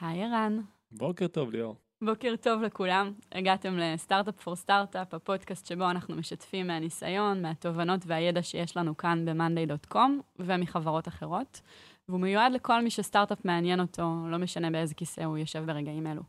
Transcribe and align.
היי 0.00 0.24
ערן. 0.24 0.58
בוקר 0.92 1.26
טוב, 1.26 1.50
ליאור. 1.50 1.76
בוקר 2.02 2.34
טוב 2.40 2.62
לכולם. 2.62 3.12
הגעתם 3.32 3.78
לסטארט-אפ 3.78 4.40
פור 4.40 4.56
סטארט-אפ, 4.56 5.14
הפודקאסט 5.14 5.66
שבו 5.66 5.90
אנחנו 5.90 6.16
משתפים 6.16 6.66
מהניסיון, 6.66 7.42
מהתובנות 7.42 8.00
והידע 8.06 8.42
שיש 8.42 8.76
לנו 8.76 8.96
כאן 8.96 9.24
ב-monday.com 9.24 10.10
ומחברות 10.38 11.08
אחרות. 11.08 11.60
והוא 12.08 12.20
מיועד 12.20 12.52
לכל 12.52 12.82
מי 12.82 12.90
שסטארט-אפ 12.90 13.44
מעניין 13.44 13.80
אותו, 13.80 14.02
לא 14.30 14.38
משנה 14.38 14.70
באיזה 14.70 14.94
כיסא 14.94 15.20
הוא 15.20 15.38
יושב 15.38 15.64
ברגעים 15.66 16.06
אלו. 16.06 16.22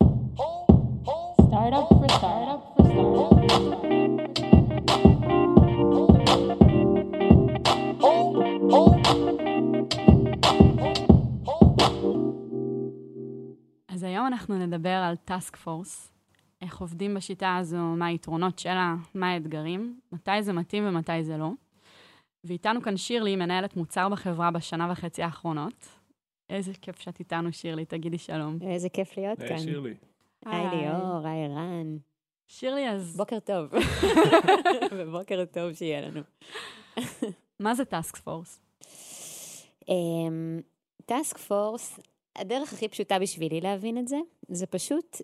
סטארט-אפ 1.41 1.89
פור 1.89 2.07
סטארט-אפ 2.09 2.59
פור 2.77 3.39
אז 3.51 3.88
אנחנו 14.49 14.65
נדבר 14.65 14.89
על 14.89 15.15
טאסק 15.15 15.55
פורס, 15.55 16.11
איך 16.61 16.81
עובדים 16.81 17.15
בשיטה 17.15 17.55
הזו, 17.55 17.77
מה 17.77 18.05
היתרונות 18.05 18.59
שלה, 18.59 18.95
מה 19.13 19.31
האתגרים, 19.31 19.99
מתי 20.11 20.43
זה 20.43 20.53
מתאים 20.53 20.87
ומתי 20.87 21.23
זה 21.23 21.37
לא. 21.37 21.49
ואיתנו 22.43 22.81
כאן 22.81 22.97
שירלי, 22.97 23.35
מנהלת 23.35 23.75
מוצר 23.75 24.09
בחברה 24.09 24.51
בשנה 24.51 24.91
וחצי 24.91 25.23
האחרונות. 25.23 25.87
איזה 26.49 26.73
כיף 26.81 26.99
שאת 26.99 27.19
איתנו, 27.19 27.53
שירלי, 27.53 27.85
תגידי 27.85 28.17
שלום. 28.17 28.57
איזה 28.61 28.89
כיף 28.89 29.17
להיות 29.17 29.39
היי, 29.39 29.49
כאן. 29.49 29.59
שירלי. 29.59 29.93
היי 30.45 30.67
ליאור, 30.69 31.27
היי 31.27 31.45
ערן. 31.45 31.97
שירלי, 32.47 32.89
אז 32.89 33.17
בוקר 33.17 33.39
טוב. 33.39 33.71
ובוקר 34.97 35.45
טוב 35.45 35.73
שיהיה 35.73 36.01
לנו. 36.01 36.21
מה 37.59 37.75
זה 37.75 37.85
טאסק 37.85 38.17
פורס? 38.17 38.61
task 41.05 41.37
force, 41.37 41.99
הדרך 42.39 42.73
הכי 42.73 42.87
פשוטה 42.87 43.19
בשבילי 43.19 43.61
להבין 43.61 43.97
את 43.97 44.07
זה, 44.07 44.17
זה 44.49 44.65
פשוט 44.65 45.21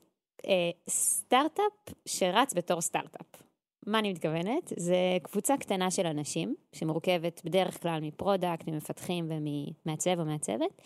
אה, 0.48 0.72
סטארט-אפ 0.90 1.96
שרץ 2.06 2.54
בתור 2.54 2.82
סטארט-אפ. 2.82 3.42
מה 3.86 4.00
אני 4.00 4.12
מתכוונת? 4.12 4.74
זה 4.78 4.96
קבוצה 5.24 5.58
קטנה 5.58 5.92
של 5.92 6.06
אנשים, 6.06 6.56
שמורכבת 6.74 7.42
בדרך 7.46 7.82
כלל 7.82 8.00
מ 8.02 8.09
product, 8.09 8.68
ממפתחים 8.68 9.30
וממעצב 9.30 10.20
או 10.20 10.26
מעצבת, 10.26 10.82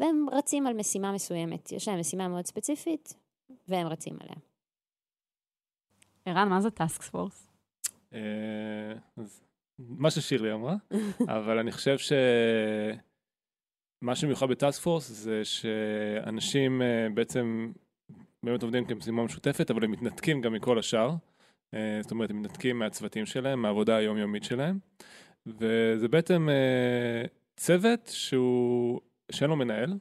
והם 0.00 0.26
רצים 0.32 0.66
על 0.66 0.74
משימה 0.74 1.12
מסוימת. 1.12 1.72
יש 1.72 1.88
להם 1.88 2.00
משימה 2.00 2.28
מאוד 2.28 2.46
ספציפית, 2.46 3.14
והם 3.68 3.86
רצים 3.86 4.16
עליה. 4.20 4.36
ערן, 6.24 6.48
מה 6.48 6.60
זה 6.60 6.70
task 6.70 7.02
force? 7.02 7.48
אה, 8.12 8.20
אז 9.16 9.40
מה 9.78 10.10
ששירלי 10.10 10.52
אמרה, 10.52 10.76
אבל 11.38 11.58
אני 11.58 11.72
חושב 11.72 11.98
שמה 14.00 14.16
שמיוחד 14.16 14.48
בטאסק 14.48 14.82
פורס 14.82 15.08
זה 15.08 15.44
שאנשים 15.44 16.82
אה, 16.82 17.06
בעצם 17.14 17.72
באמת 18.42 18.62
עובדים 18.62 18.84
כמשימה 18.84 19.24
משותפת, 19.24 19.70
אבל 19.70 19.84
הם 19.84 19.90
מתנתקים 19.90 20.40
גם 20.40 20.52
מכל 20.52 20.78
השאר. 20.78 21.10
אה, 21.74 21.98
זאת 22.02 22.10
אומרת, 22.10 22.30
הם 22.30 22.42
מתנתקים 22.42 22.78
מהצוותים 22.78 23.26
שלהם, 23.26 23.62
מהעבודה 23.62 23.96
היומיומית 23.96 24.44
שלהם. 24.44 24.78
וזה 25.46 26.08
בעצם 26.08 26.48
אה, 26.48 27.24
צוות 27.56 28.06
שהוא, 28.06 29.00
שאין 29.32 29.50
לו 29.50 29.56
מנהל, 29.56 29.98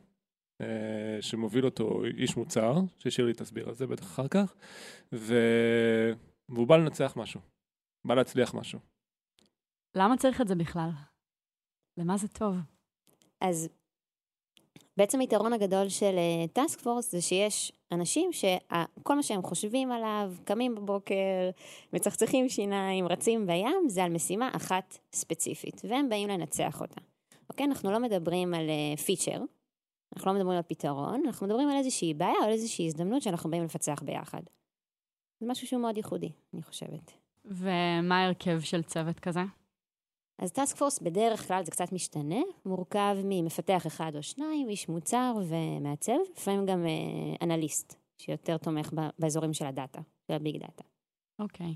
שמוביל 1.21 1.65
אותו 1.65 2.05
איש 2.05 2.37
מוצר, 2.37 2.73
ששירלי 2.97 3.33
תסביר 3.33 3.69
על 3.69 3.75
זה 3.75 3.87
בטח 3.87 4.03
אחר 4.03 4.27
כך, 4.27 4.55
ו... 5.13 5.35
והוא 6.49 6.67
בא 6.67 6.77
לנצח 6.77 7.13
משהו, 7.17 7.41
בא 8.07 8.15
להצליח 8.15 8.53
משהו. 8.53 8.79
למה 9.95 10.17
צריך 10.17 10.41
את 10.41 10.47
זה 10.47 10.55
בכלל? 10.55 10.89
למה 11.97 12.17
זה 12.17 12.27
טוב? 12.27 12.55
אז 13.41 13.69
בעצם 14.97 15.19
היתרון 15.19 15.53
הגדול 15.53 15.89
של 15.89 16.15
טאסק 16.53 16.79
פורס 16.79 17.11
זה 17.11 17.21
שיש 17.21 17.71
אנשים 17.91 18.33
שכל 18.33 19.15
מה 19.15 19.23
שהם 19.23 19.41
חושבים 19.41 19.91
עליו, 19.91 20.33
קמים 20.43 20.75
בבוקר, 20.75 21.49
מצחצחים 21.93 22.49
שיניים, 22.49 23.07
רצים 23.07 23.47
בים, 23.47 23.89
זה 23.89 24.03
על 24.03 24.11
משימה 24.11 24.49
אחת 24.55 24.97
ספציפית, 25.13 25.81
והם 25.89 26.09
באים 26.09 26.29
לנצח 26.29 26.81
אותה. 26.81 27.01
אוקיי? 27.49 27.65
אנחנו 27.65 27.91
לא 27.91 27.99
מדברים 27.99 28.53
על 28.53 28.69
פיצ'ר, 29.05 29.41
אנחנו 30.15 30.31
לא 30.31 30.37
מדברים 30.37 30.57
על 30.57 30.63
פתרון, 30.63 31.21
אנחנו 31.25 31.47
מדברים 31.47 31.69
על 31.69 31.77
איזושהי 31.77 32.13
בעיה 32.13 32.35
או 32.39 32.45
על 32.45 32.51
איזושהי 32.51 32.87
הזדמנות 32.87 33.21
שאנחנו 33.21 33.49
באים 33.49 33.63
לפצח 33.63 34.01
ביחד. 34.05 34.41
זה 35.39 35.45
משהו 35.47 35.67
שהוא 35.67 35.81
מאוד 35.81 35.97
ייחודי, 35.97 36.29
אני 36.53 36.63
חושבת. 36.63 37.11
ומה 37.45 38.23
ההרכב 38.23 38.59
של 38.59 38.83
צוות 38.83 39.19
כזה? 39.19 39.41
אז 40.39 40.51
טאסק 40.51 40.75
פורס 40.77 40.99
בדרך 40.99 41.47
כלל 41.47 41.65
זה 41.65 41.71
קצת 41.71 41.91
משתנה, 41.91 42.41
מורכב 42.65 43.17
ממפתח 43.23 43.87
אחד 43.87 44.11
או 44.15 44.23
שניים, 44.23 44.69
איש 44.69 44.89
מוצר 44.89 45.33
ומעצב, 45.47 46.17
לפעמים 46.37 46.65
גם 46.65 46.85
אה, 46.85 47.35
אנליסט, 47.41 47.95
שיותר 48.21 48.57
תומך 48.57 48.93
באזורים 49.19 49.53
של 49.53 49.65
הדאטה, 49.65 50.01
של 50.27 50.33
ה 50.33 50.39
big 50.39 50.57
data. 50.57 50.83
אוקיי. 51.39 51.75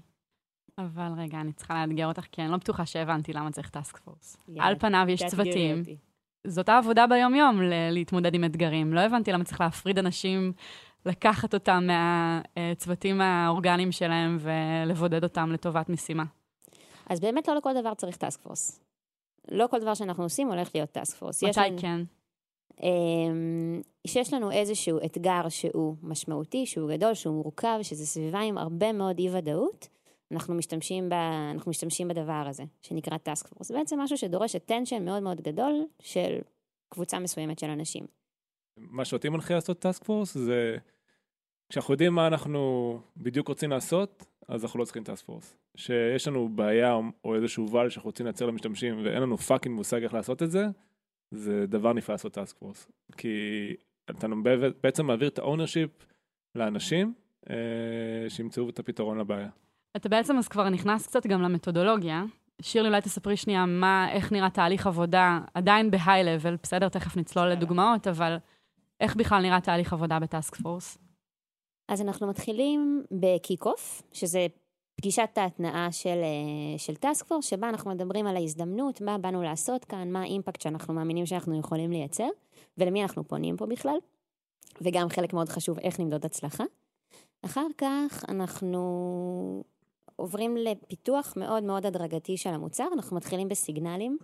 אבל 0.77 1.11
רגע, 1.17 1.41
אני 1.41 1.53
צריכה 1.53 1.85
לאתגר 1.85 2.07
אותך, 2.07 2.25
כי 2.31 2.41
אני 2.41 2.51
לא 2.51 2.57
בטוחה 2.57 2.85
שהבנתי 2.85 3.33
למה 3.33 3.51
צריך 3.51 3.69
task 3.69 3.97
force. 3.97 4.37
יאללה, 4.47 4.65
על 4.65 4.79
פניו 4.79 5.05
יש 5.09 5.23
צוותים. 5.23 5.83
זאת 6.47 6.69
העבודה 6.69 7.07
ביום-יום, 7.07 7.61
ל- 7.61 7.89
להתמודד 7.91 8.35
עם 8.35 8.43
אתגרים. 8.43 8.93
לא 8.93 8.99
הבנתי 8.99 9.31
למה 9.31 9.43
צריך 9.43 9.61
להפריד 9.61 9.99
אנשים, 9.99 10.53
לקחת 11.05 11.53
אותם 11.53 11.87
מהצוותים 11.87 13.21
האורגניים 13.21 13.91
שלהם 13.91 14.37
ולבודד 14.39 15.23
אותם 15.23 15.51
לטובת 15.51 15.89
משימה. 15.89 16.23
אז 17.09 17.19
באמת 17.19 17.47
לא 17.47 17.55
לכל 17.55 17.73
דבר 17.81 17.93
צריך 17.93 18.17
טאסק 18.17 18.39
פורס. 18.41 18.79
לא 19.51 19.67
כל 19.67 19.79
דבר 19.79 19.93
שאנחנו 19.93 20.23
עושים 20.23 20.47
הולך 20.47 20.69
להיות 20.75 20.89
טאסק 20.91 21.17
פורס. 21.17 21.43
יש 21.43 21.57
מתי 21.57 21.69
לנו- 21.69 21.77
כן? 21.81 22.01
אמ, 22.83 23.81
שיש 24.07 24.33
לנו 24.33 24.51
איזשהו 24.51 24.97
אתגר 25.05 25.49
שהוא 25.49 25.95
משמעותי, 26.03 26.65
שהוא 26.65 26.91
גדול, 26.91 27.13
שהוא 27.13 27.35
מורכב, 27.43 27.79
שזה 27.81 28.05
סביבה 28.05 28.39
עם 28.39 28.57
הרבה 28.57 28.93
מאוד 28.93 29.19
אי-ודאות, 29.19 29.87
אנחנו 30.31 30.53
משתמשים, 30.55 31.09
ב, 31.09 31.13
אנחנו 31.51 31.69
משתמשים 31.69 32.07
בדבר 32.07 32.43
הזה, 32.49 32.63
שנקרא 32.81 33.17
task 33.17 33.47
force. 33.47 33.67
זה 33.67 33.73
בעצם 33.73 33.99
משהו 33.99 34.17
שדורש 34.17 34.55
attention 34.55 34.99
מאוד 35.01 35.23
מאוד 35.23 35.41
גדול 35.41 35.85
של 36.01 36.39
קבוצה 36.89 37.19
מסוימת 37.19 37.59
של 37.59 37.69
אנשים. 37.69 38.05
מה 38.77 39.05
שאותי 39.05 39.29
מנחה 39.29 39.53
לעשות 39.53 39.79
task 39.79 40.03
force 40.03 40.37
זה 40.37 40.77
כשאנחנו 41.69 41.93
יודעים 41.93 42.13
מה 42.13 42.27
אנחנו 42.27 42.99
בדיוק 43.17 43.47
רוצים 43.47 43.69
לעשות, 43.69 44.25
אז 44.47 44.63
אנחנו 44.63 44.79
לא 44.79 44.85
צריכים 44.85 45.03
task 45.03 45.25
force. 45.25 45.55
שיש 45.75 46.27
לנו 46.27 46.49
בעיה 46.49 46.93
או- 47.25 47.35
איזשהו 47.35 47.71
value 47.71 47.89
שאנחנו 47.89 48.07
רוצים 48.07 48.25
לייצר 48.25 48.45
למשתמשים 48.45 49.01
ואין 49.03 49.21
לנו 49.21 49.37
fucking 49.37 49.75
מושג 49.75 50.03
איך 50.03 50.13
לעשות 50.13 50.43
את 50.43 50.51
זה, 50.51 50.65
זה 51.31 51.65
דבר 51.67 51.93
נפלא 51.93 52.13
לעשות 52.13 52.33
task 52.33 52.57
force. 52.57 52.87
כי 53.17 53.37
אתה 54.09 54.27
בעצם 54.83 55.05
מעביר 55.05 55.27
את 55.27 55.39
ה 55.39 55.44
ownership 55.44 55.89
לאנשים 56.55 57.13
אה, 57.49 57.55
שימצאו 58.29 58.69
את 58.69 58.79
הפתרון 58.79 59.17
לבעיה. 59.17 59.49
אתה 59.95 60.09
בעצם 60.09 60.37
אז 60.37 60.47
כבר 60.47 60.69
נכנס 60.69 61.07
קצת 61.07 61.27
גם 61.27 61.41
למתודולוגיה. 61.41 62.23
שירלי, 62.61 62.89
אולי 62.89 63.01
תספרי 63.01 63.37
שנייה 63.37 63.65
מה, 63.65 64.11
איך 64.11 64.31
נראה 64.31 64.49
תהליך 64.49 64.87
עבודה, 64.87 65.39
עדיין 65.53 65.91
ב 65.91 65.97
high-level, 65.97 66.57
בסדר? 66.63 66.89
תכף 66.89 67.17
נצלול. 67.17 67.47
לדוגמאות, 67.47 68.07
אבל 68.07 68.37
איך 68.99 69.15
בכלל 69.15 69.41
נראה 69.41 69.61
תהליך 69.61 69.93
עבודה 69.93 70.19
ב 70.19 70.26
task 70.26 70.55
force? 70.55 70.97
אז 71.91 72.01
אנחנו 72.01 72.27
מתחילים 72.27 73.03
ב 73.11 73.20
kick-off, 73.20 74.01
שזה 74.11 74.47
פגישת 74.95 75.29
ההתנעה 75.35 75.91
של, 75.91 76.09
אה, 76.09 76.77
של 76.77 76.95
task 76.95 77.25
force, 77.25 77.45
שבה 77.45 77.69
אנחנו 77.69 77.91
מדברים 77.91 78.27
על 78.27 78.35
ההזדמנות, 78.35 79.01
מה 79.01 79.17
באנו 79.17 79.43
לעשות 79.43 79.85
כאן, 79.85 80.11
מה 80.11 80.21
ה 80.21 80.27
impact 80.27 80.61
שאנחנו 80.61 80.93
מאמינים 80.93 81.25
שאנחנו 81.25 81.59
יכולים 81.59 81.91
לייצר, 81.91 82.27
ולמי 82.77 83.01
אנחנו 83.01 83.27
פונים 83.27 83.57
פה 83.57 83.65
בכלל, 83.65 83.95
וגם 84.81 85.09
חלק 85.09 85.33
מאוד 85.33 85.49
חשוב, 85.49 85.79
איך 85.79 85.99
נמדוד 85.99 86.25
הצלחה. 86.25 86.63
אחר 87.45 87.67
כך 87.77 88.25
אנחנו 88.29 89.63
עוברים 90.15 90.57
לפיתוח 90.57 91.33
מאוד 91.37 91.63
מאוד 91.63 91.85
הדרגתי 91.85 92.37
של 92.37 92.49
המוצר, 92.49 92.87
אנחנו 92.93 93.17
מתחילים 93.17 93.49
בסיגנלים. 93.49 94.17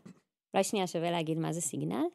אולי 0.53 0.63
שנייה 0.63 0.87
שווה 0.87 1.11
להגיד 1.11 1.37
מה 1.37 1.53
זה 1.53 1.61
סיגנל. 1.61 2.05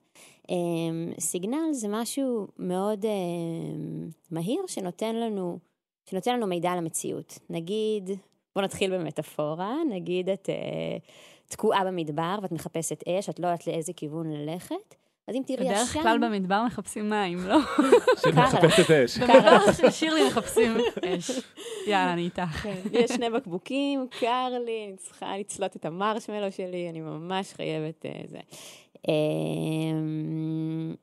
אמ, 0.49 1.13
סיגנל 1.21 1.73
זה 1.73 1.89
משהו 1.91 2.47
מאוד 2.59 3.05
אמ, 3.05 4.09
מהיר 4.31 4.67
שנותן 4.67 5.17
לנו, 5.17 5.59
שנותן 6.11 6.37
לנו 6.37 6.47
מידע 6.47 6.71
על 6.71 6.79
המציאות. 6.79 7.39
נגיד, 7.51 8.11
בוא 8.55 8.63
נתחיל 8.63 8.99
במטאפורה, 8.99 9.77
נגיד 9.91 10.31
את 10.31 10.49
אה, 10.49 10.97
תקועה 11.49 11.85
במדבר 11.85 12.39
ואת 12.43 12.53
מחפשת 12.53 13.09
אש, 13.09 13.29
את 13.29 13.41
לא 13.41 13.47
יודעת 13.47 13.67
לאיזה 13.67 13.93
כיוון 13.93 14.31
ללכת, 14.33 14.95
אז 15.29 15.35
אם 15.37 15.43
תראי 15.47 15.67
בדרך 15.67 15.91
עשן... 15.91 16.03
כלל 16.03 16.19
במדבר 16.19 16.65
מחפשים 16.67 17.11
מים, 17.11 17.39
לא? 17.47 17.59
שמחפשת 18.23 18.91
אש. 18.91 19.19
במדבר 19.19 19.73
של 19.73 19.91
שירלי 19.91 20.27
מחפשים 20.27 20.77
אש. 21.05 21.31
יאללה, 21.87 22.13
אני 22.13 22.23
איתך. 22.23 22.43
כן, 22.43 22.77
יש 22.93 23.11
שני 23.11 23.31
בקבוקים, 23.31 24.07
קר 24.21 24.49
לי, 24.65 24.85
אני 24.89 24.97
צריכה 24.97 25.39
לצלות 25.39 25.77
את 25.77 25.85
המרשמלו 25.85 26.53
שלי, 26.53 26.89
אני 26.91 27.01
ממש 27.01 27.53
חייבת 27.53 28.07
אה, 28.07 28.21
זה. 28.27 28.39
אמ, 29.09 30.95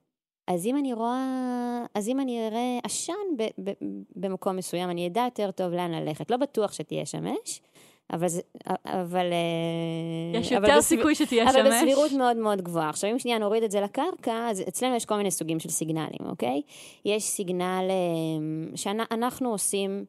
אז 0.48 0.66
אם 0.66 0.78
אני 0.78 0.94
רואה, 0.94 1.86
אז 1.96 2.10
אם 2.10 2.20
אני 2.20 2.48
אראה 2.48 2.80
עשן 2.84 3.14
ב- 3.38 3.70
ב- 3.70 3.74
במקום 4.16 4.56
מסוים, 4.56 4.90
אני 4.90 5.08
אדע 5.08 5.22
יותר 5.22 5.52
טוב 5.52 5.74
לאן 5.74 5.92
ללכת. 5.92 6.32
לא 6.32 6.38
בטוח 6.38 6.72
שתהיה 6.72 7.06
שם 7.06 7.26
אש, 7.28 7.62
אבל 8.14 8.28
זה, 8.28 8.42
אבל... 8.86 9.26
אה, 9.32 10.40
יש 10.40 10.54
אבל 10.54 10.64
יותר 10.68 10.78
בסב- 10.78 10.88
סיכוי 10.88 11.16
שתהיה 11.16 11.44
אבל 11.44 11.54
שמש. 11.54 11.74
בסבירות 11.74 12.12
מאוד 12.12 12.38
מאוד 12.38 12.62
גבוהה. 12.62 12.90
עכשיו, 12.90 13.12
אם 13.12 13.20
שנייה 13.20 13.38
נוריד 13.38 13.64
את 13.64 13.72
זה 13.72 13.82
לקרקע, 13.82 14.50
אז 14.50 14.64
אצלנו 14.68 14.96
יש 14.96 15.06
כל 15.06 15.16
מיני 15.16 15.32
סוגים 15.32 15.60
של 15.60 15.70
סיגנלים, 15.70 16.30
אוקיי? 16.30 16.62
יש 17.06 17.24
סיגנל 17.24 17.88
אה, 17.90 18.76
שאנחנו 18.76 19.50
עושים, 19.52 20.06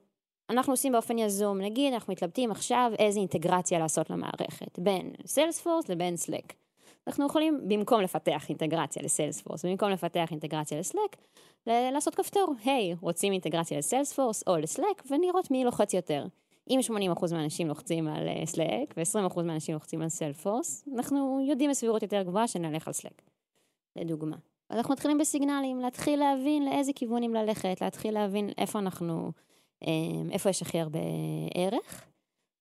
אנחנו 0.50 0.73
עושים 0.73 0.93
באופן 0.93 1.19
יזום. 1.19 1.61
נגיד, 1.61 1.93
אנחנו 1.93 2.12
מתלבטים 2.12 2.50
עכשיו 2.50 2.93
איזה 2.99 3.19
אינטגרציה 3.20 3.79
לעשות 3.79 4.11
למערכת, 4.11 4.79
בין 4.79 5.12
סיילספורס 5.26 5.88
לבין 5.88 6.17
סלק. 6.17 6.52
אנחנו 7.06 7.26
יכולים, 7.26 7.61
במקום 7.69 8.00
לפתח 8.00 8.49
אינטגרציה 8.49 9.02
לסיילספורס, 9.02 9.64
במקום 9.64 9.91
לפתח 9.91 10.29
אינטגרציה 10.31 10.79
לסלק, 10.79 11.17
לעשות 11.67 12.14
כפתור, 12.14 12.55
היי, 12.64 12.94
רוצים 13.00 13.32
אינטגרציה 13.32 13.79
לסיילספורס 13.79 14.44
או 14.47 14.56
לסלק, 14.56 15.02
ולראות 15.11 15.50
מי 15.50 15.64
לוחץ 15.64 15.94
יותר. 15.94 16.25
אם 16.71 16.81
80% 17.17 17.35
מהאנשים 17.35 17.69
לוחצים 17.69 18.09
על 18.09 18.29
אה, 18.29 18.47
סלק 18.47 18.95
ו-20% 18.97 19.43
מהאנשים 19.43 19.75
לוחצים 19.75 20.03
על 20.03 20.09
סיילפורס, 20.09 20.85
אנחנו 20.95 21.47
יודעים 21.49 21.71
בסבירות 21.71 22.03
יותר 22.03 22.23
גבוהה 22.23 22.49
שנלך 22.49 22.87
על 22.87 22.93
סלק, 22.93 23.23
לדוגמה. 23.97 24.37
אז 24.71 24.77
אנחנו 24.77 24.95
מתחילים 24.95 25.19
בסיגנלים, 25.19 25.81
להתחיל 25.81 26.19
להבין 26.19 26.65
לאיזה 26.65 26.93
כיוונים 26.93 27.35
ללכת, 27.35 27.81
להתחיל 27.81 28.15
להבין 28.15 28.51
איפה 28.59 28.79
אנחנו, 28.79 29.33
אה, 29.87 30.33
איפה 30.33 30.51
יש 30.51 30.63
הכי 30.63 30.81
הרבה 30.81 30.99
ערך. 31.55 32.07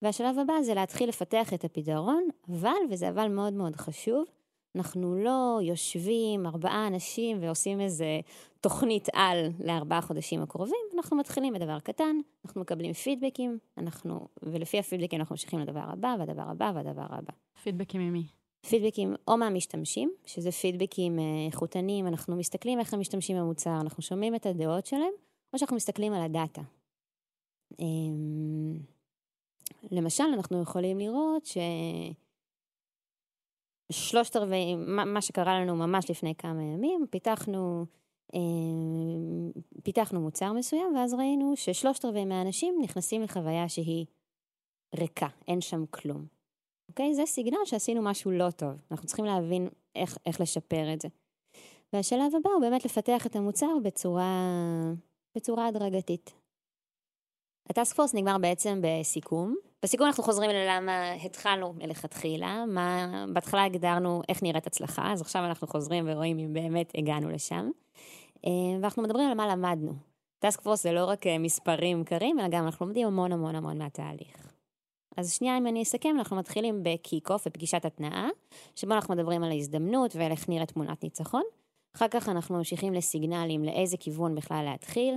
והשלב 0.01 0.39
הבא 0.39 0.53
זה 0.61 0.73
להתחיל 0.73 1.09
לפתח 1.09 1.53
את 1.53 1.63
הפתרון, 1.63 2.27
אבל, 2.49 2.77
וזה 2.89 3.09
אבל 3.09 3.27
מאוד 3.27 3.53
מאוד 3.53 3.75
חשוב, 3.75 4.25
אנחנו 4.75 5.15
לא 5.15 5.59
יושבים 5.61 6.45
ארבעה 6.45 6.87
אנשים 6.87 7.37
ועושים 7.41 7.81
איזה 7.81 8.19
תוכנית 8.61 9.07
על 9.13 9.47
לארבעה 9.59 10.01
חודשים 10.01 10.41
הקרובים, 10.41 10.79
אנחנו 10.97 11.17
מתחילים 11.17 11.53
בדבר 11.53 11.79
קטן, 11.79 12.15
אנחנו 12.45 12.61
מקבלים 12.61 12.93
פידבקים, 12.93 13.57
אנחנו, 13.77 14.27
ולפי 14.43 14.79
הפידבקים 14.79 15.19
אנחנו 15.19 15.33
ממשיכים 15.33 15.59
לדבר 15.59 15.83
הבא, 15.83 16.15
והדבר 16.19 16.41
הבא, 16.41 16.71
והדבר 16.75 17.05
הבא. 17.09 17.33
פידבקים 17.63 18.01
ממי? 18.01 18.23
פידבקים 18.69 19.15
או 19.27 19.37
מהמשתמשים, 19.37 20.11
שזה 20.25 20.51
פידבקים 20.51 21.19
אה, 21.19 21.23
איכותניים, 21.47 22.07
אנחנו 22.07 22.35
מסתכלים 22.35 22.79
איך 22.79 22.93
הם 22.93 22.99
משתמשים 22.99 23.37
במוצר, 23.37 23.81
אנחנו 23.81 24.03
שומעים 24.03 24.35
את 24.35 24.45
הדעות 24.45 24.85
שלהם, 24.85 25.13
או 25.53 25.59
שאנחנו 25.59 25.75
מסתכלים 25.75 26.13
על 26.13 26.21
הדאטה. 26.21 26.61
אמ, 27.79 28.77
למשל, 29.91 30.23
אנחנו 30.33 30.61
יכולים 30.61 30.99
לראות 30.99 31.45
ש... 31.45 31.57
שלושת 33.91 34.35
רבעי, 34.35 34.75
מה, 34.75 35.05
מה 35.05 35.21
שקרה 35.21 35.59
לנו 35.59 35.75
ממש 35.75 36.09
לפני 36.09 36.35
כמה 36.35 36.63
ימים, 36.63 37.05
פיתחנו, 37.09 37.85
אה, 38.35 38.39
פיתחנו 39.83 40.21
מוצר 40.21 40.53
מסוים, 40.53 40.95
ואז 40.95 41.13
ראינו 41.13 41.53
ששלושת 41.55 42.05
רבעי 42.05 42.25
מהאנשים 42.25 42.75
נכנסים 42.81 43.21
לחוויה 43.21 43.69
שהיא 43.69 44.05
ריקה, 44.99 45.27
אין 45.47 45.61
שם 45.61 45.85
כלום. 45.89 46.25
אוקיי? 46.89 47.13
זה 47.13 47.25
סיגנל 47.25 47.65
שעשינו 47.65 48.01
משהו 48.01 48.31
לא 48.31 48.51
טוב. 48.51 48.71
אנחנו 48.91 49.07
צריכים 49.07 49.25
להבין 49.25 49.67
איך, 49.95 50.17
איך 50.25 50.41
לשפר 50.41 50.93
את 50.93 51.01
זה. 51.01 51.07
והשלב 51.93 52.35
הבא 52.35 52.49
הוא 52.49 52.61
באמת 52.61 52.85
לפתח 52.85 53.25
את 53.25 53.35
המוצר 53.35 53.79
בצורה, 53.83 54.53
בצורה 55.35 55.67
הדרגתית. 55.67 56.33
הטאסק 57.69 57.95
פורס 57.95 58.13
נגמר 58.13 58.37
בעצם 58.37 58.81
בסיכום. 58.83 59.55
בסיכום 59.83 60.07
אנחנו 60.07 60.23
חוזרים 60.23 60.49
ללמה 60.49 61.13
התחלנו 61.13 61.73
מלכתחילה, 61.73 62.65
מה, 62.67 63.25
בהתחלה 63.33 63.63
הגדרנו 63.63 64.21
איך 64.29 64.43
נראית 64.43 64.67
הצלחה, 64.67 65.11
אז 65.11 65.21
עכשיו 65.21 65.45
אנחנו 65.45 65.67
חוזרים 65.67 66.05
ורואים 66.07 66.39
אם 66.39 66.53
באמת 66.53 66.91
הגענו 66.95 67.29
לשם. 67.29 67.69
אה, 68.45 68.51
ואנחנו 68.81 69.03
מדברים 69.03 69.29
על 69.29 69.33
מה 69.33 69.47
למדנו. 69.47 69.93
task 70.39 70.61
force 70.61 70.83
זה 70.83 70.91
לא 70.91 71.05
רק 71.05 71.27
אה, 71.27 71.37
מספרים 71.37 72.03
קרים, 72.03 72.39
אלא 72.39 72.47
גם 72.47 72.65
אנחנו 72.65 72.85
לומדים 72.85 73.07
המון 73.07 73.31
המון 73.31 73.55
המון 73.55 73.77
מהתהליך. 73.77 74.53
אז 75.17 75.33
שנייה, 75.33 75.57
אם 75.57 75.67
אני 75.67 75.83
אסכם, 75.83 76.15
אנחנו 76.17 76.37
מתחילים 76.37 76.83
ב 76.83 76.89
kick-off, 76.89 77.47
בפגישת 77.47 77.85
התנעה, 77.85 78.29
שבו 78.75 78.93
אנחנו 78.93 79.15
מדברים 79.15 79.43
על 79.43 79.51
ההזדמנות 79.51 80.15
ועל 80.15 80.31
איך 80.31 80.49
נראית 80.49 80.71
תמונת 80.71 81.03
ניצחון. 81.03 81.43
אחר 81.95 82.07
כך 82.07 82.29
אנחנו 82.29 82.57
ממשיכים 82.57 82.93
לסיגנלים 82.93 83.63
לאיזה 83.63 83.97
כיוון 83.97 84.35
בכלל 84.35 84.65
להתחיל, 84.65 85.15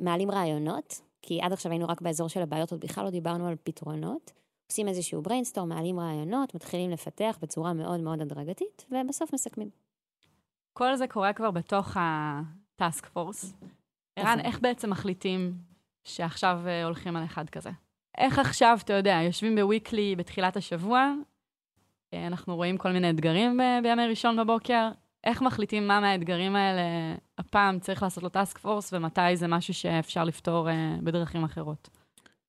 מעלים 0.00 0.30
רעיונות, 0.30 1.00
כי 1.26 1.40
עד 1.42 1.52
עכשיו 1.52 1.72
היינו 1.72 1.88
רק 1.88 2.00
באזור 2.00 2.28
של 2.28 2.42
הבעיות, 2.42 2.72
עוד 2.72 2.80
בכלל 2.80 3.04
לא 3.04 3.10
דיברנו 3.10 3.48
על 3.48 3.54
פתרונות. 3.62 4.32
עושים 4.70 4.88
איזשהו 4.88 5.22
brainstorm, 5.22 5.68
מעלים 5.68 6.00
רעיונות, 6.00 6.54
מתחילים 6.54 6.90
לפתח 6.90 7.38
בצורה 7.42 7.72
מאוד 7.72 8.00
מאוד 8.00 8.20
הדרגתית, 8.20 8.86
ובסוף 8.90 9.34
מסכמים. 9.34 9.70
כל 10.72 10.96
זה 10.96 11.08
קורה 11.08 11.32
כבר 11.32 11.50
בתוך 11.50 11.96
הטאסק 12.00 13.06
פורס. 13.06 13.54
ערן. 14.16 14.40
איך 14.40 14.60
בעצם 14.60 14.90
מחליטים 14.90 15.54
שעכשיו 16.04 16.60
אה, 16.66 16.84
הולכים 16.84 17.16
על 17.16 17.24
אחד 17.24 17.50
כזה? 17.50 17.70
איך 18.18 18.38
עכשיו, 18.38 18.78
אתה 18.84 18.92
יודע, 18.92 19.20
יושבים 19.26 19.56
בוויקלי 19.56 20.16
בתחילת 20.16 20.56
השבוע, 20.56 21.12
אה, 22.14 22.26
אנחנו 22.26 22.56
רואים 22.56 22.78
כל 22.78 22.92
מיני 22.92 23.10
אתגרים 23.10 23.56
ב- 23.56 23.82
בימי 23.82 24.06
ראשון 24.06 24.36
בבוקר, 24.36 24.90
איך 25.24 25.42
מחליטים 25.42 25.88
מה 25.88 26.00
מהאתגרים 26.00 26.56
האלה 26.56 26.82
הפעם 27.38 27.78
צריך 27.78 28.02
לעשות 28.02 28.22
לו 28.22 28.28
טאסק 28.28 28.58
פורס, 28.58 28.92
ומתי 28.92 29.36
זה 29.36 29.46
משהו 29.46 29.74
שאפשר 29.74 30.24
לפתור 30.24 30.70
אה, 30.70 30.96
בדרכים 31.02 31.44
אחרות? 31.44 31.88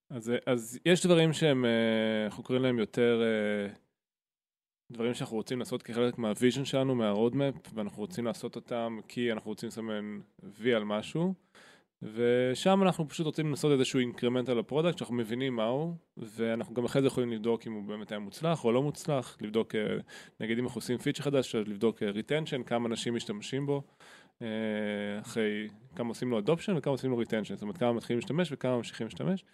אז, 0.10 0.32
אז 0.46 0.80
יש 0.86 1.06
דברים 1.06 1.34
שהם, 1.34 1.66
אה, 1.66 2.26
אנחנו 2.26 2.44
קוראים 2.44 2.64
להם 2.64 2.80
יותר 2.80 3.22
אה, 3.24 3.74
דברים 4.92 5.14
שאנחנו 5.14 5.38
רוצים 5.38 5.60
לעשות 5.60 5.84
כחלק 5.84 6.18
מה 6.18 6.30
vision 6.30 6.66
שלנו, 6.66 6.96
מה 6.96 7.08
roadmap, 7.08 7.56
ואנחנו 7.74 7.98
רוצים 7.98 8.26
לעשות 8.26 8.56
אותם 8.56 9.00
כי 9.08 9.32
אנחנו 9.32 9.52
רוצים 9.52 9.68
לסמן 9.68 10.20
וי 10.44 10.74
על 10.74 10.84
משהו, 10.84 11.34
ושם 12.02 12.84
אנחנו 12.84 13.10
פשוט 13.10 13.26
רוצים 13.26 13.50
לעשות 13.50 13.72
איזשהו 13.72 14.00
increment 14.00 14.50
על 14.50 14.60
ה 14.60 14.64
product, 14.64 14.98
שאנחנו 14.98 15.16
מבינים 15.16 15.56
מהו, 15.56 15.96
ואנחנו 16.18 16.74
גם 16.74 16.86
אחרי 16.86 17.02
זה 17.02 17.08
יכולים 17.08 17.32
לבדוק 17.32 17.68
אם 17.68 17.74
הוא 17.74 17.84
באמת 17.84 18.12
היה 18.12 18.20
מוצלח 18.20 18.66
או 18.66 18.72
לא 18.72 18.82
מוצלח, 18.82 19.38
לבדוק, 19.42 19.76
אה, 19.76 19.82
נגיד 20.40 20.58
אם 20.58 20.64
אנחנו 20.66 20.78
עושים 20.78 20.98
פיצ'ר 20.98 21.24
חדש, 21.24 21.56
לבדוק 21.56 22.04
retention, 22.04 22.64
כמה 22.64 22.88
אנשים 22.88 23.16
משתמשים 23.16 23.66
בו, 23.66 23.82
אה, 24.42 24.48
אחרי 25.22 25.68
כמה 25.96 26.10
עושים 26.10 26.32
לו 26.32 26.40
adoption 26.40 26.78
וכמה 26.78 26.92
עושים 26.92 27.12
לו 27.12 27.18
retention, 27.18 27.56
זאת 27.56 27.62
אומרת 27.62 27.78
כמה 27.78 27.94
מתחילים 27.94 28.20
להשתמש 28.20 28.50
וכמה 28.52 28.78
ממשיכים 28.78 29.08
להשתמש. 29.08 29.46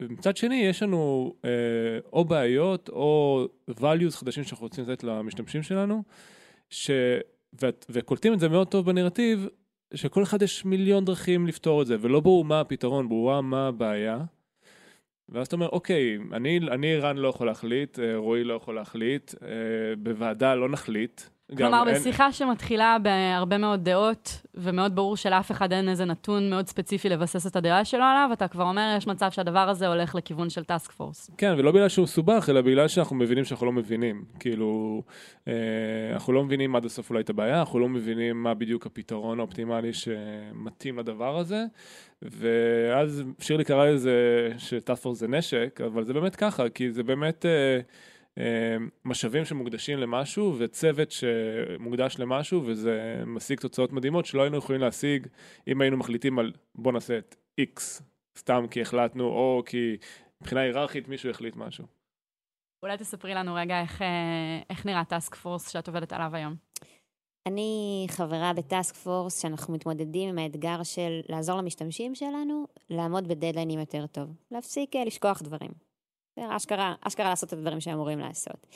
ומצד 0.00 0.36
שני 0.36 0.54
יש 0.54 0.82
לנו 0.82 1.34
אה, 1.44 1.50
או 2.12 2.24
בעיות 2.24 2.88
או 2.88 3.46
values 3.70 4.10
חדשים 4.10 4.44
שאנחנו 4.44 4.66
רוצים 4.66 4.84
לתת 4.84 5.04
למשתמשים 5.04 5.62
שלנו, 5.62 6.02
ש... 6.70 6.90
וקולטים 7.90 8.34
את 8.34 8.40
זה 8.40 8.48
מאוד 8.48 8.68
טוב 8.68 8.86
בנרטיב, 8.86 9.48
שכל 9.94 10.22
אחד 10.22 10.42
יש 10.42 10.64
מיליון 10.64 11.04
דרכים 11.04 11.46
לפתור 11.46 11.82
את 11.82 11.86
זה, 11.86 11.96
ולא 12.00 12.20
ברור 12.20 12.44
מה 12.44 12.60
הפתרון, 12.60 13.08
ברורה 13.08 13.40
מה 13.40 13.68
הבעיה. 13.68 14.18
ואז 15.28 15.46
אתה 15.46 15.56
אומר, 15.56 15.68
אוקיי, 15.68 16.18
אני, 16.32 16.58
אני 16.58 16.96
רן 16.96 17.16
לא 17.16 17.28
יכול 17.28 17.46
להחליט, 17.46 17.98
אה, 17.98 18.16
רועי 18.16 18.44
לא 18.44 18.54
יכול 18.54 18.74
להחליט, 18.74 19.34
אה, 19.42 19.48
בוועדה 19.98 20.54
לא 20.54 20.68
נחליט. 20.68 21.20
כלומר, 21.56 21.84
אין- 21.88 21.96
בשיחה 21.96 22.32
שמתחילה 22.32 22.96
בהרבה 23.02 23.58
מאוד 23.58 23.84
דעות, 23.84 24.46
ומאוד 24.54 24.94
ברור 24.96 25.16
שלאף 25.16 25.50
אחד 25.50 25.72
אין 25.72 25.88
איזה 25.88 26.04
נתון 26.04 26.50
מאוד 26.50 26.66
ספציפי 26.66 27.08
לבסס 27.08 27.46
את 27.46 27.56
הדעה 27.56 27.84
שלו 27.84 28.04
עליו, 28.04 28.30
אתה 28.32 28.48
כבר 28.48 28.64
אומר, 28.64 28.94
יש 28.96 29.06
מצב 29.06 29.30
שהדבר 29.30 29.68
הזה 29.68 29.88
הולך 29.88 30.14
לכיוון 30.14 30.50
של 30.50 30.64
טאסק 30.64 30.92
פורס. 30.92 31.30
כן, 31.38 31.54
ולא 31.58 31.72
בגלל 31.72 31.88
שהוא 31.88 32.02
מסובך, 32.02 32.46
אלא 32.50 32.60
בגלל 32.60 32.88
שאנחנו 32.88 33.16
מבינים 33.16 33.44
שאנחנו 33.44 33.66
לא 33.66 33.72
מבינים. 33.72 34.24
כאילו, 34.40 35.02
אה, 35.48 35.52
אנחנו 36.12 36.32
לא 36.32 36.44
מבינים 36.44 36.76
עד 36.76 36.84
הסוף 36.84 37.10
אולי 37.10 37.20
את 37.22 37.30
הבעיה, 37.30 37.60
אנחנו 37.60 37.78
לא 37.78 37.88
מבינים 37.88 38.42
מה 38.42 38.54
בדיוק 38.54 38.86
הפתרון 38.86 39.38
האופטימלי 39.38 39.92
שמתאים 39.92 40.98
לדבר 40.98 41.38
הזה. 41.38 41.64
ואז 42.22 43.22
שירלי 43.40 43.64
קרא 43.64 43.86
לזה 43.86 44.12
שטאפור 44.58 45.14
זה 45.14 45.28
נשק, 45.28 45.80
אבל 45.86 46.04
זה 46.04 46.12
באמת 46.12 46.36
ככה, 46.36 46.68
כי 46.68 46.90
זה 46.90 47.02
באמת 47.02 47.46
אה, 47.46 47.80
משאבים 49.04 49.44
שמוקדשים 49.44 49.98
למשהו, 49.98 50.56
וצוות 50.58 51.10
שמוקדש 51.10 52.18
למשהו, 52.18 52.62
וזה 52.66 53.22
משיג 53.26 53.60
תוצאות 53.60 53.92
מדהימות 53.92 54.26
שלא 54.26 54.42
היינו 54.42 54.56
יכולים 54.56 54.80
להשיג 54.80 55.26
אם 55.68 55.80
היינו 55.80 55.96
מחליטים 55.96 56.38
על 56.38 56.52
בוא 56.74 56.92
נעשה 56.92 57.18
את 57.18 57.36
X, 57.60 58.02
סתם 58.38 58.66
כי 58.70 58.82
החלטנו, 58.82 59.24
או 59.24 59.62
כי 59.66 59.96
מבחינה 60.40 60.60
היררכית 60.60 61.08
מישהו 61.08 61.30
החליט 61.30 61.56
משהו. 61.56 61.84
אולי 62.82 62.98
תספרי 62.98 63.34
לנו 63.34 63.54
רגע 63.54 63.80
איך, 63.80 64.02
אה, 64.02 64.60
איך 64.70 64.86
נראה 64.86 65.04
task 65.04 65.34
force 65.34 65.68
שאת 65.68 65.88
עובדת 65.88 66.12
עליו 66.12 66.30
היום. 66.32 66.54
אני 67.46 68.06
חברה 68.10 68.52
ב 68.52 68.60
task 68.60 68.94
force 68.94 69.42
שאנחנו 69.42 69.74
מתמודדים 69.74 70.28
עם 70.28 70.38
האתגר 70.38 70.82
של 70.82 71.20
לעזור 71.28 71.58
למשתמשים 71.58 72.14
שלנו 72.14 72.66
לעמוד 72.90 73.28
בדדליינים 73.28 73.80
יותר 73.80 74.06
טוב. 74.06 74.28
להפסיק 74.50 74.96
אה, 74.96 75.04
לשכוח 75.04 75.42
דברים. 75.42 75.87
אשכרה, 76.50 76.94
אשכרה 77.00 77.28
לעשות 77.28 77.48
את 77.48 77.52
הדברים 77.52 77.80
שהם 77.80 77.94
אמורים 77.94 78.18
לעשות. 78.18 78.66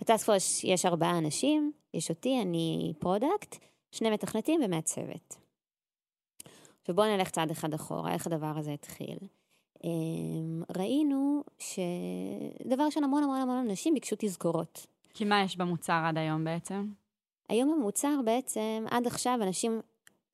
ב 0.00 0.05
task 0.05 0.26
force 0.26 0.64
יש 0.64 0.86
ארבעה 0.86 1.18
אנשים, 1.18 1.72
יש 1.94 2.10
אותי, 2.10 2.42
אני 2.42 2.92
product, 2.98 3.56
שני 3.90 4.10
מתכנתים 4.10 4.60
ומעצבת. 4.64 5.36
עכשיו 6.80 6.94
בואו 6.94 7.16
נלך 7.16 7.30
צעד 7.30 7.50
אחד 7.50 7.74
אחורה, 7.74 8.12
איך 8.12 8.26
הדבר 8.26 8.52
הזה 8.56 8.72
התחיל. 8.72 9.18
אמ, 9.84 10.62
ראינו 10.76 11.44
שדבר 11.58 12.84
ראשון 12.84 13.04
המון 13.04 13.22
המון 13.22 13.40
המון 13.40 13.56
אנשים 13.56 13.94
ביקשו 13.94 14.16
תזכורות. 14.18 14.86
כי 15.14 15.24
מה 15.24 15.42
יש 15.42 15.56
במוצר 15.56 16.02
עד 16.06 16.18
היום 16.18 16.44
בעצם? 16.44 16.86
היום 17.48 17.70
המוצר 17.70 18.14
בעצם, 18.24 18.84
עד 18.90 19.06
עכשיו 19.06 19.38
אנשים 19.42 19.80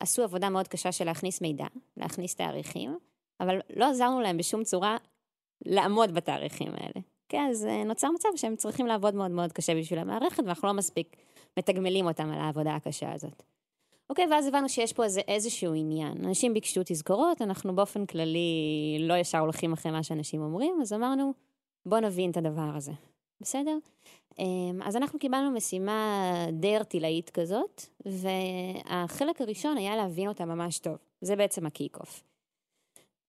עשו 0.01 0.23
עבודה 0.23 0.49
מאוד 0.49 0.69
קשה 0.69 0.93
של 0.93 1.05
להכניס 1.05 1.41
מידע, 1.41 1.67
להכניס 1.97 2.35
תאריכים, 2.35 2.99
אבל 3.41 3.59
לא 3.77 3.91
עזרנו 3.91 4.21
להם 4.21 4.37
בשום 4.37 4.65
צורה 4.65 4.97
לעמוד 5.67 6.15
בתאריכים 6.15 6.73
האלה. 6.77 7.01
כן, 7.29 7.47
אז 7.51 7.65
אה, 7.65 7.85
נוצר 7.85 8.09
מצב 8.15 8.29
שהם 8.37 8.57
צריכים 8.57 8.87
לעבוד 8.87 9.15
מאוד 9.15 9.31
מאוד 9.31 9.53
קשה 9.53 9.75
בשביל 9.75 9.99
המערכת, 9.99 10.43
ואנחנו 10.43 10.69
לא 10.69 10.75
מספיק 10.75 11.17
מתגמלים 11.57 12.07
אותם 12.07 12.31
על 12.31 12.41
העבודה 12.41 12.75
הקשה 12.75 13.13
הזאת. 13.13 13.43
אוקיי, 14.11 14.27
ואז 14.31 14.47
הבנו 14.47 14.69
שיש 14.69 14.93
פה 14.93 15.05
איזה, 15.05 15.21
איזשהו 15.29 15.75
עניין. 15.75 16.25
אנשים 16.25 16.55
ביקשו 16.55 16.81
תזכורות, 16.85 17.43
אנחנו 17.43 17.77
באופן 17.77 18.07
כללי 18.07 18.97
לא 19.01 19.15
ישר 19.15 19.39
הולכים 19.39 19.73
אחרי 19.73 19.93
מה 19.93 20.03
שאנשים 20.03 20.41
אומרים, 20.43 20.79
אז 20.83 20.93
אמרנו, 20.93 21.33
בוא 21.87 21.99
נבין 21.99 22.31
את 22.31 22.37
הדבר 22.37 22.71
הזה. 22.77 22.93
בסדר? 23.41 23.79
אמ, 24.39 24.81
אז 24.85 24.97
אנחנו 24.97 25.19
קיבלנו 25.19 25.51
משימה 25.51 26.25
די 26.53 26.77
ערטילאית 26.77 27.31
כזאת, 27.31 27.83
והחלק 28.07 29.41
הראשון 29.41 29.77
היה 29.77 29.97
להבין 29.97 30.29
אותה 30.29 30.45
ממש 30.45 30.79
טוב. 30.79 30.97
זה 31.21 31.37
בעצם 31.37 31.67
ה 31.67 31.73
kick-off. 31.73 32.23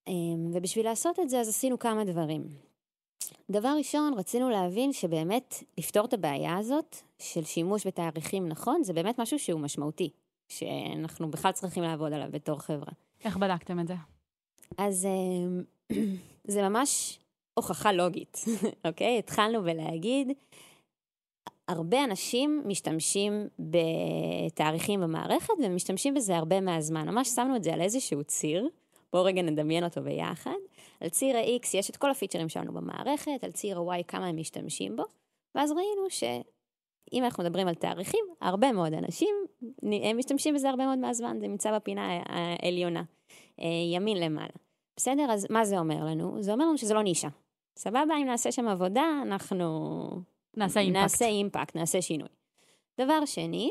אמ, 0.08 0.51
ובשביל 0.53 0.86
לעשות 0.86 1.20
את 1.20 1.29
זה, 1.29 1.39
אז 1.39 1.50
עשינו 1.50 1.79
כמה 1.79 2.03
דברים. 2.06 2.48
דבר 3.50 3.74
ראשון, 3.77 4.13
רצינו 4.18 4.50
להבין 4.50 4.94
שבאמת 4.94 5.63
לפתור 5.77 6.06
את 6.06 6.13
הבעיה 6.13 6.58
הזאת 6.58 6.96
של 7.20 7.44
שימוש 7.44 7.88
בתאריכים 7.88 8.48
נכון, 8.48 8.84
זה 8.84 8.94
באמת 8.94 9.20
משהו 9.20 9.39
שהוא 9.39 9.60
משמעותי, 9.60 10.10
שאנחנו 10.50 11.32
בכלל 11.32 11.51
צריכים 11.51 11.84
לעבוד 11.84 12.13
עליו 12.13 12.27
בתור 12.32 12.60
חברה. 12.60 12.94
איך 13.24 13.38
בדקתם 13.38 13.79
את 13.79 13.88
זה? 13.88 13.96
אז 14.77 15.06
אמ, 15.06 15.63
זה 16.53 16.62
ממש 16.70 17.20
הוכחה 17.53 17.91
לוגית, 17.91 18.38
אוקיי? 18.88 19.20
התחלנו 19.20 19.63
בלהגיד, 19.63 20.32
הרבה 21.68 22.03
אנשים 22.03 22.63
משתמשים 22.65 23.48
בתאריכים 23.60 25.01
במערכת 25.01 25.53
ומשתמשים 25.63 26.13
בזה 26.13 26.38
הרבה 26.38 26.62
מהזמן. 26.62 27.10
ממש 27.10 27.27
שמנו 27.27 27.56
את 27.56 27.63
זה 27.63 27.74
על 27.74 27.82
איזשהו 27.82 28.24
ציר, 28.24 28.70
בואו 29.13 29.24
רגע 29.24 29.42
נדמיין 29.42 29.84
אותו 29.84 30.01
ביחד. 30.01 30.51
על 31.01 31.10
ציר 31.10 31.38
ה-X 31.38 31.68
יש 31.74 31.89
את 31.89 31.98
כל 31.98 32.12
הפיצ'רים 32.12 32.50
שלנו 32.50 32.74
במערכת, 32.74 33.44
על 33.44 33.51
ציר 33.51 33.80
ה-Y 33.80 34.04
כמה 34.08 34.25
הם 34.28 34.38
משתמשים 34.38 34.96
בו, 34.96 35.04
ואז 35.56 35.72
ראינו 35.72 36.10
שאם 36.10 37.24
אנחנו 37.24 37.44
מדברים 37.44 37.68
על 37.68 37.75
תאריכים, 37.75 38.25
הרבה 38.42 38.72
מאוד 38.72 38.94
אנשים 38.94 39.36
הם 39.84 40.18
משתמשים 40.18 40.56
בזה 40.56 40.70
הרבה 40.70 40.86
מאוד 40.86 41.00
מהזמן, 41.00 41.38
זה 41.39 41.48
נמצא 41.48 41.75
בפינה 41.75 42.22
העליונה, 42.25 43.04
אה, 43.60 43.66
ימין 43.94 44.18
למעלה. 44.18 44.54
בסדר? 44.98 45.32
אז 45.32 45.48
מה 45.50 45.66
זה 45.66 45.80
אומר 45.80 46.06
לנו? 46.06 46.42
זה 46.42 46.54
אומר 46.54 46.66
לנו 46.66 46.78
שזה 46.78 46.94
לא 46.94 47.04
נישה. 47.04 47.28
סבבה, 47.78 48.18
אם 48.22 48.25
נעשה 48.25 48.51
שם 48.51 48.68
עבודה, 48.68 49.22
אנחנו... 49.22 49.66
נעשה 50.58 50.80
אימפקט. 50.80 51.01
נעשה 51.01 51.25
אימפקט, 51.25 51.75
נעשה 51.75 52.01
שינוי. 52.01 52.28
דבר 53.01 53.25
שני, 53.25 53.70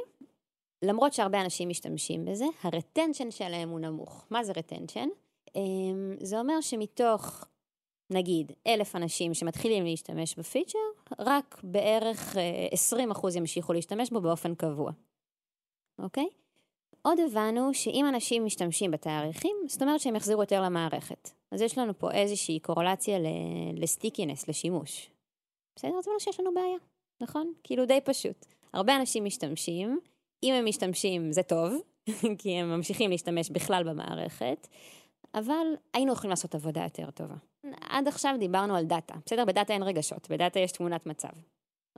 למרות 0.83 1.13
שהרבה 1.13 1.41
אנשים 1.41 1.69
משתמשים 1.69 2.25
בזה, 2.25 2.45
הרטנשן 2.63 3.31
שלהם 3.31 3.69
הוא 3.69 3.81
נמוך. 3.81 4.25
מה 4.31 4.45
זה 4.45 4.53
רטנשן? 4.57 5.09
אמ, 5.57 6.17
זה 6.21 6.39
אומר 6.39 6.61
שמתוך, 6.61 7.45
נגיד, 8.11 8.53
אלף 8.67 8.97
אנשים 8.97 9.35
שמתחילים 9.35 9.85
להשתמש 9.85 10.35
בפיצ'ר, 10.39 10.79
רק 11.19 11.61
בערך 11.63 12.37
20% 12.37 12.39
אה, 12.39 13.37
ימשיכו 13.37 13.73
להשתמש 13.73 14.11
בו 14.11 14.21
באופן 14.21 14.55
קבוע, 14.55 14.91
אוקיי? 15.99 16.29
עוד 17.03 17.19
הבנו 17.21 17.75
שאם 17.75 18.07
אנשים 18.09 18.45
משתמשים 18.45 18.91
בתאריכים, 18.91 19.57
זאת 19.69 19.83
אומרת 19.83 20.01
שהם 20.01 20.17
יחזירו 20.17 20.43
יותר 20.43 20.63
למערכת. 20.63 21.31
אז 21.51 21.63
יש 21.63 21.79
לנו 21.79 21.99
פה 21.99 22.13
איזושהי 22.13 22.61
קורולציה 22.61 23.19
לסטיקינס, 23.75 24.49
לשימוש. 24.49 25.11
בסדר? 25.77 26.01
זה 26.03 26.11
אומר 26.11 26.19
שיש 26.19 26.41
לנו 26.41 26.55
בעיה, 26.55 26.79
נכון? 27.21 27.53
כאילו 27.65 27.87
די 27.87 27.99
פשוט. 28.05 28.47
הרבה 28.73 28.97
אנשים 28.97 29.25
משתמשים, 29.25 30.01
אם 30.43 30.55
הם 30.55 30.65
משתמשים 30.65 31.33
זה 31.33 31.43
טוב, 31.43 31.73
כי 32.39 32.51
הם 32.51 32.71
ממשיכים 32.71 33.11
להשתמש 33.11 33.51
בכלל 33.51 33.83
במערכת, 33.85 34.69
אבל 35.35 35.67
היינו 35.95 36.13
יכולים 36.13 36.31
לעשות 36.31 36.55
עבודה 36.55 36.83
יותר 36.83 37.11
טובה. 37.11 37.35
עד 37.81 38.09
עכשיו 38.09 38.35
דיברנו 38.39 38.77
על 38.77 38.85
דאטה, 38.85 39.15
בסדר? 39.27 39.45
בדאטה 39.45 39.73
אין 39.73 39.83
רגשות, 39.83 40.29
בדאטה 40.31 40.59
יש 40.59 40.73
תמונת 40.73 41.07
מצב. 41.07 41.29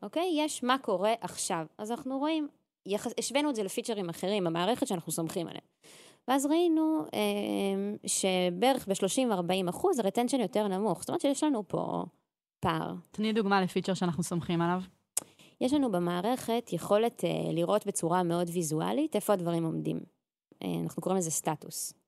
אוקיי? 0.03 0.31
יש 0.35 0.63
מה 0.63 0.79
קורה 0.79 1.13
עכשיו. 1.21 1.67
אז 1.79 1.91
אנחנו 1.91 2.19
רואים, 2.19 2.49
יח... 2.87 3.07
השווינו 3.19 3.51
את 3.51 3.55
זה 3.55 3.63
לפיצ'רים 3.63 4.09
אחרים 4.09 4.45
במערכת 4.45 4.87
שאנחנו 4.87 5.13
סומכים 5.13 5.47
עליהם. 5.47 5.65
ואז 6.29 6.47
ראינו 6.47 7.05
אה, 7.15 7.97
שבערך 8.07 8.89
ב-30-40 8.89 9.71
אחוז 9.71 9.99
ה 9.99 10.03
retention 10.03 10.41
יותר 10.41 10.69
נמוך. 10.69 11.01
זאת 11.01 11.09
אומרת 11.09 11.21
שיש 11.21 11.45
לנו 11.45 11.69
פה 11.69 12.05
פער. 12.61 12.95
תני 13.11 13.33
דוגמה 13.33 13.63
לפיצ'ר 13.63 13.95
שאנחנו 13.95 14.23
סומכים 14.23 14.61
עליו. 14.61 14.81
יש 15.61 15.73
לנו 15.73 15.93
במערכת 15.93 16.71
יכולת 16.73 17.25
אה, 17.25 17.53
לראות 17.53 17.87
בצורה 17.87 18.23
מאוד 18.23 18.51
ויזואלית 18.53 19.17
איפה 19.17 19.33
הדברים 19.33 19.65
עומדים. 19.65 20.01
אה, 20.63 20.69
אנחנו 20.83 21.03
קוראים 21.03 21.19
לזה 21.19 21.31
סטטוס. 21.31 22.00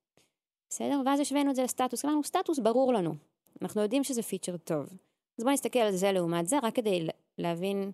בסדר? 0.72 1.00
ואז 1.06 1.20
השווינו 1.20 1.50
את 1.50 1.56
זה 1.56 1.62
לסטטוס. 1.62 2.04
אמרנו, 2.04 2.24
סטטוס 2.24 2.58
ברור 2.58 2.92
לנו. 2.92 3.14
אנחנו 3.62 3.82
יודעים 3.82 4.04
שזה 4.04 4.22
פיצ'ר 4.22 4.56
טוב. 4.56 4.86
אז 5.38 5.44
בואו 5.44 5.54
נסתכל 5.54 5.78
על 5.78 5.92
זה 5.92 6.12
לעומת 6.12 6.46
זה, 6.48 6.58
רק 6.62 6.74
כדי 6.74 7.06
להבין, 7.38 7.90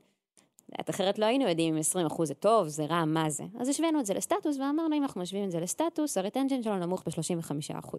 את 0.81 0.91
אחרת 0.91 1.19
לא 1.19 1.27
היינו 1.27 1.49
יודעים 1.49 1.77
אם 1.77 2.07
20% 2.09 2.25
זה 2.25 2.35
טוב, 2.35 2.69
זה 2.69 2.85
רע, 2.85 3.05
מה 3.05 3.31
זה. 3.31 3.45
אז 3.61 3.69
השווינו 3.69 4.01
את 4.01 4.07
זה 4.07 4.15
לסטטוס, 4.15 4.57
ואמרנו, 4.57 4.97
אם 4.97 5.03
אנחנו 5.03 5.21
משווים 5.21 5.45
את 5.45 5.51
זה 5.51 5.61
לסטטוס, 5.61 6.19
הרטנשן 6.19 6.63
שלו 6.63 6.77
נמוך 6.77 7.03
ב-35%. 7.07 7.97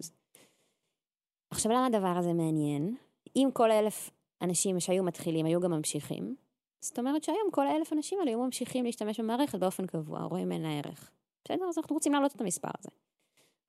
עכשיו, 1.52 1.72
למה 1.72 1.86
הדבר 1.86 2.18
הזה 2.18 2.34
מעניין? 2.34 2.96
אם 3.36 3.50
כל 3.54 3.72
אלף 3.72 4.10
אנשים 4.42 4.80
שהיו 4.80 5.04
מתחילים 5.04 5.46
היו 5.46 5.60
גם 5.60 5.72
ממשיכים, 5.72 6.36
זאת 6.82 7.00
אומרת 7.00 7.24
שהיום 7.24 7.52
כל 7.52 7.68
האלף 7.68 7.94
אנשים 7.94 8.20
האלה 8.20 8.32
היו 8.32 8.40
ממשיכים 8.40 8.86
להשתמש 8.86 9.20
במערכת 9.20 9.60
באופן 9.60 9.86
קבוע, 9.88 10.24
רואים 10.24 10.52
אין 10.52 10.62
לה 10.62 10.70
ערך. 10.70 11.12
בסדר? 11.46 11.66
אז 11.70 11.78
אנחנו 11.78 11.94
רוצים 11.94 12.12
להעלות 12.12 12.36
את 12.36 12.42
המספר 12.42 12.70
הזה. 12.80 12.90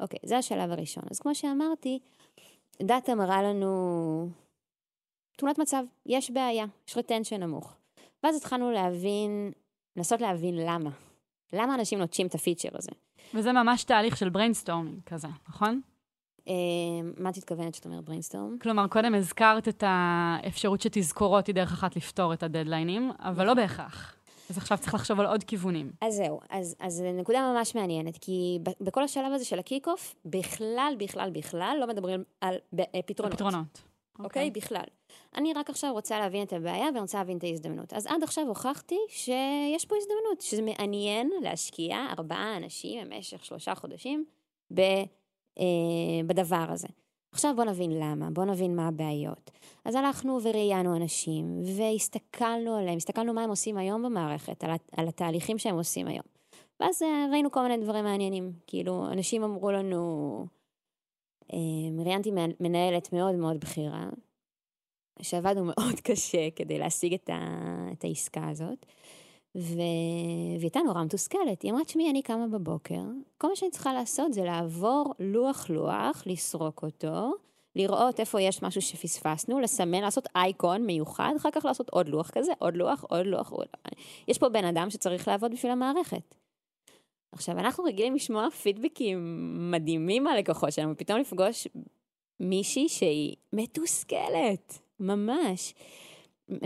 אוקיי, 0.00 0.19
זה 0.25 0.38
השלב 0.38 0.71
הראשון. 0.71 1.04
אז 1.11 1.21
כמו 1.21 1.35
שאמרתי, 1.35 1.99
דאטה 2.83 3.14
מראה 3.14 3.42
לנו 3.42 4.28
תמונת 5.37 5.59
מצב, 5.59 5.83
יש 6.07 6.30
בעיה, 6.30 6.64
יש 6.88 6.97
רטנשן 6.97 7.42
נמוך. 7.42 7.76
ואז 8.23 8.37
התחלנו 8.37 8.71
להבין, 8.71 9.52
לנסות 9.97 10.21
להבין 10.21 10.57
למה. 10.57 10.90
למה 11.52 11.75
אנשים 11.75 11.99
נוטשים 11.99 12.26
את 12.26 12.35
הפיצ'ר 12.35 12.69
הזה. 12.73 12.90
וזה 13.35 13.52
ממש 13.52 13.85
תהליך 13.85 14.16
של 14.16 14.28
brainstorming 14.29 15.00
כזה, 15.07 15.28
נכון? 15.49 15.80
אה, 16.49 16.52
מה 17.16 17.30
את 17.30 17.37
מתכוונת 17.37 17.75
שאת 17.75 17.87
אומרת 17.87 18.04
brainstorm? 18.05 18.59
כלומר, 18.59 18.87
קודם 18.88 19.14
הזכרת 19.14 19.69
את 19.69 19.85
האפשרות 19.87 20.80
שתזכורות 20.80 21.47
היא 21.47 21.54
דרך 21.54 21.73
אחת 21.73 21.97
לפתור 21.97 22.33
את 22.33 22.42
הדדליינים, 22.42 23.12
אבל 23.19 23.47
לא 23.47 23.54
בהכרח. 23.54 24.20
אז 24.50 24.59
עכשיו 24.59 24.78
צריך 24.78 24.95
לחשוב 24.95 25.21
על 25.21 25.26
עוד 25.26 25.45
כיוונים. 25.45 25.92
אז 26.00 26.14
זהו, 26.14 26.40
אז, 26.50 26.76
אז 26.80 27.02
נקודה 27.14 27.52
ממש 27.52 27.75
מעניינת, 27.75 28.19
כי 28.21 28.59
בכל 28.80 29.04
השלב 29.04 29.33
הזה 29.33 29.45
של 29.45 29.59
ה 29.59 29.64
kick-off, 29.64 30.15
בכלל, 30.25 30.95
בכלל, 30.99 31.30
בכלל 31.30 31.76
לא 31.80 31.87
מדברים 31.87 32.25
על 32.40 32.54
אה, 32.78 33.02
פתרונות. 33.07 33.35
פתרונות. 33.35 33.83
אוקיי, 34.19 34.23
okay. 34.23 34.25
אוקיי? 34.25 34.49
okay, 34.49 34.64
בכלל. 34.64 34.85
אני 35.37 35.52
רק 35.52 35.71
עכשיו 35.71 35.92
רוצה 35.92 36.19
להבין 36.19 36.42
את 36.42 36.52
הבעיה 36.52 36.87
ואני 36.87 37.00
רוצה 37.00 37.19
להבין 37.19 37.38
את 37.38 37.45
ההזדמנות. 37.45 37.92
אז 37.92 38.07
עד 38.07 38.23
עכשיו 38.23 38.45
הוכחתי 38.47 38.99
שיש 39.09 39.85
פה 39.85 39.97
הזדמנות, 39.97 40.40
שזה 40.40 40.62
מעניין 40.62 41.30
להשקיע 41.42 42.07
ארבעה 42.19 42.57
אנשים 42.57 43.04
במשך 43.04 43.45
שלושה 43.45 43.75
חודשים 43.75 44.25
ב, 44.75 44.80
אה, 45.59 45.64
בדבר 46.26 46.66
הזה. 46.69 46.88
עכשיו 47.33 47.57
בוא 47.57 47.65
נבין 47.65 47.91
למה, 47.91 48.31
בוא 48.31 48.45
נבין 48.45 48.77
מה 48.77 48.89
הבעיות. 48.89 49.51
אז 49.85 49.95
הלכנו 49.95 50.39
וראיינו 50.43 50.97
אנשים, 50.97 51.63
והסתכלנו 51.77 52.77
עליהם, 52.77 52.97
הסתכלנו 52.97 53.35
מה 53.35 53.45
הם 53.45 53.51
עושים 53.51 53.77
היום 53.79 54.03
במערכת, 54.03 54.65
על, 54.65 54.71
על 54.97 55.09
התהליכים 55.09 55.59
שהם 55.59 55.75
עושים 55.75 56.07
היום. 56.07 56.25
ואז 56.81 57.03
אה, 57.03 57.27
ראינו 57.33 57.51
כל 57.51 57.63
מיני 57.63 57.85
דברים 57.85 58.05
מעניינים. 58.05 58.53
כאילו, 58.67 59.07
אנשים 59.13 59.43
אמרו 59.43 59.71
לנו, 59.71 60.47
אה, 61.53 61.59
ראיינתי 62.05 62.31
מנהלת 62.61 63.13
מאוד 63.13 63.35
מאוד 63.35 63.61
בכירה, 63.61 64.09
שעבדנו 65.23 65.65
מאוד 65.65 66.01
קשה 66.11 66.51
כדי 66.57 66.79
להשיג 66.79 67.15
את, 67.15 67.31
ה, 67.31 67.39
את 67.93 68.05
העסקה 68.05 68.49
הזאת, 68.49 68.87
והיא 69.54 70.61
הייתה 70.61 70.80
נורא 70.80 71.04
מתוסכלת. 71.04 71.62
היא 71.62 71.73
אמרה, 71.73 71.85
תשמעי, 71.85 72.11
אני 72.11 72.23
קמה 72.23 72.47
בבוקר, 72.47 73.02
כל 73.38 73.49
מה 73.49 73.57
שאני 73.57 73.71
צריכה 73.71 73.92
לעשות 73.92 74.33
זה 74.33 74.45
לעבור 74.45 75.14
לוח-לוח, 75.19 76.23
לסרוק 76.26 76.83
אותו, 76.83 77.33
לראות 77.76 78.21
איפה 78.21 78.40
יש 78.40 78.62
משהו 78.62 78.83
שפספסנו, 78.83 79.61
לסמן, 79.61 80.00
לעשות 80.00 80.28
אייקון 80.35 80.87
מיוחד, 80.87 81.33
אחר 81.37 81.50
כך 81.50 81.64
לעשות 81.64 81.90
עוד 81.90 82.09
לוח 82.09 82.30
כזה, 82.30 82.52
עוד 82.59 82.76
לוח, 82.76 83.04
עוד 83.09 83.26
לוח, 83.26 83.50
עוד. 83.50 83.66
יש 84.28 84.38
פה 84.38 84.49
בן 84.49 84.64
אדם 84.64 84.90
שצריך 84.90 85.28
לעבוד 85.28 85.52
בשביל 85.52 85.73
המערכת. 85.73 86.35
עכשיו, 87.33 87.59
אנחנו 87.59 87.85
רגילים 87.85 88.14
לשמוע 88.14 88.50
פידבקים 88.50 89.71
מדהימים 89.71 90.25
מהלקוחות 90.25 90.73
שלנו, 90.73 90.92
ופתאום 90.92 91.21
לפגוש 91.21 91.69
מישהי 92.40 92.88
שהיא 92.88 93.37
מתוסכלת, 93.52 94.78
ממש, 95.00 95.75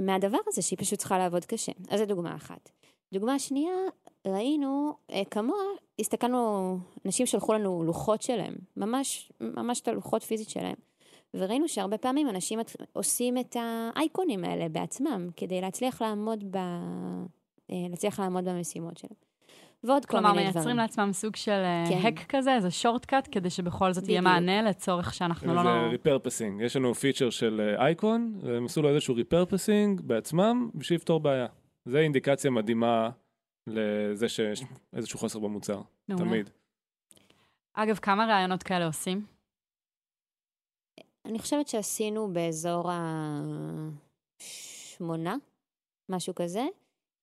מהדבר 0.03 0.39
הזה 0.47 0.63
שהיא 0.63 0.79
פשוט 0.79 0.99
צריכה 0.99 1.19
לעבוד 1.19 1.45
קשה. 1.45 1.73
אז 1.89 2.01
זו 2.01 2.07
דוגמה 2.07 2.35
אחת. 2.35 2.71
דוגמה 3.13 3.39
שנייה, 3.39 3.75
ראינו 4.27 4.95
אה, 5.11 5.23
כמוה, 5.31 5.63
הסתכלנו, 5.99 6.77
אנשים 7.07 7.27
שלחו 7.27 7.53
לנו 7.53 7.85
לוחות 7.85 8.23
שלהם, 8.23 8.55
ממש, 8.77 9.33
ממש 9.41 9.81
את 9.81 9.89
הלוחות 9.89 10.23
פיזית 10.23 10.49
שלהם. 10.49 10.75
וראינו 11.35 11.69
שהרבה 11.69 11.99
פעמים 11.99 12.29
אנשים 12.29 12.61
עושים 12.93 13.39
את 13.39 13.57
האייקונים 13.61 14.45
האלה 14.45 14.69
בעצמם, 14.69 15.29
כדי 15.37 15.61
להצליח 15.61 16.03
לעמוד, 16.03 16.45
ב... 16.51 16.57
אה, 17.71 17.87
להצליח 17.91 18.21
לעמוד 18.21 18.45
במשימות 18.45 18.97
שלהם. 18.97 19.34
ועוד 19.85 20.05
כל 20.05 20.11
כלומר, 20.11 20.33
מיני 20.33 20.43
דברים. 20.43 20.55
מייצרים 20.55 20.77
לעצמם 20.77 21.13
סוג 21.13 21.37
של 21.37 21.63
כן. 21.89 22.01
כן. 22.03 22.09
hack 22.09 22.25
כזה, 22.29 22.55
איזה 22.55 22.71
shortcut, 22.71 23.29
כדי 23.33 23.51
שבכל 23.51 23.93
זאת 23.93 24.09
יהיה. 24.09 24.21
מענה 24.21 24.63
לצורך 24.63 25.15
שאנחנו 25.15 25.55
לא... 25.55 25.63
זה 25.63 25.69
לא... 25.69 25.91
repurposing. 25.91 26.61
יש 26.61 26.77
לנו 26.77 26.95
פיצ'ר 26.95 27.31
של 27.31 27.75
אייקון, 27.79 28.39
והם 28.43 28.65
עשו 28.65 28.83
לו 28.83 28.89
איזשהו 28.89 29.15
repurposing 29.15 30.01
בעצמם, 30.01 30.71
בשביל 30.75 30.97
לפתור 30.99 31.21
בעיה. 31.21 31.47
זה 31.85 31.99
אינדיקציה 31.99 32.51
מדהימה 32.51 33.11
לזה 33.67 34.29
שיש 34.29 34.63
איזשהו 34.93 35.19
חוסר 35.19 35.39
במוצר, 35.39 35.81
מעולה. 36.09 36.25
תמיד. 36.25 36.51
אגב, 37.75 37.97
כמה 37.97 38.27
ראיונות 38.27 38.63
כאלה 38.63 38.87
עושים? 38.87 39.27
אני 41.25 41.39
חושבת 41.39 41.69
שעשינו 41.69 42.33
באזור 42.33 42.91
השמונה, 44.41 45.37
משהו 46.09 46.35
כזה, 46.35 46.67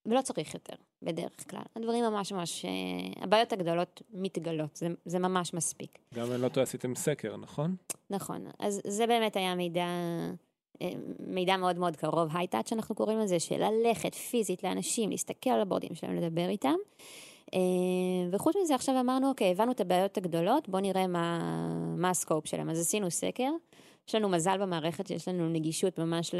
ולא 0.06 0.22
צריך 0.22 0.54
יותר, 0.54 0.76
בדרך 1.04 1.50
כלל. 1.50 1.62
הדברים 1.76 2.04
ממש 2.04 2.32
ממש, 2.32 2.66
אה, 2.66 3.24
הבעיות 3.24 3.54
הגדולות 3.54 4.02
מתגלות, 4.14 4.76
זה, 4.76 4.88
זה 5.06 5.20
ממש 5.20 5.54
מספיק. 5.54 6.00
גם 6.14 6.32
אם 6.32 6.42
לא 6.42 6.48
טועה, 6.48 6.64
עשיתם 6.64 6.96
סקר, 6.96 7.38
נכון? 7.38 7.76
נכון, 8.10 8.46
אז 8.60 8.82
זה 8.88 9.08
באמת 9.08 9.36
היה 9.36 9.56
מידע, 9.56 9.86
אה, 10.82 10.90
מידע 11.20 11.58
מאוד 11.58 11.78
מאוד 11.78 11.96
קרוב, 11.96 12.30
היי-טאץ' 12.34 12.70
שאנחנו 12.70 12.96
קוראים 12.96 13.20
לזה, 13.20 13.40
של 13.40 13.64
ללכת 13.64 14.16
פיזית 14.16 14.64
לאנשים, 14.64 15.10
להסתכל 15.10 15.50
על 15.50 15.62
הבורדים 15.62 15.96
שלהם, 15.96 16.16
לדבר 16.16 16.50
איתם. 16.50 16.76
אה, 17.54 17.60
וחוץ 18.32 18.56
מזה 18.64 18.76
עכשיו 18.76 19.00
אמרנו, 19.00 19.30
אוקיי, 19.30 19.52
הבנו 19.52 19.72
את 19.72 19.82
הבעיות 19.82 20.18
הגדולות, 20.18 20.70
בואו 20.70 20.82
נראה 20.82 21.08
מה, 21.08 21.40
מה 21.98 22.10
הסקופ 22.10 22.48
שלהם. 22.48 22.70
אז 22.70 22.80
עשינו 22.80 23.12
סקר, 23.12 23.50
יש 24.08 24.16
לנו 24.16 24.30
מזל 24.30 24.58
במערכת 24.58 25.08
שיש 25.08 25.28
לנו 25.28 25.50
נגישות 25.50 26.00
ממש 26.00 26.36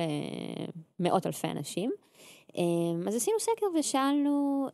למאות 1.00 1.28
אלפי 1.28 1.48
אנשים. 1.48 1.92
אה, 2.58 3.08
אז 3.08 3.16
עשינו 3.16 3.40
סקר 3.40 3.66
ושאלנו, 3.80 4.68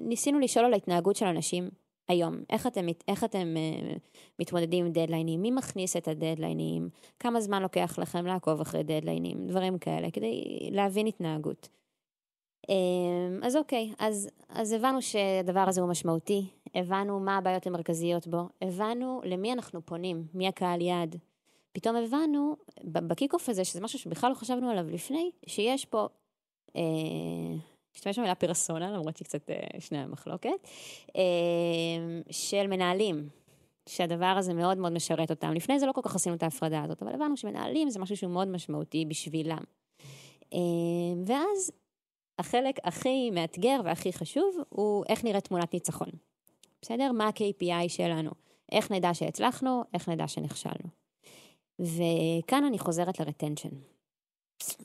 ניסינו 0.00 0.38
לשאול 0.38 0.64
על 0.64 0.72
ההתנהגות 0.72 1.16
של 1.16 1.26
אנשים 1.26 1.68
היום. 2.08 2.36
איך 2.50 2.66
אתם, 2.66 2.86
איך 3.08 3.24
אתם 3.24 3.56
אה, 3.56 3.96
מתמודדים 4.38 4.86
עם 4.86 4.92
דדליינים? 4.92 5.42
מי 5.42 5.50
מכניס 5.50 5.96
את 5.96 6.08
הדדליינים? 6.08 6.88
כמה 7.18 7.40
זמן 7.40 7.62
לוקח 7.62 7.98
לכם 7.98 8.26
לעקוב 8.26 8.60
אחרי 8.60 8.82
דדליינים? 8.82 9.46
דברים 9.46 9.78
כאלה, 9.78 10.10
כדי 10.10 10.68
להבין 10.70 11.06
התנהגות. 11.06 11.68
אה, 12.70 13.46
אז 13.46 13.56
אוקיי, 13.56 13.92
אז, 13.98 14.28
אז 14.48 14.72
הבנו 14.72 15.02
שהדבר 15.02 15.64
הזה 15.68 15.80
הוא 15.80 15.90
משמעותי, 15.90 16.46
הבנו 16.74 17.20
מה 17.20 17.36
הבעיות 17.36 17.66
המרכזיות 17.66 18.26
בו, 18.26 18.48
הבנו 18.62 19.20
למי 19.24 19.52
אנחנו 19.52 19.86
פונים, 19.86 20.24
מי 20.34 20.48
הקהל 20.48 20.80
יעד. 20.80 21.16
פתאום 21.72 21.96
הבנו, 21.96 22.56
ב 22.84 22.91
kick-off 22.91 23.48
הזה, 23.48 23.64
שזה 23.64 23.80
משהו 23.80 23.98
שבכלל 23.98 24.30
לא 24.30 24.34
חשבנו 24.34 24.70
עליו 24.70 24.90
לפני, 24.90 25.30
שיש 25.46 25.84
פה, 25.84 26.06
אשתמש 27.96 28.18
במילה 28.18 28.34
פרסונה, 28.34 28.90
למרות 28.90 29.16
שהיא 29.16 29.24
קצת 29.24 29.50
אה, 29.50 29.80
שניה 29.80 30.06
במחלוקת, 30.06 30.68
אה, 31.16 31.22
של 32.30 32.66
מנהלים, 32.66 33.28
שהדבר 33.88 34.34
הזה 34.38 34.54
מאוד 34.54 34.78
מאוד 34.78 34.92
משרת 34.92 35.30
אותם. 35.30 35.52
לפני 35.52 35.78
זה 35.78 35.86
לא 35.86 35.92
כל 35.92 36.00
כך 36.04 36.14
עשינו 36.14 36.34
את 36.34 36.42
ההפרדה 36.42 36.82
הזאת, 36.82 37.02
אבל 37.02 37.14
הבנו 37.14 37.36
שמנהלים 37.36 37.90
זה 37.90 37.98
משהו 37.98 38.16
שהוא 38.16 38.32
מאוד 38.32 38.48
משמעותי 38.48 39.04
בשבילם. 39.04 39.62
אה, 40.54 40.58
ואז 41.26 41.72
החלק 42.38 42.78
הכי 42.84 43.30
מאתגר 43.30 43.80
והכי 43.84 44.12
חשוב 44.12 44.56
הוא 44.68 45.04
איך 45.08 45.24
נראית 45.24 45.44
תמונת 45.44 45.74
ניצחון. 45.74 46.08
בסדר? 46.82 47.12
מה 47.12 47.26
ה-KPI 47.26 47.88
שלנו? 47.88 48.30
איך 48.72 48.90
נדע 48.90 49.14
שהצלחנו, 49.14 49.82
איך 49.94 50.08
נדע 50.08 50.28
שנכשלנו. 50.28 50.88
וכאן 51.78 52.64
אני 52.64 52.78
חוזרת 52.78 53.20
לרטנשן. 53.20 53.68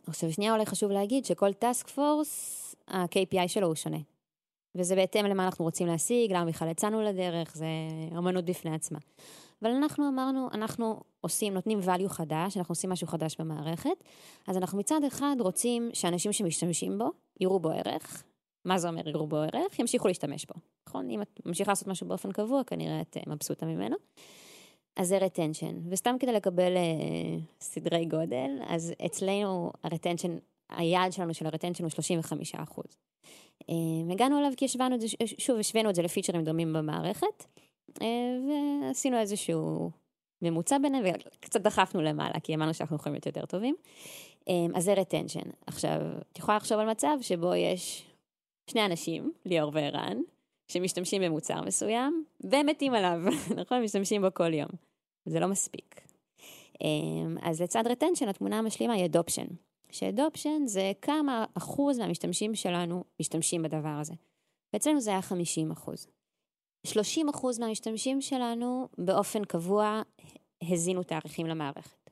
עכשיו 0.08 0.34
שנייה 0.34 0.53
אולי 0.53 0.65
חשוב 0.65 0.91
להגיד 0.91 1.25
שכל 1.25 1.53
טאסק 1.53 1.88
פורס, 1.88 2.75
ה-KPI 2.88 3.48
שלו 3.48 3.67
הוא 3.67 3.75
שונה. 3.75 3.98
וזה 4.75 4.96
בהתאם 4.96 5.25
למה 5.25 5.46
אנחנו 5.46 5.65
רוצים 5.65 5.88
להשיג, 5.88 6.34
למה 6.34 6.46
בכלל 6.46 6.67
יצאנו 6.67 7.01
לדרך, 7.01 7.55
זה 7.55 7.65
אמנות 8.17 8.46
בפני 8.46 8.75
עצמה. 8.75 9.00
אבל 9.62 9.72
אנחנו 9.72 10.08
אמרנו, 10.10 10.50
אנחנו 10.53 11.01
עושים, 11.22 11.53
נותנים 11.53 11.79
value 11.79 12.10
חדש, 12.10 12.58
אנחנו 12.58 12.72
עושים 12.72 12.89
משהו 12.89 13.08
חדש 13.08 13.36
במערכת, 13.39 14.03
אז 14.48 14.58
אנחנו 14.58 14.77
מצד 14.77 15.03
אחד 15.08 15.36
רוצים 15.39 15.89
שאנשים 15.94 16.34
שמשתמשים 16.34 16.98
בו, 16.98 17.12
יראו 17.39 17.60
בו 17.60 17.70
ערך. 17.70 18.24
מה 18.65 18.77
זה 18.77 18.88
אומר 18.88 19.10
יראו 19.10 19.27
בו 19.27 19.38
ערך? 19.38 19.79
ימשיכו 19.79 20.08
להשתמש 20.08 20.46
בו, 20.46 20.53
נכון? 20.89 21.10
אם 21.10 21.22
את 21.22 21.39
ממשיכה 21.46 21.72
לעשות 21.72 21.88
משהו 21.88 22.08
באופן 22.08 22.32
קבוע, 22.32 22.63
כנראה 22.63 23.01
את 23.01 23.17
אה, 23.17 23.34
מבסוטה 23.34 23.65
ממנו. 23.65 23.96
אז 24.96 25.08
זה 25.08 25.18
retention, 25.18 25.75
וסתם 25.90 26.16
כדי 26.20 26.34
לקבל 26.34 26.78
אה, 26.78 27.38
סדרי 27.60 28.06
גודל, 28.06 28.50
אז 28.68 28.93
אצלנו 29.06 29.72
הרטנשן, 29.84 30.38
היעד 30.69 31.13
שלנו 31.13 31.34
של 31.34 31.46
הרטנשן 31.46 31.84
הוא 31.84 31.91
35 31.91 32.56
אחוז. 32.56 32.98
אה, 33.69 34.13
הגענו 34.13 34.39
אליו 34.39 34.52
כי 34.58 34.65
השווינו 34.65 34.96
את 34.96 35.02
זה, 35.02 35.08
שוב, 35.38 35.60
השווינו 35.60 35.89
את 35.89 35.96
זה 35.96 36.02
לפיצ'רים 36.02 36.43
דומים 36.43 36.74
במערכת, 36.74 37.46
אה, 38.02 38.08
ועשינו 38.82 39.17
איזשהו 39.17 39.91
ממוצע 40.41 40.78
ביניהם, 40.78 41.04
וקצת 41.38 41.62
דחפנו 41.62 42.02
למעלה, 42.02 42.39
כי 42.39 42.52
האמנו 42.52 42.74
שאנחנו 42.74 42.96
יכולים 42.96 43.13
להיות 43.13 43.26
יותר 43.26 43.46
טובים. 43.46 43.76
אה, 44.50 44.54
אז 44.76 44.84
זה 44.84 44.93
retention. 44.93 45.50
עכשיו, 45.67 46.00
את 46.32 46.38
יכולה 46.38 46.58
לחשוב 46.58 46.80
על 46.80 46.89
מצב 46.89 47.17
שבו 47.22 47.56
יש 47.56 48.06
שני 48.69 48.86
אנשים, 48.86 49.32
ליאור 49.46 49.72
וערן, 49.74 50.17
שמשתמשים 50.67 51.22
במוצר 51.22 51.62
מסוים, 51.62 52.26
והם 52.41 52.65
מתים 52.65 52.93
עליו, 52.93 53.22
נכון? 53.62 53.84
משתמשים 53.84 54.22
בו 54.22 54.28
כל 54.34 54.54
יום. 54.54 54.69
זה 55.26 55.40
לא 55.40 55.48
מספיק. 55.48 56.02
אמ, 56.82 57.38
אז 57.42 57.62
לצד 57.62 57.84
retention, 57.88 58.30
התמונה 58.30 58.60
המשלימה 58.60 58.94
היא 58.94 59.06
adoption. 59.06 59.54
ש-adoption 59.92 60.66
זה 60.66 60.92
כמה 61.02 61.46
אחוז 61.54 62.00
מהמשתמשים 62.00 62.56
שלנו 62.56 63.04
משתמשים 63.20 63.64
בדבר 63.64 63.98
הזה. 64.02 64.14
ואצלנו 64.74 65.02
זה 65.02 65.12
היה 65.12 65.22
50 65.22 65.72
אחוז. 65.72 66.08
30 66.86 67.30
אחוז 67.30 67.60
מהמשתמשים 67.60 68.22
שלנו 68.22 68.88
באופן 68.98 69.46
קבוע 69.46 70.02
הזינו 70.62 71.04
תאריכים 71.04 71.48
למערכת. 71.48 72.10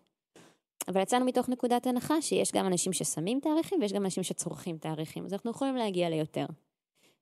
אבל 0.87 1.01
יצאנו 1.01 1.25
מתוך 1.25 1.49
נקודת 1.49 1.87
הנחה 1.87 2.21
שיש 2.21 2.51
גם 2.51 2.67
אנשים 2.67 2.93
ששמים 2.93 3.39
תאריכים 3.39 3.79
ויש 3.81 3.93
גם 3.93 4.05
אנשים 4.05 4.23
שצורכים 4.23 4.77
תאריכים, 4.77 5.25
אז 5.25 5.33
אנחנו 5.33 5.51
יכולים 5.51 5.75
להגיע 5.75 6.09
ליותר. 6.09 6.45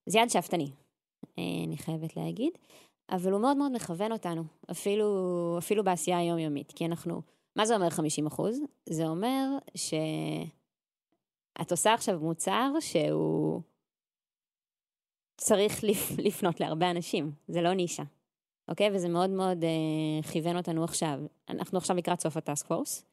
זה 0.05 0.17
יעד 0.17 0.29
שאפתני, 0.29 0.71
אה, 1.39 1.43
אני 1.67 1.77
חייבת 1.77 2.17
להגיד, 2.17 2.51
אבל 3.11 3.31
הוא 3.31 3.41
מאוד 3.41 3.57
מאוד 3.57 3.71
מכוון 3.75 4.11
אותנו, 4.11 4.43
אפילו, 4.71 5.05
אפילו 5.57 5.83
בעשייה 5.83 6.17
היומיומית, 6.17 6.71
כי 6.71 6.85
אנחנו, 6.85 7.21
מה 7.55 7.65
זה 7.65 7.75
אומר 7.75 7.89
50 7.89 8.27
אחוז? 8.27 8.59
זה 8.89 9.07
אומר 9.07 9.47
שאת 9.75 10.51
עושה 11.71 11.93
עכשיו 11.93 12.19
מוצר 12.19 12.71
שהוא 12.79 13.61
צריך 15.37 15.83
לפ- 15.83 16.19
לפנות 16.27 16.59
להרבה 16.59 16.91
אנשים, 16.91 17.31
זה 17.47 17.61
לא 17.61 17.73
נישה, 17.73 18.03
אוקיי? 18.67 18.89
וזה 18.95 19.09
מאוד 19.09 19.29
מאוד 19.29 19.63
אה, 19.63 19.69
כיוון 20.31 20.57
אותנו 20.57 20.83
עכשיו. 20.83 21.19
אנחנו 21.49 21.77
עכשיו 21.77 21.97
לקראת 21.97 22.19
סוף 22.19 22.37
ה 22.37 22.43
task 22.43 22.67
force. 22.67 23.05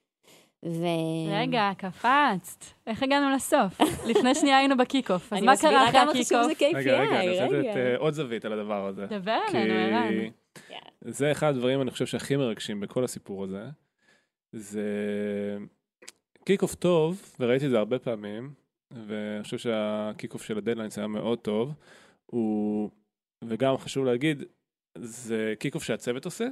ו... 0.64 0.85
רגע, 1.33 1.71
קפצת. 1.79 2.64
איך 2.87 3.03
הגענו 3.03 3.35
לסוף? 3.35 3.81
לפני 4.11 4.35
שנייה 4.35 4.59
היינו 4.59 4.77
ב 4.77 4.82
kick-off, 4.82 5.33
אז 5.33 5.38
אני 5.38 5.47
מה 5.47 5.53
מסבירה 5.53 5.73
קרה 5.73 5.88
אחרי 5.88 6.01
כמה 6.01 6.11
חשוב 6.11 6.51
ה 6.51 6.51
kick-off? 6.51 6.59
זה 6.59 6.68
KPI, 6.68 6.77
רגע, 6.77 7.01
רגע, 7.01 7.21
אני 7.21 7.31
רוצה 7.31 7.44
לתת 7.44 7.55
רגע. 7.55 7.77
אה, 7.77 7.97
עוד 7.97 8.14
זווית 8.14 8.44
על 8.44 8.53
הדבר 8.53 8.87
הזה. 8.87 9.07
דבר 9.07 9.38
כי 9.51 9.57
אלינו, 9.57 9.97
ערן. 9.97 10.31
זה 11.01 11.33
אחד 11.33 11.49
הדברים, 11.49 11.83
אני 11.83 11.90
חושב, 11.90 12.07
שהכי 12.07 12.37
מרגשים 12.37 12.81
בכל 12.81 13.05
הסיפור 13.05 13.44
הזה. 13.44 13.64
זה 14.53 14.83
kick-off 16.44 16.74
טוב, 16.75 17.23
וראיתי 17.40 17.66
את 17.66 17.71
זה 17.71 17.79
הרבה 17.79 17.99
פעמים, 17.99 18.53
ואני 18.90 19.42
חושב 19.42 19.59
שה 19.59 20.35
kick-off 20.35 20.42
של 20.42 20.59
ה 20.59 20.62
deadlines 20.62 20.98
היה 20.99 21.07
מאוד 21.07 21.38
טוב. 21.38 21.75
הוא, 22.27 22.90
וגם 23.44 23.77
חשוב 23.77 24.05
להגיד, 24.05 24.42
זה 24.99 25.55
kick-off 25.59 25.85
שהצוות 25.85 26.25
עושה, 26.25 26.47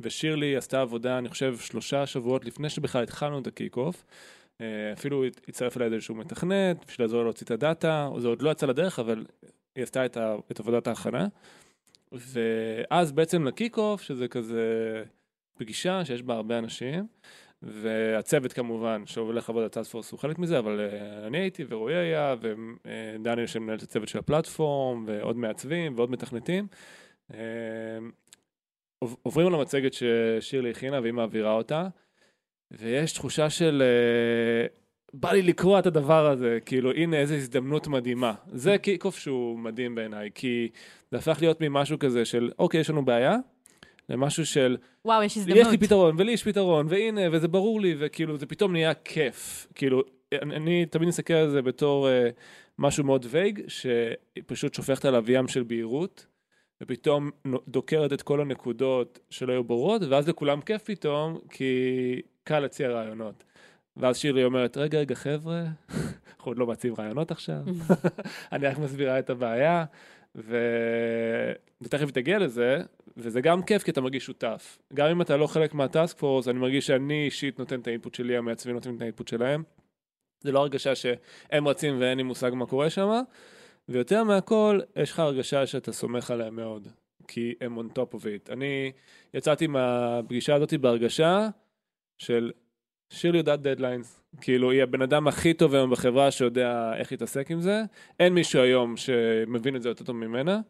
ושירלי 0.00 0.56
עשתה 0.56 0.80
עבודה, 0.80 1.18
אני 1.18 1.28
חושב, 1.28 1.58
שלושה 1.58 2.06
שבועות 2.06 2.44
לפני 2.44 2.68
שבכלל 2.70 3.02
התחלנו 3.02 3.38
את 3.38 3.46
ה 3.46 3.76
kick-off. 3.76 4.04
אה, 4.60 4.92
אפילו 4.92 5.24
הצטרף 5.48 5.76
אליי 5.76 5.92
איזשהו 5.92 6.14
מתכנת, 6.14 6.84
בשביל 6.88 7.04
לעזור 7.04 7.22
להוציא 7.22 7.44
את 7.44 7.50
ה 7.50 7.60
data, 7.60 8.08
זה 8.18 8.28
עוד 8.28 8.42
לא 8.42 8.50
יצא 8.50 8.66
לדרך, 8.66 8.98
אבל 8.98 9.26
היא 9.74 9.82
עשתה 9.82 10.06
את, 10.06 10.16
ה, 10.16 10.34
את 10.50 10.60
עבודת 10.60 10.86
ההכנה. 10.86 11.26
ואז 12.12 13.12
בעצם 13.12 13.44
לקיק 13.44 13.78
אוף, 13.78 14.02
שזה 14.02 14.28
כזה 14.28 14.64
פגישה 15.58 16.04
שיש 16.04 16.22
בה 16.22 16.34
הרבה 16.34 16.58
אנשים, 16.58 17.06
והצוות 17.62 18.52
כמובן, 18.52 19.02
שהולך 19.06 19.48
לעבוד 19.48 19.62
על 19.62 19.68
טאספורס 19.68 20.10
הוא 20.10 20.20
חלק 20.20 20.38
מזה, 20.38 20.58
אבל 20.58 20.88
uh, 20.90 21.26
אני 21.26 21.38
הייתי 21.38 21.64
ורועי 21.68 21.96
היה, 21.96 22.34
ודניאל 22.40 23.46
שמנהל 23.46 23.78
את 23.78 23.82
הצוות 23.82 24.08
של 24.08 24.18
הפלטפורם, 24.18 25.04
ועוד 25.06 25.36
מעצבים 25.36 25.94
ועוד 25.96 26.10
מתכנתים. 26.10 26.66
עוברים 29.22 29.46
על 29.46 29.54
המצגת 29.54 29.92
ששירלי 29.92 30.70
הכינה 30.70 31.00
והיא 31.00 31.12
מעבירה 31.12 31.52
אותה, 31.52 31.88
ויש 32.70 33.12
תחושה 33.12 33.50
של... 33.50 33.82
Uh, 33.82 34.80
בא 35.14 35.32
לי 35.32 35.42
לקרוא 35.42 35.78
את 35.78 35.86
הדבר 35.86 36.26
הזה, 36.26 36.58
כאילו 36.66 36.92
הנה 36.92 37.16
איזה 37.16 37.34
הזדמנות 37.34 37.88
מדהימה. 37.88 38.34
זה 38.52 38.78
קיק 38.78 39.04
אוף 39.04 39.18
שהוא 39.18 39.58
מדהים 39.58 39.94
בעיניי, 39.94 40.30
כי 40.34 40.68
זה 41.10 41.18
הפך 41.18 41.38
להיות 41.40 41.60
ממשהו 41.60 41.98
כזה 41.98 42.24
של 42.24 42.50
אוקיי, 42.58 42.80
יש 42.80 42.90
לנו 42.90 43.04
בעיה, 43.04 43.36
למשהו 44.08 44.46
של 44.46 44.76
וואו, 45.04 45.22
יש 45.22 45.36
הזדמנות. 45.36 45.60
יש 45.60 45.68
לי 45.70 45.78
פתרון, 45.78 46.14
ולי 46.18 46.32
יש 46.32 46.44
פתרון, 46.44 46.86
והנה, 46.88 47.20
וזה 47.32 47.48
ברור 47.48 47.80
לי, 47.80 47.94
וכאילו, 47.98 48.38
זה 48.38 48.46
פתאום 48.46 48.72
נהיה 48.72 48.94
כיף. 48.94 49.66
כאילו, 49.74 50.02
אני, 50.32 50.56
אני 50.56 50.86
תמיד 50.86 51.08
מסתכל 51.08 51.34
על 51.34 51.50
זה 51.50 51.62
בתור 51.62 52.08
uh, 52.08 52.10
משהו 52.78 53.04
מאוד 53.04 53.26
וייג, 53.28 53.62
שפשוט 53.68 54.74
שופכת 54.74 55.04
עליו 55.04 55.30
ים 55.30 55.48
של 55.48 55.62
בהירות, 55.62 56.26
ופתאום 56.80 57.30
דוקרת 57.68 58.12
את 58.12 58.22
כל 58.22 58.40
הנקודות 58.40 59.18
שלא 59.30 59.52
היו 59.52 59.64
ברורות, 59.64 60.02
ואז 60.02 60.28
לכולם 60.28 60.60
כיף 60.60 60.82
פתאום, 60.82 61.38
כי 61.50 62.22
קל 62.44 62.60
להציע 62.60 62.88
רעיונות. 62.88 63.44
ואז 63.96 64.18
שירלי 64.18 64.44
אומרת, 64.44 64.76
רגע, 64.76 64.98
רגע, 64.98 65.14
חבר'ה, 65.14 65.60
אנחנו 66.36 66.50
עוד 66.50 66.58
לא 66.58 66.66
מציעים 66.66 66.96
רעיונות 66.98 67.30
עכשיו, 67.30 67.60
אני 68.52 68.66
רק 68.66 68.78
מסבירה 68.78 69.18
את 69.18 69.30
הבעיה, 69.30 69.84
ו... 70.34 70.56
ותכף 71.80 72.10
תגיע 72.10 72.38
לזה, 72.38 72.78
וזה 73.16 73.40
גם 73.40 73.62
כיף 73.62 73.82
כי 73.82 73.90
אתה 73.90 74.00
מרגיש 74.00 74.24
שותף. 74.24 74.78
גם 74.94 75.08
אם 75.08 75.22
אתה 75.22 75.36
לא 75.36 75.46
חלק 75.46 75.74
מהטאסק 75.74 76.18
פורס, 76.18 76.48
אני 76.48 76.58
מרגיש 76.58 76.86
שאני 76.86 77.24
אישית 77.24 77.58
נותן 77.58 77.80
את 77.80 77.86
האינפוט 77.86 78.14
שלי, 78.14 78.36
המעצבים 78.36 78.74
נותנים 78.74 78.96
את 78.96 79.02
האינפוט 79.02 79.28
שלהם. 79.28 79.62
זה 80.40 80.52
לא 80.52 80.58
הרגשה 80.58 80.94
שהם 80.94 81.68
רצים 81.68 82.00
ואין 82.00 82.18
לי 82.18 82.22
מושג 82.22 82.50
מה 82.54 82.66
קורה 82.66 82.90
שם, 82.90 83.22
ויותר 83.88 84.24
מהכל, 84.24 84.80
יש 84.96 85.12
לך 85.12 85.18
הרגשה 85.18 85.66
שאתה 85.66 85.92
סומך 85.92 86.30
עליהם 86.30 86.56
מאוד, 86.56 86.88
כי 87.28 87.54
הם 87.60 87.78
on 87.78 87.98
top 87.98 88.14
of 88.14 88.22
it. 88.22 88.52
אני 88.52 88.92
יצאתי 89.34 89.66
מהפגישה 89.66 90.54
הזאת 90.54 90.74
בהרגשה 90.74 91.48
של 92.18 92.52
שירלי 93.10 93.38
יודעת 93.38 93.62
דדליינס, 93.62 94.22
כאילו 94.40 94.70
היא 94.70 94.82
הבן 94.82 95.02
אדם 95.02 95.28
הכי 95.28 95.54
טוב 95.54 95.74
היום 95.74 95.90
בחברה 95.90 96.30
שיודע 96.30 96.92
איך 96.96 97.12
להתעסק 97.12 97.50
עם 97.50 97.60
זה, 97.60 97.82
אין 98.20 98.34
מישהו 98.34 98.62
היום 98.62 98.96
שמבין 98.96 99.76
את 99.76 99.82
זה 99.82 99.88
יותר 99.88 100.04
טוב 100.04 100.16
ממנה. 100.16 100.60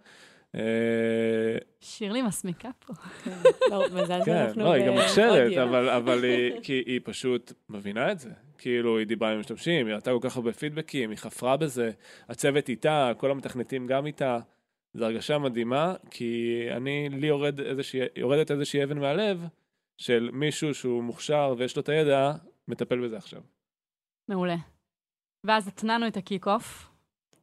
אה, 0.55 0.61
שירלי 1.81 2.23
מסמיקה 2.23 2.69
פה. 2.87 2.95
לא, 3.71 3.85
מזל 4.03 4.21
כן, 4.25 4.45
שאנחנו 4.45 4.63
לא, 4.63 4.73
היא 4.73 4.87
גם 4.87 4.93
מוכשרת, 4.93 5.43
באודיו. 5.43 5.65
אבל, 5.65 5.89
אבל 5.89 6.25
היא, 6.25 6.53
כי 6.63 6.83
היא 6.87 7.01
פשוט 7.05 7.53
מבינה 7.69 8.13
את 8.13 8.19
זה. 8.19 8.31
כאילו, 8.61 8.99
היא 8.99 9.07
דיברה 9.07 9.33
עם 9.33 9.41
משתמשים, 9.41 9.87
היא 9.87 9.95
ראתה 9.95 10.11
כל 10.11 10.29
כך 10.29 10.37
הרבה 10.37 10.53
פידבקים, 10.53 11.11
היא 11.11 11.19
חפרה 11.19 11.57
בזה, 11.57 11.91
הצוות 12.29 12.69
איתה, 12.69 13.13
כל 13.17 13.31
המתכנתים 13.31 13.87
גם 13.87 14.07
איתה. 14.07 14.39
זו 14.95 15.05
הרגשה 15.05 15.39
מדהימה, 15.39 15.95
כי 16.11 16.67
אני, 16.77 17.09
לי 17.09 17.27
יורד 17.27 17.61
איזושהי, 17.61 18.01
יורדת 18.17 18.51
איזושהי 18.51 18.85
אבן 18.85 18.99
מהלב, 18.99 19.47
של 19.99 20.31
מישהו 20.33 20.75
שהוא 20.75 21.03
מוכשר 21.03 21.55
ויש 21.59 21.77
לו 21.77 21.83
את 21.83 21.89
הידע, 21.89 22.33
מטפל 22.69 23.05
בזה 23.05 23.17
עכשיו. 23.17 23.41
מעולה. 24.29 24.57
ואז 25.47 25.69
התנענו 25.69 26.07
את 26.07 26.17
ה 26.17 26.24
kick-off. 26.24 26.91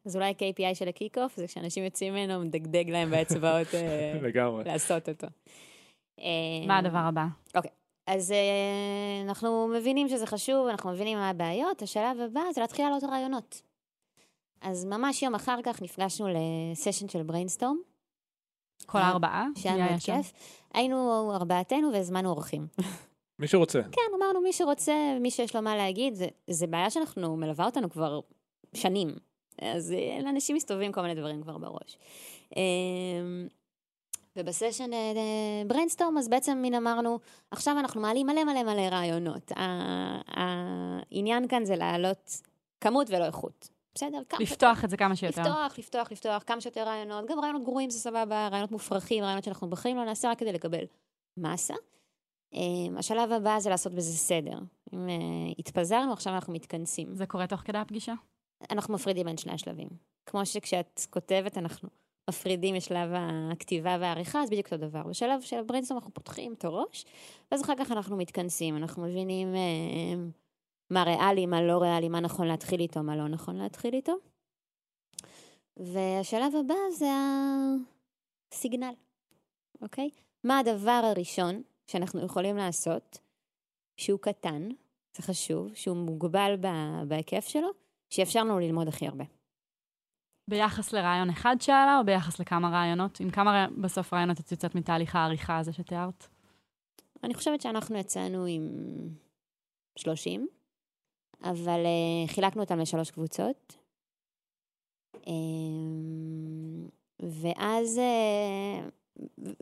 אז 0.06 0.16
אולי 0.16 0.34
KPI 0.34 0.76
של 0.76 0.88
ה 0.88 0.93
kick-off 0.93 1.36
זה 1.36 1.48
כשאנשים 1.48 1.84
יוצאים 1.84 2.14
ממנו, 2.14 2.46
מדגדג 2.46 2.90
להם 2.90 3.10
באצבעות 3.10 3.68
אה, 3.74 4.20
לגמרי. 4.28 4.64
לעשות 4.64 5.10
אותו. 5.10 5.28
מה 6.68 6.78
הדבר 6.78 6.98
הבא? 6.98 7.26
אז 8.08 8.32
אה, 8.32 9.22
אנחנו 9.24 9.68
מבינים 9.68 10.10
שזה 10.10 10.26
חשוב, 10.26 10.68
אנחנו 10.68 10.92
מבינים 10.92 11.18
מה 11.18 11.30
הבעיות, 11.30 11.82
השלב 11.82 12.20
הבא 12.20 12.42
זה 12.54 12.62
להתחיל 12.62 12.86
לעלות 12.86 13.04
רעיונות. 13.04 13.62
אז 14.62 14.86
ממש 14.86 15.24
יום 15.24 15.36
אחר 15.36 15.60
כך 15.64 15.82
נפגשנו 15.82 16.28
לסשן 16.28 17.08
של 17.08 17.24
brainstorm, 17.24 17.78
כל 18.86 18.98
אה, 18.98 19.04
הארבעה? 19.04 19.48
שהיה 19.56 19.90
מאוד? 19.90 20.00
כיף. 20.00 20.34
היינו 20.74 21.32
ארבעתנו 21.36 21.94
והזמנו 21.94 22.30
אורחים. 22.30 22.68
מי 23.40 23.48
שרוצה. 23.48 23.82
כן, 23.92 24.02
אמרנו 24.18 24.42
מי 24.42 24.54
שרוצה, 24.54 25.18
מי 25.20 25.32
שיש 25.32 25.56
לו 25.56 25.62
מה 25.62 25.76
להגיד, 25.76 26.16
זה, 26.16 26.28
זה 26.50 26.68
בעיה 26.68 26.90
שאנחנו, 26.90 27.38
מלווה 27.38 27.66
אותנו 27.66 27.90
כבר 27.90 28.20
שנים. 28.74 29.16
אז 29.62 29.92
אה, 29.92 30.20
לאנשים 30.24 30.56
מסתובבים 30.56 30.92
כל 30.92 31.02
מיני 31.02 31.16
דברים 31.16 31.42
כבר 31.42 31.58
בראש. 31.58 31.98
אה, 34.38 34.42
ובסשן 34.42 34.92
brainstorm, 35.68 36.18
אז 36.18 36.28
בעצם 36.28 36.58
מין 36.62 36.74
אמרנו, 36.74 37.20
עכשיו 37.52 37.80
אנחנו 37.80 38.02
מעלים 38.02 38.28
מלא 38.28 38.44
מלא 38.44 38.64
מלא 38.64 38.82
רעיונות. 38.82 39.52
העניין 40.28 41.48
כאן 41.48 41.66
זה 41.66 41.76
להעלות 41.76 42.42
כמות 42.82 43.10
ולא 43.10 43.26
איכות. 43.26 43.70
בסדר? 43.98 44.20
כמה 44.30 44.40
לפתוח 44.42 44.84
את 44.84 44.90
זה 44.90 44.98
כמה 44.98 45.16
שיותר. 45.16 45.42
לפתוח, 45.42 45.80
לפתוח, 45.80 46.12
לפתוח, 46.12 46.44
כמה 46.44 46.62
שיותר 46.62 46.84
רעיונות, 46.84 47.26
גם 47.26 47.40
רעיונות 47.40 47.64
גרועים 47.64 47.90
זה 47.90 48.00
סבבה, 48.00 48.48
רעיונות 48.48 48.72
מופרכים, 48.72 49.24
רעיונות 49.24 49.44
שאנחנו 49.44 49.70
בחיים 49.70 49.98
לא 49.98 50.06
נעשה 50.06 50.30
רק 50.30 50.40
כדי 50.40 50.54
לקבל 50.54 50.84
מסה. 51.38 51.74
Um, 52.54 52.58
השלב 52.98 53.32
הבא 53.32 53.60
זה 53.60 53.70
לעשות 53.70 53.94
בזה 53.94 54.18
סדר. 54.18 54.60
אם 54.94 55.08
uh, 55.08 55.56
התפזרנו, 55.60 56.14
עכשיו 56.14 56.34
אנחנו 56.34 56.54
מתכנסים. 56.54 57.16
זה 57.16 57.26
קורה 57.26 57.48
תוך 57.48 57.60
כדי 57.60 57.78
הפגישה? 57.78 58.14
אנחנו 58.72 58.94
מפרידים 58.94 59.26
בין 59.26 59.38
שני 59.38 59.54
השלבים. 59.54 59.88
כמו 60.26 60.46
שכשאת 60.46 61.02
כותבת, 61.10 61.58
אנחנו 61.58 61.90
מפרידים 62.30 62.76
משלב 62.76 63.10
הכתיבה 63.52 63.98
והעריכה, 64.00 64.42
אז 64.42 64.50
בדיוק 64.50 64.66
אותו 64.66 64.78
דבר. 64.78 65.04
בשלב 65.04 65.42
של 65.42 65.56
הבריינסטורם 65.56 65.98
אנחנו 65.98 66.14
פותחים 66.14 66.54
את 66.54 66.66
הראש, 66.66 67.06
ואז 67.52 67.62
אחר 67.62 67.74
כך 67.80 67.92
אנחנו 67.92 68.18
מתכנסים, 68.18 68.78
אנחנו 68.78 69.04
מבינים 69.04 69.54
uh, 69.54 69.58
מה 70.90 71.04
ריאלי, 71.04 71.46
מה 71.46 71.62
לא 71.62 71.78
ריאלי, 71.78 72.10
מה 72.10 72.20
נכון 72.20 72.48
להתחיל 72.48 72.80
איתו, 72.80 73.04
מה 73.04 73.16
לא 73.16 73.28
נכון 73.28 73.56
להתחיל 73.56 73.94
איתו. 73.94 74.14
והשלב 75.78 76.56
הבא 76.60 76.76
זה 76.98 77.08
הסיגנל, 78.52 78.94
אוקיי? 79.82 80.10
מה 80.44 80.60
הדבר 80.60 81.02
הראשון 81.04 81.62
שאנחנו 81.88 82.26
יכולים 82.26 82.58
לעשות, 82.58 83.18
שהוא 83.98 84.20
קטן, 84.20 84.70
זה 85.18 85.24
חשוב, 85.24 85.74
שהוא 85.74 85.98
מוגבל 85.98 86.56
בהיקף 87.08 87.48
שלו, 87.48 87.70
שיאפשר 88.10 88.44
לנו 88.44 88.60
ללמוד 88.60 88.88
הכי 88.88 89.08
הרבה. 89.08 89.37
ביחס 90.50 90.94
לרעיון 90.94 91.30
אחד 91.30 91.56
שעלה, 91.60 92.00
או 92.00 92.06
ביחס 92.06 92.40
לכמה 92.40 92.70
רעיונות? 92.70 93.20
עם 93.20 93.30
כמה 93.30 93.52
רע- 93.52 93.82
בסוף 93.82 94.14
רעיונות 94.14 94.40
את 94.40 94.52
יוצאת 94.52 94.76
מתהליך 94.76 95.16
העריכה 95.16 95.58
הזה 95.58 95.74
שתיארת? 95.74 96.28
אני 97.24 97.34
חושבת 97.34 97.62
שאנחנו 97.62 97.98
יצאנו 97.98 98.46
עם 98.46 98.64
30, 99.98 100.48
אבל 101.44 101.84
uh, 101.86 102.32
חילקנו 102.32 102.62
אותם 102.62 102.80
לשלוש 102.80 103.12
קבוצות. 103.12 103.78
Um, 105.16 105.20
ואז, 107.20 108.00
uh, 108.00 109.22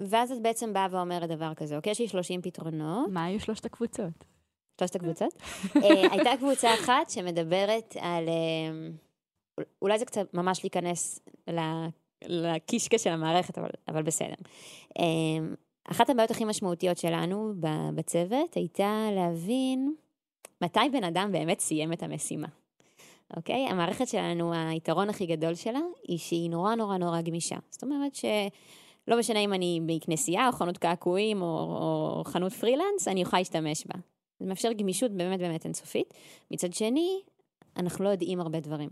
ואז 0.10 0.32
את 0.32 0.42
בעצם 0.42 0.74
באה 0.74 0.88
ואומרת 0.92 1.30
דבר 1.30 1.54
כזה, 1.54 1.78
אוקיי, 1.78 1.92
יש 1.92 2.00
לי 2.00 2.08
30 2.08 2.42
פתרונות, 2.42 3.10
מה 3.12 3.24
היו 3.24 3.40
שלושת 3.40 3.66
הקבוצות? 3.66 4.26
שלושת 4.80 4.96
הקבוצות. 4.96 5.34
uh, 5.34 5.80
הייתה 6.12 6.32
קבוצה 6.38 6.74
אחת 6.74 7.10
שמדברת 7.10 7.96
על, 8.00 8.26
uh, 8.28 9.05
אולי 9.82 10.00
זה 10.00 10.06
קצת 10.06 10.34
ממש 10.34 10.64
להיכנס 10.64 11.20
לקישקע 12.26 12.98
של 12.98 13.10
המערכת, 13.10 13.58
אבל, 13.58 13.70
אבל 13.88 14.04
בסדר. 14.04 14.36
Um, 15.00 15.02
אחת 15.84 16.10
הבעיות 16.10 16.32
הכי 16.32 16.46
משמעותיות 16.46 16.98
שלנו 16.98 17.54
בצוות 17.96 18.54
הייתה 18.56 19.08
להבין 19.16 19.94
מתי 20.62 20.90
בן 20.92 21.04
אדם 21.04 21.32
באמת 21.32 21.60
סיים 21.60 21.94
את 21.94 22.04
המשימה. 22.04 22.48
אוקיי? 23.38 23.68
המערכת 23.68 24.08
שלנו, 24.08 24.54
היתרון 24.54 25.10
הכי 25.10 25.26
גדול 25.26 25.56
שלה, 25.56 25.80
היא 26.08 26.18
שהיא 26.18 26.50
נורא 26.50 26.76
נורא 26.76 26.98
נורא 26.98 27.22
גמישה. 27.22 27.56
זאת 27.70 27.84
אומרת 27.84 28.16
שלא 28.16 29.20
משנה 29.20 29.40
אם 29.40 29.54
אני 29.54 29.82
בכנסייה 29.86 30.48
או 30.48 30.52
חנות 30.52 30.78
קעקועים 30.78 31.42
או, 31.42 31.48
או 31.48 32.24
חנות 32.26 32.54
פרילנס, 32.54 33.08
אני 33.08 33.24
אוכל 33.24 33.38
להשתמש 33.38 33.86
בה. 33.86 34.00
זה 34.40 34.46
מאפשר 34.46 34.72
גמישות 34.72 35.12
באמת 35.12 35.40
באמת 35.40 35.66
אינסופית. 35.66 36.14
מצד 36.52 36.74
שני, 36.74 37.22
אנחנו 37.78 38.04
לא 38.04 38.10
יודעים 38.10 38.40
הרבה 38.40 38.60
דברים. 38.60 38.90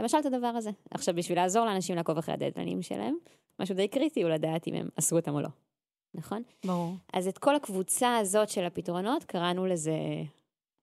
למשל 0.00 0.18
את 0.18 0.26
הדבר 0.26 0.46
הזה. 0.46 0.70
עכשיו, 0.90 1.14
בשביל 1.14 1.38
לעזור 1.38 1.66
לאנשים 1.66 1.96
לעקוב 1.96 2.18
אחרי 2.18 2.34
הדדלנים 2.34 2.82
שלהם, 2.82 3.16
משהו 3.60 3.74
די 3.74 3.88
קריטי 3.88 4.22
הוא 4.22 4.30
לדעת 4.30 4.68
אם 4.68 4.74
הם 4.74 4.88
עשו 4.96 5.16
אותם 5.16 5.34
או 5.34 5.40
לא. 5.40 5.48
נכון? 6.14 6.42
ברור. 6.64 6.94
אז 7.12 7.28
את 7.28 7.38
כל 7.38 7.56
הקבוצה 7.56 8.16
הזאת 8.16 8.48
של 8.48 8.64
הפתרונות 8.64 9.24
קראנו 9.24 9.66
לזה 9.66 9.96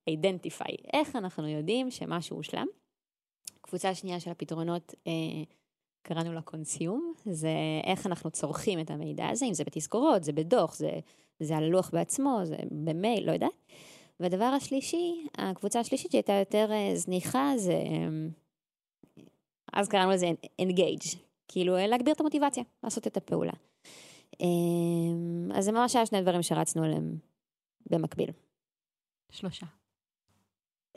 אידנטיפיי. 0.07 0.75
איך 0.93 1.15
אנחנו 1.15 1.47
יודעים 1.47 1.91
שמשהו 1.91 2.37
הושלם? 2.37 2.67
קבוצה 3.61 3.95
שנייה 3.95 4.19
של 4.19 4.31
הפתרונות 4.31 4.93
אה, 5.07 5.43
קראנו 6.01 6.33
לה 6.33 6.41
קונסיום, 6.41 7.13
זה 7.25 7.49
איך 7.83 8.07
אנחנו 8.07 8.31
צורכים 8.31 8.79
את 8.79 8.91
המידע 8.91 9.27
הזה, 9.29 9.45
אם 9.45 9.53
זה 9.53 9.63
בתזכורות, 9.63 10.23
זה 10.23 10.31
בדוח, 10.31 10.75
זה, 10.75 10.99
זה 11.39 11.57
על 11.57 11.63
הלוח 11.63 11.89
בעצמו, 11.93 12.39
זה 12.43 12.55
במייל, 12.71 13.27
לא 13.27 13.31
יודעת. 13.31 13.51
והדבר 14.19 14.45
השלישי, 14.45 15.25
הקבוצה 15.37 15.79
השלישית 15.79 16.11
שהייתה 16.11 16.33
יותר 16.33 16.71
אה, 16.71 16.91
זניחה, 16.95 17.53
זה... 17.57 17.73
אז 19.73 19.87
קראנו 19.87 20.11
לזה 20.11 20.27
engage, 20.61 21.17
כאילו 21.47 21.77
אה, 21.77 21.87
להגביר 21.87 22.13
את 22.13 22.19
המוטיבציה, 22.19 22.63
לעשות 22.83 23.07
את 23.07 23.17
הפעולה. 23.17 23.51
אה, 24.41 24.47
אז 25.57 25.65
זה 25.65 25.71
ממש 25.71 25.95
היה 25.95 26.05
שני 26.05 26.21
דברים 26.21 26.43
שרצנו 26.43 26.83
עליהם 26.83 27.15
במקביל. 27.89 28.29
שלושה. 29.31 29.65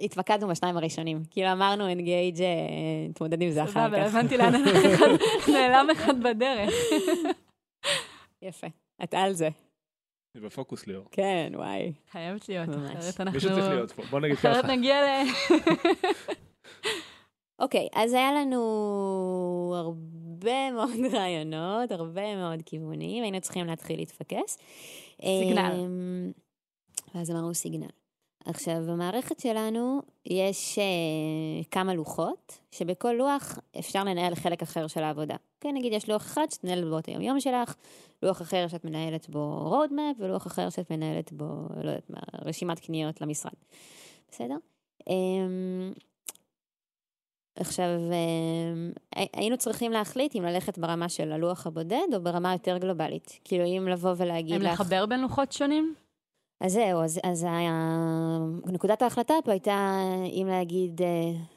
התמקדנו 0.00 0.48
בשניים 0.48 0.76
הראשונים, 0.76 1.22
כאילו 1.30 1.52
אמרנו 1.52 1.92
engage, 1.92 2.40
אה, 2.40 3.08
נתמודד 3.08 3.42
עם 3.42 3.50
זה 3.50 3.62
אחר 3.62 3.72
סבבה, 3.72 4.08
כך. 4.08 4.14
הבנתי 4.14 4.36
לאן 4.36 4.54
אחד 4.94 5.08
נעלם 5.52 5.86
אחד 5.92 6.22
בדרך. 6.22 6.70
יפה, 8.42 8.66
את 9.04 9.14
על 9.14 9.32
זה. 9.32 9.48
זה 10.34 10.40
בפוקוס 10.40 10.86
ליאור. 10.86 11.06
כן, 11.10 11.52
וואי. 11.54 11.92
חייבת 12.10 12.48
להיות. 12.48 12.68
אחרת 12.68 13.20
אנחנו... 13.20 13.34
מישהו 13.34 13.50
צריך 13.50 13.68
להיות 13.68 13.92
פה, 13.92 14.02
בוא 14.10 14.20
נגיד 14.20 14.36
אחרת 14.36 14.64
ככה. 14.64 14.76
נגיע 14.76 15.02
ל... 15.02 15.04
אוקיי, 17.58 17.88
אז 17.94 18.12
היה 18.12 18.32
לנו 18.32 19.74
הרבה 19.76 20.70
מאוד 20.70 20.98
רעיונות, 21.16 21.92
הרבה 21.92 22.36
מאוד 22.36 22.62
כיוונים, 22.66 23.22
היינו 23.22 23.40
צריכים 23.40 23.66
להתחיל 23.66 23.96
להתפקס. 23.96 24.58
סיגנל. 25.20 25.72
אמ, 25.74 26.32
ואז 27.14 27.30
אמרנו 27.30 27.54
סיגנל. 27.54 27.88
עכשיו, 28.44 28.74
במערכת 28.88 29.40
שלנו 29.40 30.02
יש 30.26 30.78
uh, 30.78 31.66
כמה 31.70 31.94
לוחות, 31.94 32.58
שבכל 32.70 33.12
לוח 33.12 33.58
אפשר 33.78 34.04
לנהל 34.04 34.34
חלק 34.34 34.62
אחר 34.62 34.86
של 34.86 35.02
העבודה. 35.02 35.36
כן, 35.60 35.70
נגיד 35.74 35.92
יש 35.92 36.08
לוח 36.08 36.22
אחד 36.22 36.46
שאת 36.50 36.64
מנהלת 36.64 36.88
בו 36.88 36.98
את 36.98 37.06
היום-יום 37.06 37.40
שלך, 37.40 37.74
לוח 38.22 38.42
אחר 38.42 38.68
שאת 38.68 38.84
מנהלת 38.84 39.28
בו 39.28 39.72
roadmap, 39.72 40.22
ולוח 40.22 40.46
אחר 40.46 40.70
שאת 40.70 40.90
מנהלת 40.90 41.32
בו, 41.32 41.44
לא 41.76 41.90
יודעת 41.90 42.10
מה, 42.10 42.20
רשימת 42.44 42.80
קניות 42.80 43.20
למשרד. 43.20 43.52
בסדר? 44.30 44.56
Um, 45.00 45.98
עכשיו, 47.56 47.86
um, 49.14 49.18
היינו 49.32 49.56
צריכים 49.56 49.92
להחליט 49.92 50.36
אם 50.36 50.42
ללכת 50.42 50.78
ברמה 50.78 51.08
של 51.08 51.32
הלוח 51.32 51.66
הבודד 51.66 52.14
או 52.14 52.22
ברמה 52.22 52.52
יותר 52.52 52.78
גלובלית. 52.78 53.38
כאילו, 53.44 53.64
אם 53.64 53.88
לבוא 53.88 54.14
ולהגיד 54.16 54.60
לך... 54.60 54.66
אם 54.66 54.72
לחבר 54.72 55.06
בין 55.06 55.20
לוחות 55.20 55.52
שונים? 55.52 55.94
אז 56.60 56.72
זהו, 56.72 57.02
אז, 57.02 57.20
אז 57.22 57.44
היה... 57.44 57.98
נקודת 58.66 59.02
ההחלטה 59.02 59.34
פה 59.44 59.52
הייתה, 59.52 59.98
אם 60.24 60.46
להגיד, 60.50 61.00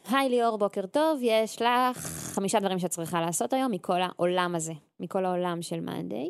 היי 0.10 0.30
ליאור, 0.30 0.58
בוקר 0.58 0.86
טוב, 0.86 1.20
יש 1.24 1.62
לך 1.62 1.98
חמישה 2.34 2.60
דברים 2.60 2.80
שאת 2.80 2.90
צריכה 2.90 3.22
לעשות 3.22 3.54
היום 3.54 3.72
מכל 3.72 4.02
העולם 4.02 4.56
הזה, 4.56 4.74
מכל 5.00 5.26
העולם 5.26 5.62
של 5.62 5.80
מאנדיי, 5.80 6.30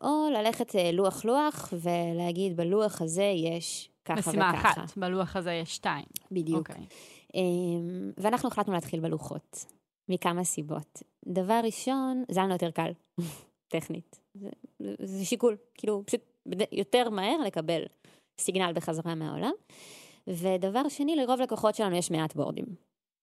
או 0.00 0.28
ללכת 0.32 0.74
לוח-לוח 0.92 1.72
ולהגיד, 1.72 2.56
בלוח 2.56 3.02
הזה 3.02 3.32
יש 3.36 3.90
ככה 4.04 4.20
וככה. 4.20 4.30
משימה 4.30 4.50
אחת, 4.54 4.96
בלוח 4.96 5.36
הזה 5.36 5.52
יש 5.52 5.74
שתיים. 5.74 6.04
בדיוק. 6.32 6.70
Okay. 6.70 7.17
אמ, 7.38 8.12
ואנחנו 8.16 8.48
החלטנו 8.48 8.72
להתחיל 8.72 9.00
בלוחות, 9.00 9.64
מכמה 10.08 10.44
סיבות. 10.44 11.02
דבר 11.26 11.60
ראשון, 11.64 12.24
זה 12.28 12.40
היה 12.40 12.44
לנו 12.44 12.54
יותר 12.54 12.70
קל, 12.70 12.90
טכנית. 13.72 14.20
זה, 14.34 14.48
זה 15.02 15.24
שיקול, 15.24 15.56
כאילו, 15.74 16.02
פשוט 16.06 16.20
יותר 16.72 17.10
מהר 17.10 17.40
לקבל 17.46 17.82
סיגנל 18.40 18.72
בחזרה 18.74 19.14
מהעולם. 19.14 19.52
ודבר 20.26 20.88
שני, 20.88 21.16
לרוב 21.16 21.40
לקוחות 21.40 21.74
שלנו 21.74 21.96
יש 21.96 22.10
מעט 22.10 22.34
בורדים. 22.34 22.66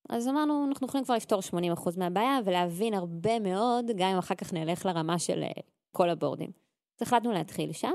אז 0.10 0.28
אמרנו, 0.28 0.65
אנחנו 0.67 0.88
יכולים 0.88 1.06
כבר 1.06 1.15
לפתור 1.15 1.39
80% 1.75 1.99
מהבעיה 1.99 2.39
ולהבין 2.45 2.93
הרבה 2.93 3.39
מאוד, 3.39 3.86
גם 3.95 4.10
אם 4.10 4.17
אחר 4.17 4.36
כך 4.36 4.54
נלך 4.54 4.86
לרמה 4.86 5.19
של 5.19 5.43
אה, 5.43 5.62
כל 5.95 6.10
הבורדים. 6.10 6.49
אז 6.97 7.08
החלטנו 7.08 7.32
להתחיל 7.32 7.71
שם. 7.71 7.93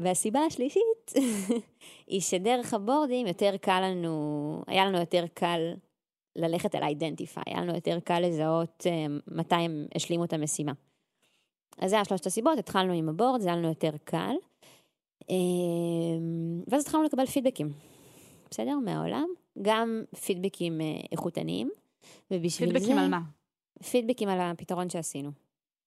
והסיבה 0.00 0.40
השלישית 0.40 1.12
היא 2.06 2.20
שדרך 2.20 2.74
הבורדים 2.74 3.26
יותר 3.26 3.56
קל 3.56 3.80
לנו, 3.80 4.62
היה 4.66 4.84
לנו 4.84 4.98
יותר 4.98 5.24
קל 5.34 5.74
ללכת 6.36 6.74
על 6.74 6.82
אידנטיפיי, 6.82 7.42
היה 7.46 7.60
לנו 7.60 7.74
יותר 7.74 8.00
קל 8.00 8.20
לזהות 8.20 8.86
אה, 8.86 9.06
מתי 9.26 9.54
הם 9.54 9.86
השלימו 9.94 10.24
את 10.24 10.32
המשימה. 10.32 10.72
אז 11.78 11.90
זה 11.90 11.96
היה 11.96 12.04
שלושת 12.04 12.26
הסיבות, 12.26 12.58
התחלנו 12.58 12.92
עם 12.92 13.08
הבורד, 13.08 13.40
זה 13.40 13.48
היה 13.48 13.56
לנו 13.56 13.68
יותר 13.68 13.90
קל. 14.04 14.34
אמ, 15.30 16.62
ואז 16.66 16.82
התחלנו 16.82 17.04
לקבל 17.04 17.26
פידבקים, 17.26 17.72
בסדר? 18.50 18.78
מהעולם, 18.84 19.28
גם 19.62 20.02
פידבקים 20.24 20.80
אה, 20.80 20.86
איכותניים, 21.12 21.70
ובשביל 22.30 22.68
פידבקים 22.68 22.70
זה... 22.70 22.78
פידבקים 22.78 22.98
על 22.98 23.08
מה? 23.10 23.20
פידבקים 23.90 24.28
על 24.28 24.40
הפתרון 24.40 24.90
שעשינו. 24.90 25.30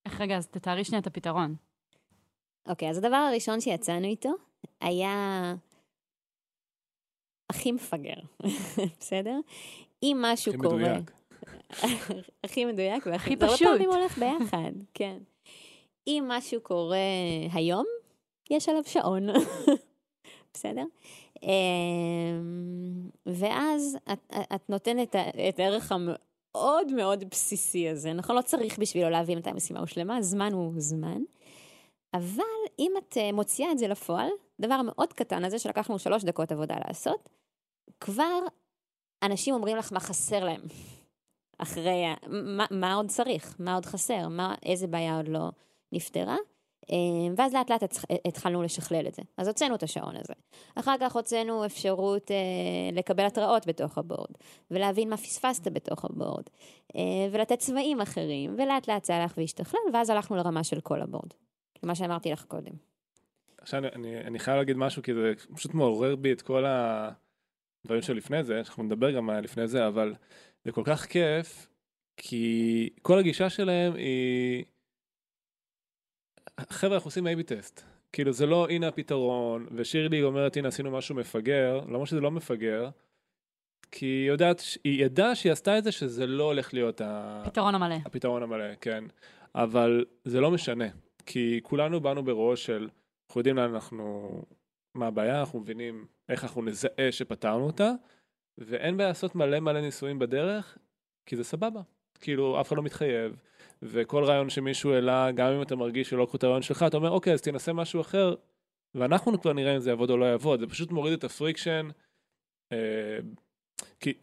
איך 0.05 0.21
רגע, 0.21 0.37
אז 0.37 0.47
תתארי 0.47 0.83
שנייה 0.83 1.01
את 1.01 1.07
הפתרון. 1.07 1.55
אוקיי, 2.67 2.89
אז 2.89 2.97
הדבר 2.97 3.15
הראשון 3.15 3.61
שיצאנו 3.61 4.05
איתו 4.05 4.29
היה 4.81 5.53
הכי 7.49 7.71
מפגר, 7.71 8.19
בסדר? 8.99 9.39
אם 10.03 10.17
משהו 10.21 10.51
הכי 10.51 10.61
קורה... 10.61 10.75
מדויק. 10.75 11.11
הכי 12.43 12.65
מדויק 12.65 13.07
הכי 13.07 13.35
זה 13.39 13.45
הרבה 13.45 13.55
פשוט. 13.55 13.67
פעמים 13.67 13.91
הולך 13.91 14.17
ביחד, 14.17 14.71
כן. 14.93 15.17
אם 16.07 16.23
משהו 16.27 16.61
קורה 16.61 16.97
היום, 17.53 17.85
יש 18.49 18.69
עליו 18.69 18.83
שעון, 18.83 19.27
בסדר? 20.53 20.85
אמ, 21.43 23.09
ואז 23.25 23.97
את, 24.13 24.33
את 24.55 24.69
נותנת 24.69 25.15
את 25.49 25.59
הערך 25.59 25.91
המאוד 25.91 26.91
מאוד 26.95 27.23
בסיסי 27.31 27.89
הזה, 27.89 28.13
נכון? 28.13 28.35
לא 28.35 28.41
צריך 28.41 28.79
בשבילו 28.79 29.09
להבין 29.09 29.37
מתי 29.37 29.49
המשימה 29.49 29.79
הושלמה, 29.79 30.21
זמן 30.21 30.53
הוא 30.53 30.73
זמן. 30.77 31.21
אבל 32.13 32.43
אם 32.79 32.91
את 32.97 33.17
אה, 33.17 33.31
מוציאה 33.31 33.71
את 33.71 33.77
זה 33.77 33.87
לפועל, 33.87 34.29
דבר 34.61 34.81
מאוד 34.81 35.13
קטן 35.13 35.45
הזה 35.45 35.59
שלקח 35.59 35.89
לנו 35.89 35.99
שלוש 35.99 36.23
דקות 36.23 36.51
עבודה 36.51 36.75
לעשות, 36.87 37.29
כבר 37.99 38.39
אנשים 39.23 39.53
אומרים 39.53 39.77
לך 39.77 39.93
מה 39.93 39.99
חסר 39.99 40.45
להם. 40.45 40.61
אחרי, 41.57 42.03
מה, 42.27 42.65
מה 42.71 42.93
עוד 42.93 43.07
צריך, 43.09 43.55
מה 43.59 43.75
עוד 43.75 43.85
חסר, 43.85 44.27
מה, 44.27 44.55
איזה 44.65 44.87
בעיה 44.87 45.17
עוד 45.17 45.27
לא 45.27 45.49
נפתרה. 45.91 46.37
אה, 46.91 47.33
ואז 47.37 47.53
לאט 47.53 47.71
לאט 47.71 47.83
התחלנו 48.27 48.63
לשכלל 48.63 49.07
את 49.07 49.15
זה. 49.15 49.21
אז 49.37 49.47
הוצאנו 49.47 49.75
את 49.75 49.83
השעון 49.83 50.15
הזה. 50.15 50.33
אחר 50.75 50.95
כך 50.99 51.15
הוצאנו 51.15 51.65
אפשרות 51.65 52.31
אה, 52.31 52.35
לקבל 52.93 53.25
התראות 53.25 53.67
בתוך 53.67 53.97
הבורד, 53.97 54.31
ולהבין 54.71 55.09
מה 55.09 55.17
פספסת 55.17 55.67
בתוך 55.67 56.05
הבורד, 56.05 56.43
אה, 56.95 57.01
ולתת 57.31 57.59
צבעים 57.59 58.01
אחרים, 58.01 58.55
ולאט 58.57 58.87
לאט 58.87 59.05
זה 59.05 59.15
הלך 59.15 59.33
והשתכלל, 59.37 59.79
ואז 59.93 60.09
הלכנו 60.09 60.35
לרמה 60.35 60.63
של 60.63 60.81
כל 60.81 61.01
הבורד. 61.01 61.33
מה 61.83 61.95
שאמרתי 61.95 62.31
לך 62.31 62.45
קודם. 62.45 62.73
עכשיו 63.57 63.79
אני, 63.79 63.87
אני, 63.95 64.17
אני 64.17 64.39
חייב 64.39 64.57
להגיד 64.57 64.77
משהו, 64.77 65.03
כי 65.03 65.13
זה 65.13 65.33
פשוט 65.55 65.73
מעורר 65.73 66.15
בי 66.15 66.33
את 66.33 66.41
כל 66.41 66.65
הדברים 66.65 68.01
שלפני 68.01 68.43
זה, 68.43 68.59
אנחנו 68.59 68.83
נדבר 68.83 69.11
גם 69.11 69.29
היה 69.29 69.41
לפני 69.41 69.67
זה, 69.67 69.87
אבל 69.87 70.13
זה 70.65 70.71
כל 70.71 70.81
כך 70.85 71.05
כיף, 71.05 71.67
כי 72.17 72.89
כל 73.01 73.19
הגישה 73.19 73.49
שלהם 73.49 73.95
היא... 73.95 74.63
חבר'ה, 76.69 76.95
אנחנו 76.95 77.07
עושים 77.07 77.27
A-B 77.27 77.43
טסט. 77.43 77.81
כאילו 78.11 78.33
זה 78.33 78.45
לא 78.45 78.67
הנה 78.69 78.87
הפתרון, 78.87 79.67
ושירלי 79.75 80.23
אומרת 80.23 80.57
הנה 80.57 80.67
עשינו 80.67 80.91
משהו 80.91 81.15
מפגר, 81.15 81.81
למרות 81.87 82.07
שזה 82.07 82.21
לא 82.21 82.31
מפגר, 82.31 82.89
כי 83.91 84.05
היא 84.05 84.27
יודעת, 84.27 84.61
היא 84.83 85.05
ידעה 85.05 85.35
שהיא 85.35 85.51
עשתה 85.51 85.77
את 85.77 85.83
זה 85.83 85.91
שזה 85.91 86.27
לא 86.27 86.43
הולך 86.43 86.73
להיות 86.73 87.01
ה... 87.01 87.41
פתרון 87.45 87.75
המלא. 87.75 87.95
הפתרון 88.05 88.43
המלא, 88.43 88.75
כן. 88.81 89.03
אבל 89.55 90.05
זה 90.25 90.41
לא 90.41 90.51
משנה, 90.51 90.85
כי 91.25 91.59
כולנו 91.63 91.99
באנו 92.01 92.23
בראש 92.23 92.65
של, 92.65 92.89
אנחנו 93.27 93.39
יודעים 93.39 93.55
לאן 93.55 93.73
אנחנו, 93.73 94.29
מה 94.95 95.07
הבעיה, 95.07 95.39
אנחנו 95.39 95.59
מבינים 95.59 96.05
איך 96.29 96.43
אנחנו 96.43 96.61
נזהה 96.61 97.11
שפתרנו 97.11 97.65
אותה, 97.65 97.91
ואין 98.57 98.97
בעיה 98.97 99.09
לעשות 99.09 99.35
מלא 99.35 99.59
מלא 99.59 99.81
ניסויים 99.81 100.19
בדרך, 100.19 100.77
כי 101.25 101.35
זה 101.35 101.43
סבבה. 101.43 101.81
כאילו, 102.19 102.61
אף 102.61 102.67
אחד 102.67 102.77
לא 102.77 102.83
מתחייב, 102.83 103.35
וכל 103.81 104.23
רעיון 104.23 104.49
שמישהו 104.49 104.93
העלה, 104.93 105.31
גם 105.31 105.47
אם 105.47 105.61
אתה 105.61 105.75
מרגיש 105.75 106.09
שלא 106.09 106.23
לקחו 106.23 106.37
את 106.37 106.43
הרעיון 106.43 106.61
שלך, 106.61 106.83
אתה 106.87 106.97
אומר, 106.97 107.09
אוקיי, 107.09 107.33
אז 107.33 107.41
תנסה 107.41 107.73
משהו 107.73 108.01
אחר, 108.01 108.35
ואנחנו 108.95 109.41
כבר 109.41 109.53
נראה 109.53 109.75
אם 109.75 109.79
זה 109.79 109.89
יעבוד 109.89 110.09
או 110.09 110.17
לא 110.17 110.25
יעבוד. 110.25 110.59
זה 110.59 110.67
פשוט 110.67 110.91
מוריד 110.91 111.13
את 111.13 111.23
ה 111.23 111.30
friction, 111.30 111.89
אה, 112.71 113.17
כי 113.99 114.13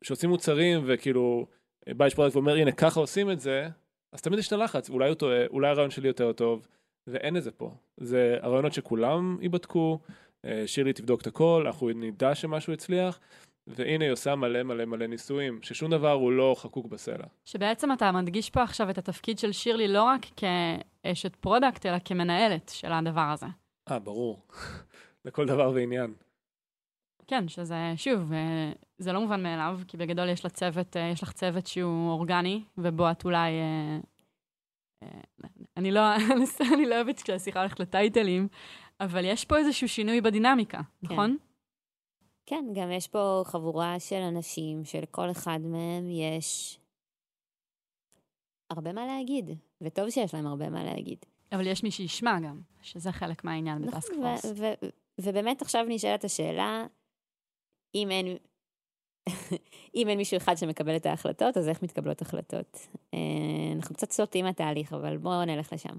כשעושים 0.00 0.30
מוצרים, 0.30 0.80
וכאילו, 0.86 1.46
בא 1.88 2.04
איש 2.04 2.14
product 2.14 2.36
ואומר, 2.36 2.54
הנה, 2.54 2.72
ככה 2.72 3.00
עושים 3.00 3.30
את 3.30 3.40
זה, 3.40 3.68
אז 4.12 4.20
תמיד 4.20 4.38
יש 4.38 4.46
את 4.48 4.52
הלחץ, 4.52 4.90
אולי 4.90 5.08
הוא 5.08 5.14
טועה, 5.14 5.46
אולי 5.46 5.68
הרעיון 5.68 5.90
שלי 5.90 6.08
יותר 6.08 6.32
טוב, 6.32 6.66
ואין 7.06 7.36
את 7.36 7.42
זה 7.42 7.50
פה. 7.50 7.74
זה 7.96 8.38
הרעיונות 8.40 8.72
שכולם 8.72 9.38
ייבדקו, 9.40 9.98
שירלי 10.66 10.92
תבדוק 10.92 11.20
את 11.20 11.26
הכל, 11.26 11.62
אנחנו 11.66 11.88
נדע 11.88 12.34
שמשהו 12.34 12.72
הצליח, 12.72 13.20
והנה 13.66 14.04
היא 14.04 14.12
עושה 14.12 14.34
מלא 14.34 14.62
מלא 14.62 14.84
מלא 14.84 15.06
ניסויים, 15.06 15.62
ששום 15.62 15.90
דבר 15.90 16.12
הוא 16.12 16.32
לא 16.32 16.54
חקוק 16.58 16.86
בסלע. 16.86 17.26
שבעצם 17.44 17.92
אתה 17.92 18.12
מדגיש 18.12 18.50
פה 18.50 18.62
עכשיו 18.62 18.90
את 18.90 18.98
התפקיד 18.98 19.38
של 19.38 19.52
שירלי 19.52 19.88
לא 19.88 20.02
רק 20.02 20.26
כאשת 20.36 21.36
product, 21.36 21.86
אלא 21.86 21.96
כמנהלת 22.04 22.68
של 22.74 22.92
הדבר 22.92 23.30
הזה. 23.32 23.46
אה, 23.90 23.98
ברור. 23.98 24.46
לכל 25.24 25.46
דבר 25.46 25.70
ועניין. 25.74 26.14
כן, 27.26 27.48
שזה, 27.48 27.92
שוב, 27.96 28.32
זה 28.98 29.12
לא 29.12 29.20
מובן 29.20 29.42
מאליו, 29.42 29.80
כי 29.88 29.96
בגדול 29.96 30.28
יש, 30.28 30.46
צוות, 30.46 30.96
יש 31.12 31.22
לך 31.22 31.32
צוות 31.32 31.66
שהוא 31.66 32.10
אורגני, 32.10 32.64
ובו 32.78 33.10
את 33.10 33.24
אולי... 33.24 33.50
אני 35.76 35.90
לא, 35.90 36.00
אני 36.74 36.86
לא 36.86 36.94
אוהבת 36.94 37.22
כשהשיחה 37.22 37.60
הולכת 37.60 37.80
לטייטלים, 37.80 38.48
אבל 39.00 39.24
יש 39.24 39.44
פה 39.44 39.56
איזשהו 39.58 39.88
שינוי 39.88 40.20
בדינמיקה, 40.20 40.78
כן. 40.78 40.82
נכון? 41.02 41.36
כן, 42.46 42.64
גם 42.74 42.90
יש 42.90 43.08
פה 43.08 43.42
חבורה 43.44 44.00
של 44.00 44.16
אנשים 44.16 44.84
שלכל 44.84 45.30
אחד 45.30 45.58
מהם 45.62 46.10
יש 46.10 46.78
הרבה 48.70 48.92
מה 48.92 49.06
להגיד, 49.06 49.50
וטוב 49.80 50.10
שיש 50.10 50.34
להם 50.34 50.46
הרבה 50.46 50.70
מה 50.70 50.84
להגיד. 50.84 51.18
אבל 51.52 51.66
יש 51.66 51.82
מי 51.84 51.90
שישמע 51.90 52.40
גם, 52.40 52.60
שזה 52.82 53.12
חלק 53.12 53.44
מהעניין 53.44 53.78
נכון, 53.78 53.90
בטאסק 53.90 54.12
פורס. 54.14 54.60
ובאמת 55.20 55.62
עכשיו 55.62 55.84
נשאלת 55.88 56.24
השאלה, 56.24 56.86
אם 57.94 58.10
אין, 58.10 58.36
אם 59.94 60.08
אין 60.08 60.18
מישהו 60.18 60.36
אחד 60.36 60.56
שמקבל 60.56 60.96
את 60.96 61.06
ההחלטות, 61.06 61.56
אז 61.56 61.68
איך 61.68 61.82
מתקבלות 61.82 62.22
החלטות? 62.22 62.86
אה, 63.14 63.18
אנחנו 63.76 63.94
קצת 63.94 64.12
סוטים 64.12 64.44
מהתהליך, 64.44 64.92
אבל 64.92 65.16
בואו 65.16 65.44
נלך 65.44 65.72
לשם, 65.72 65.98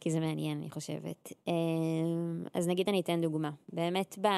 כי 0.00 0.10
זה 0.10 0.20
מעניין, 0.20 0.58
אני 0.58 0.70
חושבת. 0.70 1.32
אה, 1.48 1.52
אז 2.54 2.68
נגיד 2.68 2.88
אני 2.88 3.00
אתן 3.00 3.20
דוגמה. 3.20 3.50
באמת, 3.72 4.18
ב... 4.20 4.28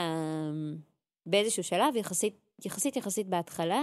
באיזשהו 1.27 1.63
שלב, 1.63 1.97
יחסית, 1.97 2.35
יחסית 2.65 2.97
יחסית 2.97 3.27
בהתחלה, 3.27 3.83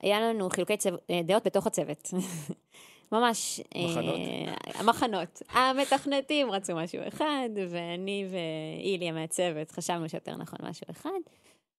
היה 0.00 0.20
לנו 0.20 0.50
חילוקי 0.50 0.76
צו... 0.76 0.90
דעות 1.24 1.46
בתוך 1.46 1.66
הצוות. 1.66 2.08
ממש... 3.12 3.60
מחנות. 3.76 4.14
אה, 4.14 4.54
המחנות. 4.80 5.42
המתכנתים 5.48 6.50
רצו 6.50 6.76
משהו 6.76 7.00
אחד, 7.08 7.48
ואני 7.70 8.26
ואילי 8.30 9.08
המעצבת 9.08 9.70
חשבנו 9.70 10.08
שיותר 10.08 10.36
נכון 10.36 10.58
משהו 10.62 10.86
אחד, 10.90 11.20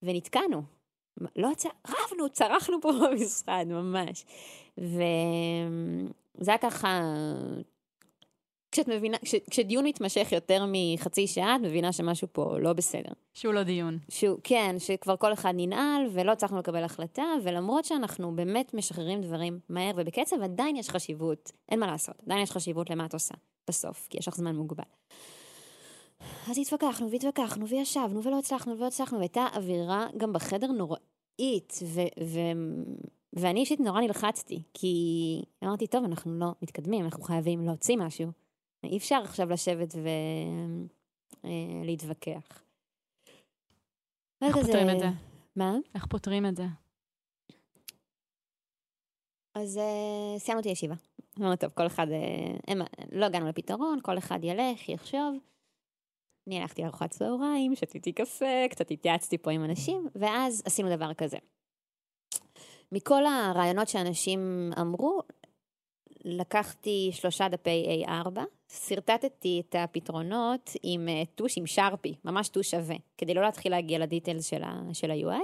ונתקענו. 0.04 0.79
לא 1.36 1.50
צ... 1.58 1.66
רבנו, 1.88 2.30
צרחנו 2.30 2.82
פה 2.82 2.92
במשרד, 3.02 3.68
ממש. 3.68 4.26
וזה 4.78 6.52
היה 6.52 6.58
ככה... 6.58 7.02
כשאת 8.72 8.88
מבינה, 8.88 9.18
כש, 9.18 9.36
כשדיון 9.50 9.86
מתמשך 9.86 10.32
יותר 10.32 10.66
מחצי 10.68 11.28
שעה, 11.28 11.56
את 11.56 11.62
מבינה 11.62 11.92
שמשהו 11.92 12.28
פה 12.32 12.58
לא 12.60 12.74
בסדר. 12.74 13.12
שהוא 13.34 13.54
לא 13.54 13.64
דיון. 13.64 13.98
שהוא, 14.10 14.38
כן, 14.44 14.76
שכבר 14.80 15.18
כל 15.18 15.34
אחד 15.34 15.54
ננעל 15.58 16.08
ולא 16.12 16.32
הצלחנו 16.32 16.60
לקבל 16.60 16.84
החלטה, 16.84 17.24
ולמרות 17.44 17.86
שאנחנו 17.86 18.36
באמת 18.36 18.74
משחררים 18.74 19.22
דברים 19.22 19.60
מהר 19.70 19.92
ובקצב, 19.96 20.42
עדיין 20.42 20.76
יש 20.76 20.90
חשיבות, 20.90 21.52
אין 21.70 21.80
מה 21.80 21.88
לעשות, 21.88 22.16
עדיין 22.26 22.42
יש 22.42 22.52
חשיבות 22.52 22.90
למה 22.90 23.06
את 23.06 23.14
עושה 23.14 23.34
בסוף, 23.70 24.08
כי 24.10 24.18
יש 24.18 24.28
לך 24.28 24.36
זמן 24.36 24.56
מוגבל. 24.56 24.84
אז 26.50 26.58
התווכחנו 26.58 27.12
והתווכחנו 27.12 27.68
וישבנו 27.68 28.24
ולא 28.24 28.40
הצלחנו 28.40 28.78
ולא 28.78 28.88
הצלחנו, 28.88 29.18
והייתה 29.18 29.48
אווירה 29.56 30.08
גם 30.18 30.34
בחדר 30.34 30.68
נוראית, 30.68 31.74
ו- 31.84 32.24
ו- 32.24 32.84
ואני 33.34 33.60
אישית 33.60 33.80
נורא 33.80 34.02
נלחצתי, 34.02 34.64
כי 34.74 34.96
אמרתי, 35.64 35.88
טוב, 35.88 36.04
אנחנו 36.04 36.40
לא 36.40 36.48
מתקדמים, 36.62 37.06
אנחנו 37.06 37.24
חייבים 37.24 37.66
להוציא 37.66 37.98
משהו. 37.98 38.32
אי 38.84 38.98
אפשר 38.98 39.22
עכשיו 39.24 39.50
לשבת 39.50 39.96
ולהתווכח. 41.44 42.64
איך 44.42 44.58
פותרים 44.58 44.90
את 44.90 45.00
זה? 45.00 45.08
מה? 45.56 45.76
איך 45.96 46.06
פותרים 46.06 46.46
את 46.46 46.56
זה? 46.56 46.66
אז 49.56 49.78
uh, 49.78 50.40
סיימנו 50.40 50.62
את 50.62 50.66
הישיבה. 50.66 50.96
אמרנו, 51.40 51.56
טוב, 51.56 51.72
כל 51.72 51.88
אחד, 51.88 52.08
uh, 52.08 52.60
אין, 52.68 52.82
לא 53.12 53.26
הגענו 53.26 53.48
לפתרון, 53.48 54.00
כל 54.02 54.18
אחד 54.18 54.40
ילך, 54.44 54.90
יחשוב. 54.90 55.38
אני 56.50 56.62
הלכתי 56.62 56.82
לארוחת 56.82 57.10
צהריים, 57.10 57.76
שתיתי 57.76 58.12
קפה, 58.12 58.68
קצת 58.70 58.92
התייעצתי 58.92 59.38
פה 59.38 59.52
עם 59.52 59.64
אנשים, 59.64 60.08
ואז 60.16 60.64
עשינו 60.66 60.96
דבר 60.96 61.14
כזה. 61.14 61.38
מכל 62.92 63.26
הרעיונות 63.26 63.88
שאנשים 63.88 64.72
אמרו, 64.82 65.22
לקחתי 66.26 67.10
שלושה 67.14 67.48
דפי 67.48 68.06
A4, 68.06 68.40
שרטטתי 68.88 69.62
את 69.70 69.76
הפתרונות 69.80 70.70
עם 70.84 71.08
טוש, 71.36 71.58
עם 71.58 71.68
שרפי, 71.68 72.16
ממש 72.26 72.50
טוש 72.50 72.72
שווה, 72.72 72.96
כדי 73.18 73.34
לא 73.34 73.42
להתחיל 73.42 73.72
להגיע 73.72 74.00
לדיטיילס 74.00 74.46
של, 74.46 74.64
ה, 74.64 74.82
של 74.94 75.12
ה-UI. 75.12 75.44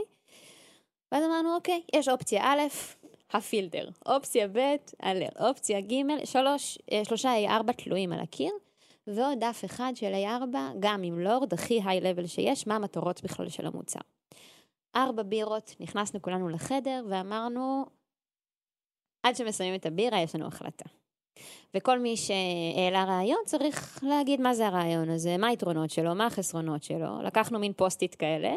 ואז 1.12 1.24
אמרנו, 1.24 1.56
אוקיי, 1.56 1.82
יש 1.96 2.08
אופציה 2.08 2.44
א', 2.44 2.62
הפילטר, 3.32 3.90
אופציה 4.06 4.48
ב', 4.48 4.76
אלר, 5.04 5.30
אופציה 5.40 5.82
ג', 5.82 6.26
שלוש, 6.26 6.78
שלושה 7.04 7.30
A4 7.48 7.74
תלויים 7.74 8.12
על 8.14 8.20
הקיר, 8.20 8.52
ועוד 9.08 9.40
דף 9.40 9.62
אחד 9.66 9.92
של 9.96 10.14
A4, 10.14 10.56
גם 10.80 11.04
עם 11.04 11.20
לורד, 11.20 11.54
הכי 11.54 11.82
high-level 11.86 12.28
שיש, 12.28 12.68
מה 12.68 12.76
המטרות 12.76 13.24
בכלל 13.24 13.50
של 13.50 13.66
המוצר. 13.66 14.00
ארבע 14.96 15.24
בירות, 15.24 15.76
נכנסנו 15.80 16.22
כולנו 16.22 16.50
לחדר 16.50 17.06
ואמרנו, 17.10 17.86
עד 19.24 19.36
שמסיימים 19.36 19.80
את 19.80 19.86
הבירה 19.86 20.22
יש 20.22 20.36
לנו 20.36 20.48
החלטה. 20.48 20.86
וכל 21.74 22.00
מי 22.00 22.18
שהעלה 22.18 23.04
רעיון 23.04 23.40
צריך 23.46 24.04
להגיד 24.04 24.42
מה 24.42 24.54
זה 24.54 24.68
הרעיון 24.68 25.10
הזה, 25.10 25.38
מה 25.38 25.48
היתרונות 25.48 25.90
שלו, 25.90 26.16
מה 26.16 26.26
החסרונות 26.26 26.84
שלו. 26.84 27.22
לקחנו 27.22 27.60
מין 27.60 27.74
Post-it 27.74 28.16
כאלה, 28.20 28.54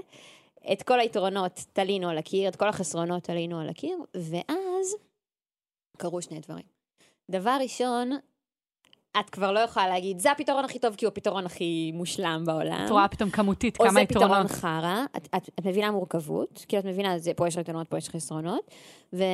את 0.73 0.83
כל 0.83 1.01
היתרונות 1.01 1.61
תלינו 1.73 2.09
על 2.09 2.19
הקיר, 2.19 2.49
את 2.49 2.57
כל 2.57 2.69
החסרונות 2.69 3.23
תלינו 3.23 3.61
על 3.61 3.69
הקיר, 3.69 3.99
ואז 4.15 4.97
קרו 5.97 6.23
שני 6.23 6.41
דברים. 6.41 6.65
דבר 7.31 7.57
ראשון, 7.63 8.11
את 9.21 9.31
כבר 9.31 9.53
לא 9.53 9.61
יכולה 9.61 9.89
להגיד, 9.89 10.19
זה 10.19 10.33
הפתרון 10.33 10.65
הכי 10.65 10.79
טוב 10.79 10.95
כי 10.97 11.05
הוא 11.05 11.13
הפתרון 11.13 11.47
הכי 11.47 11.93
מושלם 11.95 12.43
בעולם. 12.47 12.83
את 12.85 12.91
רואה 12.91 13.09
פתאום 13.09 13.31
כמותית 13.31 13.77
כמה 13.77 14.01
יתרונות. 14.01 14.31
או 14.31 14.43
זה 14.43 14.49
פתרון 14.49 14.61
חרא, 14.61 15.05
את, 15.17 15.29
את, 15.37 15.49
את 15.59 15.67
מבינה 15.67 15.91
מורכבות, 15.91 16.65
כאילו 16.69 16.81
את 16.81 16.87
מבינה, 16.87 17.19
זה, 17.19 17.35
פה 17.35 17.49
יש 17.49 17.57
יתרונות, 17.57 17.89
פה 17.89 17.99
יש 17.99 18.09
חסרונות, 18.09 18.71
ו... 19.13 19.25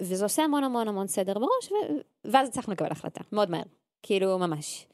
וזה 0.00 0.24
עושה 0.24 0.42
המון 0.42 0.64
המון 0.64 0.88
המון 0.88 1.06
סדר 1.06 1.34
בראש, 1.34 1.72
ו... 1.72 1.74
ואז 2.24 2.48
הצלחנו 2.48 2.72
לקבל 2.72 2.90
החלטה, 2.90 3.20
מאוד 3.32 3.50
מהר, 3.50 3.62
כאילו 4.02 4.38
ממש. 4.38 4.86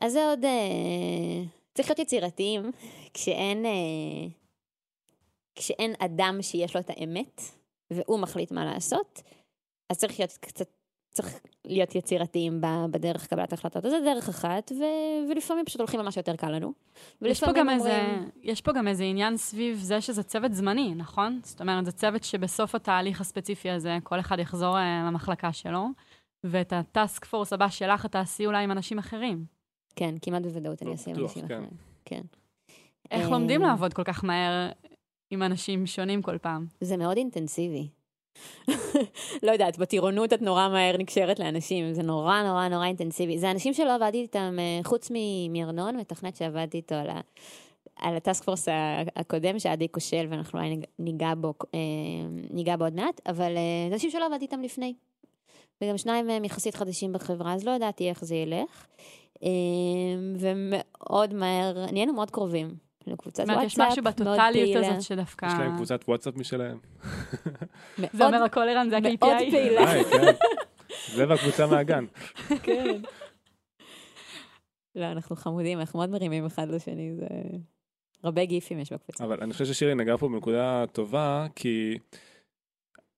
אז 0.00 0.12
זה 0.12 0.28
עוד, 0.28 0.44
אה... 0.44 1.44
צריך 1.74 1.88
להיות 1.88 1.98
יצירתיים, 1.98 2.70
כשאין, 3.14 3.66
אה... 3.66 4.28
כשאין 5.54 5.94
אדם 5.98 6.38
שיש 6.42 6.76
לו 6.76 6.80
את 6.80 6.90
האמת, 6.90 7.40
והוא 7.90 8.18
מחליט 8.18 8.52
מה 8.52 8.64
לעשות, 8.64 9.22
אז 9.90 9.98
צריך 9.98 10.18
להיות 10.18 10.32
קצת 10.40 10.68
צריך 11.14 11.40
להיות 11.64 11.94
יצירתיים 11.94 12.60
בדרך 12.90 13.26
קבלת 13.26 13.52
החלטות. 13.52 13.84
אז 13.84 13.90
זה 13.90 13.98
דרך 14.04 14.28
אחת, 14.28 14.72
ו- 14.72 15.30
ולפעמים 15.30 15.64
פשוט 15.64 15.80
הולכים 15.80 16.00
על 16.00 16.06
מה 16.06 16.12
שיותר 16.12 16.36
קל 16.36 16.50
לנו. 16.50 16.72
יש 17.22 17.44
פה, 17.44 17.52
גם 17.52 17.68
אומרים... 17.68 17.78
איזה, 17.78 18.18
יש 18.42 18.60
פה 18.60 18.72
גם 18.72 18.88
איזה 18.88 19.04
עניין 19.04 19.36
סביב 19.36 19.78
זה 19.78 20.00
שזה 20.00 20.22
צוות 20.22 20.52
זמני, 20.52 20.94
נכון? 20.94 21.40
זאת 21.42 21.60
אומרת, 21.60 21.84
זה 21.84 21.92
צוות 21.92 22.24
שבסוף 22.24 22.74
התהליך 22.74 23.20
הספציפי 23.20 23.70
הזה, 23.70 23.98
כל 24.02 24.20
אחד 24.20 24.38
יחזור 24.38 24.76
uh, 24.76 25.08
למחלקה 25.08 25.52
שלו, 25.52 25.86
ואת 26.44 26.72
הטאסק 26.72 27.24
פורס 27.24 27.52
הבא 27.52 27.68
שלך, 27.68 28.06
תעשי 28.06 28.46
אולי 28.46 28.64
עם 28.64 28.70
אנשים 28.70 28.98
אחרים. 28.98 29.44
כן, 29.96 30.14
כמעט 30.22 30.42
בוודאות 30.42 30.82
אני 30.82 30.92
אעשה 30.92 31.10
עם 31.10 31.16
אנשים 31.22 31.48
כן. 31.48 31.54
אחרים. 31.54 31.70
כן. 32.04 32.22
איך 33.10 33.30
לומדים 33.30 33.62
אה, 33.62 33.66
לעבוד 33.66 33.94
כל 33.94 34.04
כך 34.04 34.24
מהר 34.24 34.70
עם 35.30 35.42
אנשים 35.42 35.86
שונים 35.86 36.22
כל 36.22 36.38
פעם? 36.38 36.66
זה 36.80 36.96
מאוד 36.96 37.16
אינטנסיבי. 37.16 37.88
לא 39.42 39.52
יודעת, 39.52 39.78
בטירונות 39.78 40.32
את 40.32 40.42
נורא 40.42 40.68
מהר 40.68 40.96
נקשרת 40.96 41.38
לאנשים, 41.38 41.92
זה 41.92 42.02
נורא 42.02 42.42
נורא 42.42 42.68
נורא 42.68 42.86
אינטנסיבי. 42.86 43.38
זה 43.38 43.50
אנשים 43.50 43.74
שלא 43.74 43.94
עבדתי 43.94 44.18
איתם, 44.18 44.56
אה, 44.58 44.80
חוץ 44.84 45.10
מארנון, 45.50 45.96
מתכנת 45.96 46.36
שעבדתי 46.36 46.76
איתו 46.76 46.94
על, 46.94 47.10
ה, 47.10 47.20
על 47.96 48.16
הטסק 48.16 48.44
פורס 48.44 48.68
הקודם, 49.16 49.58
שעדי 49.58 49.88
כושל, 49.90 50.26
ואנחנו 50.30 50.58
אולי 50.58 50.80
ניגע 50.98 51.32
בו, 51.34 51.54
אה, 51.74 51.80
ניגע 52.50 52.76
בו 52.76 52.84
עוד 52.84 52.94
מעט, 52.94 53.20
אבל 53.26 53.56
אה, 53.56 53.86
זה 53.88 53.94
אנשים 53.94 54.10
שלא 54.10 54.26
עבדתי 54.26 54.44
איתם 54.44 54.62
לפני. 54.62 54.94
וגם 55.82 55.98
שניים 55.98 56.26
מהם 56.26 56.44
יחסית 56.44 56.74
חדשים 56.74 57.12
בחברה, 57.12 57.54
אז 57.54 57.64
לא 57.64 57.70
ידעתי 57.70 58.08
איך 58.08 58.24
זה 58.24 58.34
ילך. 58.34 58.86
ומאוד 60.38 61.34
מהר, 61.34 61.86
נהיינו 61.92 62.12
מאוד 62.12 62.30
קרובים. 62.30 62.83
לקבוצת 63.06 63.44
וואטסאפ, 63.48 63.66
יש 63.66 63.78
משהו 63.78 64.02
בטוטליות 64.04 64.84
הזאת 64.84 65.02
שדווקא... 65.02 65.46
יש 65.46 65.52
להם 65.58 65.76
קבוצת 65.76 66.04
וואטסאפ 66.08 66.36
משלהם. 66.36 66.78
זה 68.12 68.26
אומר 68.26 68.42
הכל 68.42 68.60
ערן, 68.60 68.90
זה 68.90 68.96
ה-KPI. 68.96 69.26
מאוד 69.26 69.36
פעילה. 69.50 69.86
כן. 70.04 70.32
זה 71.14 71.28
והקבוצה 71.28 71.66
מהגן. 71.66 72.04
כן. 72.62 73.00
לא, 74.94 75.04
אנחנו 75.04 75.36
חמודים, 75.36 75.80
אנחנו 75.80 75.98
מאוד 75.98 76.10
מרימים 76.10 76.46
אחד 76.46 76.68
לשני, 76.68 77.14
זה... 77.14 77.26
הרבה 78.22 78.44
גיפים 78.44 78.78
יש 78.78 78.92
בקבוצה. 78.92 79.24
אבל 79.24 79.38
אני 79.40 79.52
חושב 79.52 79.64
ששירי 79.64 79.94
נגעה 79.94 80.18
פה 80.18 80.28
בנקודה 80.28 80.84
טובה, 80.92 81.46
כי 81.56 81.98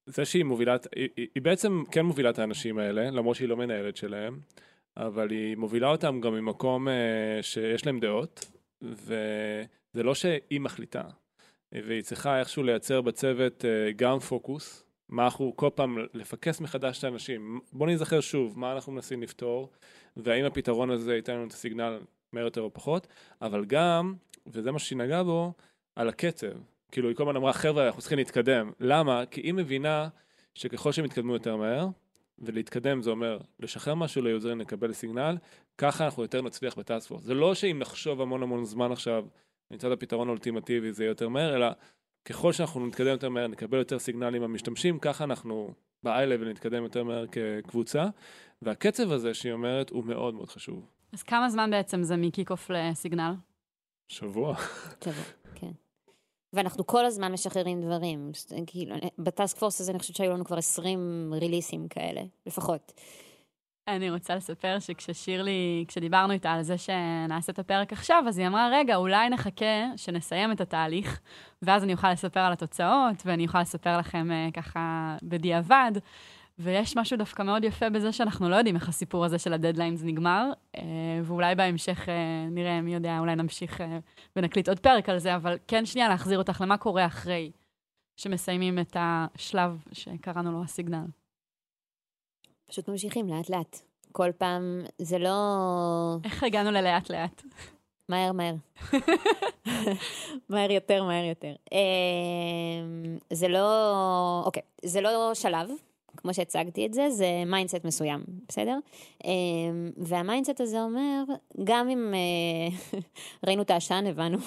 זה 0.06 0.24
שהיא 0.24 0.44
מובילה, 0.44 0.76
היא, 0.96 1.08
היא 1.34 1.42
בעצם 1.42 1.82
כן 1.90 2.06
מובילה 2.06 2.30
את 2.30 2.38
האנשים 2.38 2.78
האלה, 2.78 3.10
למרות 3.10 3.36
שהיא 3.36 3.48
לא 3.48 3.56
מנהלת 3.56 3.96
שלהם, 3.96 4.40
אבל 4.96 5.30
היא 5.30 5.56
מובילה 5.56 5.88
אותם 5.90 6.20
גם 6.20 6.34
ממקום 6.34 6.88
uh, 6.88 6.90
שיש 7.42 7.86
להם 7.86 8.00
דעות, 8.00 8.55
וזה 8.82 10.02
לא 10.02 10.14
שהיא 10.14 10.60
מחליטה, 10.60 11.02
והיא 11.72 12.02
צריכה 12.02 12.38
איכשהו 12.38 12.62
לייצר 12.62 13.00
בצוות 13.00 13.64
אה, 13.64 13.92
גם 13.92 14.18
פוקוס, 14.18 14.86
מה 15.08 15.24
אנחנו 15.24 15.52
כל 15.56 15.70
פעם 15.74 15.98
לפקס 16.14 16.60
מחדש 16.60 16.98
את 16.98 17.04
האנשים, 17.04 17.60
בוא 17.72 17.86
נזכר 17.86 18.20
שוב 18.20 18.58
מה 18.58 18.72
אנחנו 18.72 18.92
מנסים 18.92 19.22
לפתור, 19.22 19.70
והאם 20.16 20.44
הפתרון 20.44 20.90
הזה 20.90 21.16
ייתן 21.16 21.34
לנו 21.34 21.46
את 21.46 21.52
הסיגנל 21.52 22.00
מהר 22.32 22.44
יותר 22.44 22.60
או 22.60 22.74
פחות, 22.74 23.06
אבל 23.42 23.64
גם, 23.64 24.14
וזה 24.46 24.72
מה 24.72 24.78
שהיא 24.78 24.98
נגעה 24.98 25.24
בו, 25.24 25.52
על 25.96 26.08
הקצב. 26.08 26.52
כאילו 26.92 27.08
היא 27.08 27.16
כל 27.16 27.22
הזמן 27.22 27.36
אמרה 27.36 27.52
חבר'ה 27.52 27.86
אנחנו 27.86 28.00
צריכים 28.00 28.18
להתקדם, 28.18 28.72
למה? 28.80 29.26
כי 29.26 29.40
היא 29.40 29.54
מבינה 29.54 30.08
שככל 30.54 30.92
שהם 30.92 31.04
יתקדמו 31.04 31.32
יותר 31.32 31.56
מהר, 31.56 31.88
ולהתקדם 32.38 33.02
זה 33.02 33.10
אומר 33.10 33.38
לשחרר 33.60 33.94
משהו 33.94 34.22
ליוזרים 34.22 34.60
לקבל 34.60 34.92
סיגנל, 34.92 35.36
ככה 35.78 36.04
אנחנו 36.04 36.22
יותר 36.22 36.42
נצליח 36.42 36.78
בטאסק 36.78 37.08
פורס. 37.08 37.22
זה 37.22 37.34
לא 37.34 37.54
שאם 37.54 37.78
נחשוב 37.78 38.20
המון 38.20 38.42
המון 38.42 38.64
זמן 38.64 38.92
עכשיו, 38.92 39.24
נמצא 39.70 39.86
את 39.88 39.92
הפתרון 39.92 40.28
האולטימטיבי 40.28 40.92
זה 40.92 41.04
יהיה 41.04 41.10
יותר 41.10 41.28
מהר, 41.28 41.56
אלא 41.56 41.66
ככל 42.24 42.52
שאנחנו 42.52 42.86
נתקדם 42.86 43.06
יותר 43.06 43.28
מהר, 43.28 43.46
נקבל 43.46 43.78
יותר 43.78 43.98
סיגנלים 43.98 44.42
מהמשתמשים, 44.42 44.98
ככה 44.98 45.24
אנחנו 45.24 45.70
ב-i-level 46.02 46.44
נתקדם 46.44 46.82
יותר 46.82 47.04
מהר 47.04 47.24
כקבוצה, 47.26 48.06
והקצב 48.62 49.12
הזה 49.12 49.34
שהיא 49.34 49.52
אומרת 49.52 49.90
הוא 49.90 50.04
מאוד 50.04 50.34
מאוד 50.34 50.48
חשוב. 50.48 50.86
אז 51.12 51.22
כמה 51.22 51.50
זמן 51.50 51.70
בעצם 51.70 52.02
זה 52.02 52.16
מקיק-אוף 52.16 52.70
לסיגנל? 52.70 53.34
שבוע. 54.08 54.54
שבוע, 55.04 55.24
כן. 55.54 55.72
ואנחנו 56.52 56.86
כל 56.86 57.04
הזמן 57.04 57.32
משחררים 57.32 57.82
דברים. 57.82 58.30
כאילו, 58.66 58.96
בטאסק 59.18 59.56
פורס 59.56 59.80
הזה 59.80 59.92
אני 59.92 59.98
חושבת 59.98 60.16
שהיו 60.16 60.32
לנו 60.32 60.44
כבר 60.44 60.58
20 60.58 61.34
ריליסים 61.34 61.88
כאלה, 61.88 62.20
לפחות. 62.46 62.92
אני 63.88 64.10
רוצה 64.10 64.34
לספר 64.34 64.78
שכששירלי, 64.78 65.84
כשדיברנו 65.88 66.32
איתה 66.32 66.52
על 66.52 66.62
זה 66.62 66.78
שנעשה 66.78 67.52
את 67.52 67.58
הפרק 67.58 67.92
עכשיו, 67.92 68.24
אז 68.28 68.38
היא 68.38 68.46
אמרה, 68.46 68.68
רגע, 68.72 68.96
אולי 68.96 69.28
נחכה 69.28 69.96
שנסיים 69.96 70.52
את 70.52 70.60
התהליך, 70.60 71.20
ואז 71.62 71.84
אני 71.84 71.92
אוכל 71.92 72.12
לספר 72.12 72.40
על 72.40 72.52
התוצאות, 72.52 73.22
ואני 73.24 73.46
אוכל 73.46 73.60
לספר 73.60 73.98
לכם 73.98 74.28
uh, 74.30 74.52
ככה 74.52 75.16
בדיעבד. 75.22 75.92
ויש 76.58 76.96
משהו 76.96 77.16
דווקא 77.16 77.42
מאוד 77.42 77.64
יפה 77.64 77.90
בזה 77.90 78.12
שאנחנו 78.12 78.48
לא 78.48 78.56
יודעים 78.56 78.76
איך 78.76 78.88
הסיפור 78.88 79.24
הזה 79.24 79.38
של 79.38 79.52
הדדליינס 79.52 80.02
נגמר, 80.02 80.50
אה, 80.76 80.82
ואולי 81.24 81.54
בהמשך 81.54 82.08
אה, 82.08 82.46
נראה, 82.50 82.80
מי 82.80 82.94
יודע, 82.94 83.18
אולי 83.18 83.36
נמשיך 83.36 83.80
אה, 83.80 83.98
ונקליט 84.36 84.68
עוד 84.68 84.80
פרק 84.80 85.08
על 85.08 85.18
זה, 85.18 85.36
אבל 85.36 85.58
כן 85.68 85.86
שנייה 85.86 86.08
להחזיר 86.08 86.38
אותך 86.38 86.60
למה 86.60 86.76
קורה 86.76 87.06
אחרי 87.06 87.50
שמסיימים 88.16 88.78
את 88.78 88.96
השלב 89.00 89.84
שקראנו 89.92 90.52
לו 90.52 90.62
הסיגנל. 90.62 91.06
פשוט 92.66 92.88
ממשיכים 92.88 93.28
לאט-לאט. 93.28 93.78
כל 94.12 94.30
פעם, 94.38 94.84
זה 94.98 95.18
לא... 95.18 95.36
איך 96.24 96.42
הגענו 96.42 96.70
ללאט-לאט? 96.70 97.42
מהר, 98.08 98.32
מהר. 98.32 98.54
מהר 100.48 100.70
יותר, 100.70 101.04
מהר 101.04 101.24
יותר. 101.24 101.54
אמ, 101.72 103.18
זה 103.32 103.48
לא... 103.48 104.42
אוקיי, 104.46 104.62
זה 104.84 105.00
לא 105.00 105.34
שלב, 105.34 105.68
כמו 106.16 106.34
שהצגתי 106.34 106.86
את 106.86 106.94
זה, 106.94 107.10
זה 107.10 107.42
mindset 107.46 107.84
מסוים, 107.84 108.24
בסדר? 108.48 108.78
אמ, 109.24 109.90
וה 109.96 110.11
mindset 110.11 110.60
הזה 110.60 110.82
אומר, 110.82 111.24
גם 111.64 111.88
אם 111.88 112.14
אה, 112.14 112.98
ראינו 113.46 113.62
את 113.62 113.70
העשן, 113.70 114.04
הבנו 114.06 114.38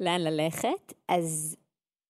לאן 0.00 0.20
ללכת, 0.20 0.92
אז 1.08 1.56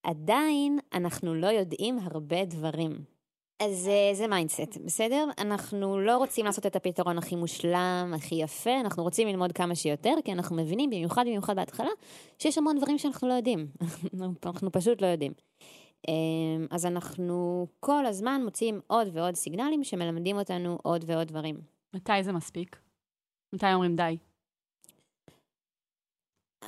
עדיין 0.02 0.78
אנחנו 0.94 1.34
לא 1.34 1.46
יודעים 1.46 1.98
הרבה 2.02 2.44
דברים. 2.44 3.11
אז 3.60 3.88
אה, 3.88 4.14
זה 4.14 4.26
mindset, 4.26 4.78
בסדר? 4.84 5.24
אנחנו 5.38 6.00
לא 6.00 6.16
רוצים 6.16 6.46
לעשות 6.46 6.66
את 6.66 6.76
הפתרון 6.76 7.18
הכי 7.18 7.36
מושלם, 7.36 8.12
הכי 8.16 8.34
יפה, 8.34 8.80
אנחנו 8.80 9.02
רוצים 9.02 9.28
ללמוד 9.28 9.52
כמה 9.52 9.74
שיותר, 9.74 10.14
כי 10.24 10.32
אנחנו 10.32 10.56
מבינים, 10.56 10.90
במיוחד 10.90 11.24
במיוחד 11.26 11.56
בהתחלה, 11.56 11.90
שיש 12.38 12.58
המון 12.58 12.78
דברים 12.78 12.98
שאנחנו 12.98 13.28
לא 13.28 13.34
יודעים. 13.34 13.66
אנחנו 14.46 14.72
פשוט 14.72 15.02
לא 15.02 15.06
יודעים. 15.06 15.32
אמ, 16.08 16.66
אז 16.70 16.86
אנחנו 16.86 17.66
כל 17.80 18.06
הזמן 18.06 18.40
מוצאים 18.44 18.80
עוד 18.86 19.08
ועוד 19.12 19.34
סיגנלים 19.34 19.84
שמלמדים 19.84 20.38
אותנו 20.38 20.78
עוד 20.82 21.04
ועוד 21.06 21.28
דברים. 21.28 21.60
מתי 21.94 22.22
זה 22.22 22.32
מספיק? 22.32 22.80
מתי 23.54 23.72
אומרים 23.74 23.96
די? 23.96 24.16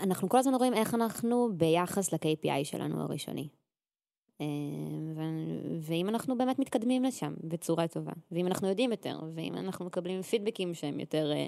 אנחנו 0.03 0.29
כל 0.29 0.39
הזמן 0.39 0.55
רואים 0.55 0.75
איך 0.75 0.95
אנחנו 0.95 1.49
ביחס 1.57 2.13
ל-KPI 2.13 2.65
שלנו 2.65 3.03
הראשוני. 3.03 3.49
אמ, 4.41 5.15
ואם 5.81 6.09
אנחנו 6.09 6.39
באמת 6.39 6.59
מתקדמים 6.59 7.05
לשם 7.05 7.35
בצורה 7.45 7.89
טובה, 7.89 8.13
ואם 8.33 8.47
אנחנו 8.47 8.69
יודעים 8.69 8.91
יותר, 8.91 9.19
ואם 9.35 9.55
אנחנו 9.55 9.85
מקבלים 9.85 10.23
פידבקים 10.23 10.75
שהם 10.75 11.01
יותר, 11.01 11.33
אה, 11.33 11.47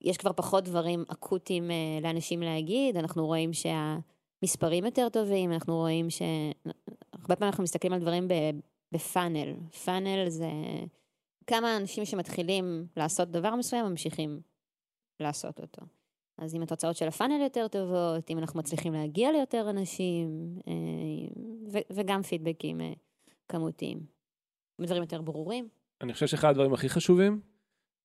יש 0.00 0.16
כבר 0.16 0.32
פחות 0.32 0.64
דברים 0.64 1.04
אקוטיים 1.08 1.70
אה, 1.70 1.98
לאנשים 2.02 2.40
להגיד, 2.40 2.96
אנחנו 2.96 3.26
רואים 3.26 3.50
שהמספרים 3.52 4.84
יותר 4.84 5.08
טובים, 5.08 5.52
אנחנו 5.52 5.76
רואים 5.76 6.10
ש... 6.10 6.22
הרבה 7.12 7.36
פעמים 7.36 7.50
אנחנו 7.50 7.62
מסתכלים 7.64 7.92
על 7.92 8.00
דברים 8.00 8.28
בפאנל. 8.92 9.54
פאנל 9.84 10.28
זה 10.28 10.50
כמה 11.46 11.76
אנשים 11.76 12.04
שמתחילים 12.04 12.86
לעשות 12.96 13.28
דבר 13.28 13.54
מסוים 13.54 13.86
ממשיכים 13.86 14.40
לעשות 15.20 15.60
אותו. 15.60 15.82
אז 16.38 16.54
אם 16.54 16.62
התוצאות 16.62 16.96
של 16.96 17.08
הפאנל 17.08 17.42
יותר 17.42 17.68
טובות, 17.68 18.30
אם 18.30 18.38
אנחנו 18.38 18.60
מצליחים 18.60 18.92
להגיע 18.92 19.32
ליותר 19.32 19.70
אנשים, 19.70 20.58
אה, 20.68 21.82
וגם 21.90 22.22
פידבקים 22.22 22.80
אה, 22.80 22.92
כמותיים. 23.48 24.00
דברים 24.80 25.02
יותר 25.02 25.22
ברורים. 25.22 25.68
אני 26.00 26.12
חושב 26.12 26.26
שאחד 26.26 26.48
הדברים 26.48 26.74
הכי 26.74 26.88
חשובים, 26.88 27.40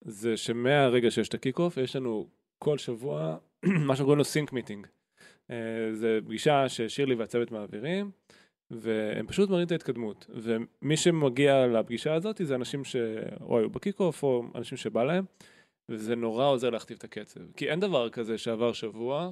זה 0.02 0.38
שמהרגע 0.38 1.12
שיש 1.12 1.30
את 1.30 1.34
ה 1.34 1.38
kick-off, 1.38 1.78
יש 1.78 1.96
לנו 1.96 2.28
כל 2.60 2.78
שבוע 2.78 3.38
מה 3.88 3.96
שקוראים 3.96 4.18
לו 4.18 4.24
sync 4.24 4.54
meeting. 4.54 4.88
אה, 5.52 5.56
זה 5.94 6.20
פגישה 6.26 6.70
ששירלי 6.70 7.16
והצוות 7.16 7.52
מעבירים, 7.52 8.12
והם 8.72 9.28
פשוט 9.28 9.50
מראים 9.50 9.68
את 9.68 9.72
ההתקדמות. 9.72 10.26
ומי 10.30 10.98
שמגיע 10.98 11.68
לפגישה 11.68 12.14
הזאת 12.14 12.42
זה 12.44 12.56
אנשים 12.56 12.84
שאו 12.84 13.58
היו 13.60 13.70
ב 13.70 13.76
kick-off 13.76 14.24
או 14.24 14.44
אנשים 14.56 14.78
שבא 14.78 15.04
להם. 15.04 15.26
וזה 15.90 16.16
נורא 16.16 16.46
עוזר 16.46 16.70
להכתיב 16.70 16.98
את 16.98 17.04
הקצב. 17.04 17.40
כי 17.56 17.70
אין 17.70 17.80
דבר 17.80 18.10
כזה 18.10 18.38
שעבר 18.38 18.74
שבוע. 18.74 19.32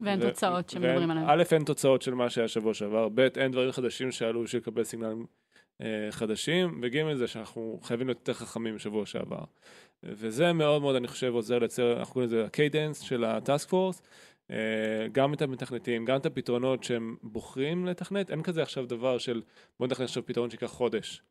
ואין 0.00 0.22
ו- 0.22 0.28
תוצאות 0.28 0.70
שמדברים 0.70 1.10
עליהן. 1.10 1.26
א', 1.28 1.42
אין 1.52 1.64
תוצאות 1.64 2.02
של 2.02 2.14
מה 2.14 2.30
שהיה 2.30 2.48
שבוע 2.48 2.74
שעבר, 2.74 3.08
ב', 3.14 3.20
אין 3.20 3.52
דברים 3.52 3.72
חדשים 3.72 4.12
שעלו 4.12 4.42
בשביל 4.42 4.62
לקבל 4.62 4.84
סיגנלים 4.84 5.26
אה, 5.80 6.08
חדשים, 6.10 6.80
וג', 6.82 7.14
זה 7.14 7.26
שאנחנו 7.26 7.80
חייבים 7.82 8.06
להיות 8.06 8.18
יותר 8.18 8.32
חכמים 8.32 8.76
משבוע 8.76 9.06
שעבר. 9.06 9.44
וזה 10.02 10.52
מאוד 10.52 10.82
מאוד, 10.82 10.96
אני 10.96 11.08
חושב, 11.08 11.34
עוזר 11.34 11.58
לייצר, 11.58 11.98
אנחנו 11.98 12.12
קוראים 12.12 12.28
לזה 12.30 12.44
ה 12.44 12.51
cadence 12.51 13.00
של 13.00 13.24
ה 13.24 13.33
task 13.33 13.68
force. 13.68 14.02
אה, 14.50 15.06
גם 15.12 15.34
את 15.34 15.42
המתכנתים, 15.42 16.04
גם 16.04 16.16
את 16.16 16.26
הפתרונות 16.26 16.84
שהם 16.84 17.16
בוחרים 17.22 17.86
לתכנת, 17.86 18.30
אין 18.30 18.42
כזה 18.42 18.62
עכשיו 18.62 18.86
דבר 18.86 19.18
של 19.18 19.42
בוא 19.78 19.86
נתכנת 19.86 20.04
עכשיו 20.04 20.26
פתרון 20.26 20.50
שיקח 20.50 20.66
חודש. 20.66 21.22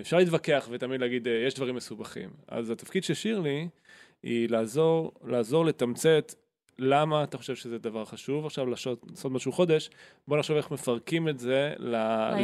אפשר 0.00 0.16
להתווכח 0.16 0.68
ותמיד 0.70 1.00
להגיד, 1.00 1.28
אה, 1.28 1.32
יש 1.46 1.54
דברים 1.54 1.74
מסובכים. 1.74 2.30
אז 2.48 2.70
התפקיד 2.70 3.04
של 3.04 3.14
שירלי 3.14 3.68
היא 4.22 4.48
לעזור, 4.50 5.12
לעזור 5.24 5.64
לתמצת 5.64 6.34
למה 6.78 7.24
אתה 7.24 7.38
חושב 7.38 7.54
שזה 7.54 7.78
דבר 7.78 8.04
חשוב 8.04 8.46
עכשיו 8.46 8.66
לעשות, 8.66 9.06
לעשות 9.10 9.32
משהו 9.32 9.52
חודש, 9.52 9.90
בוא 10.28 10.38
נחשוב 10.38 10.56
איך 10.56 10.70
מפרקים 10.70 11.28
את 11.28 11.38
זה, 11.38 11.72
ל... 11.78 11.96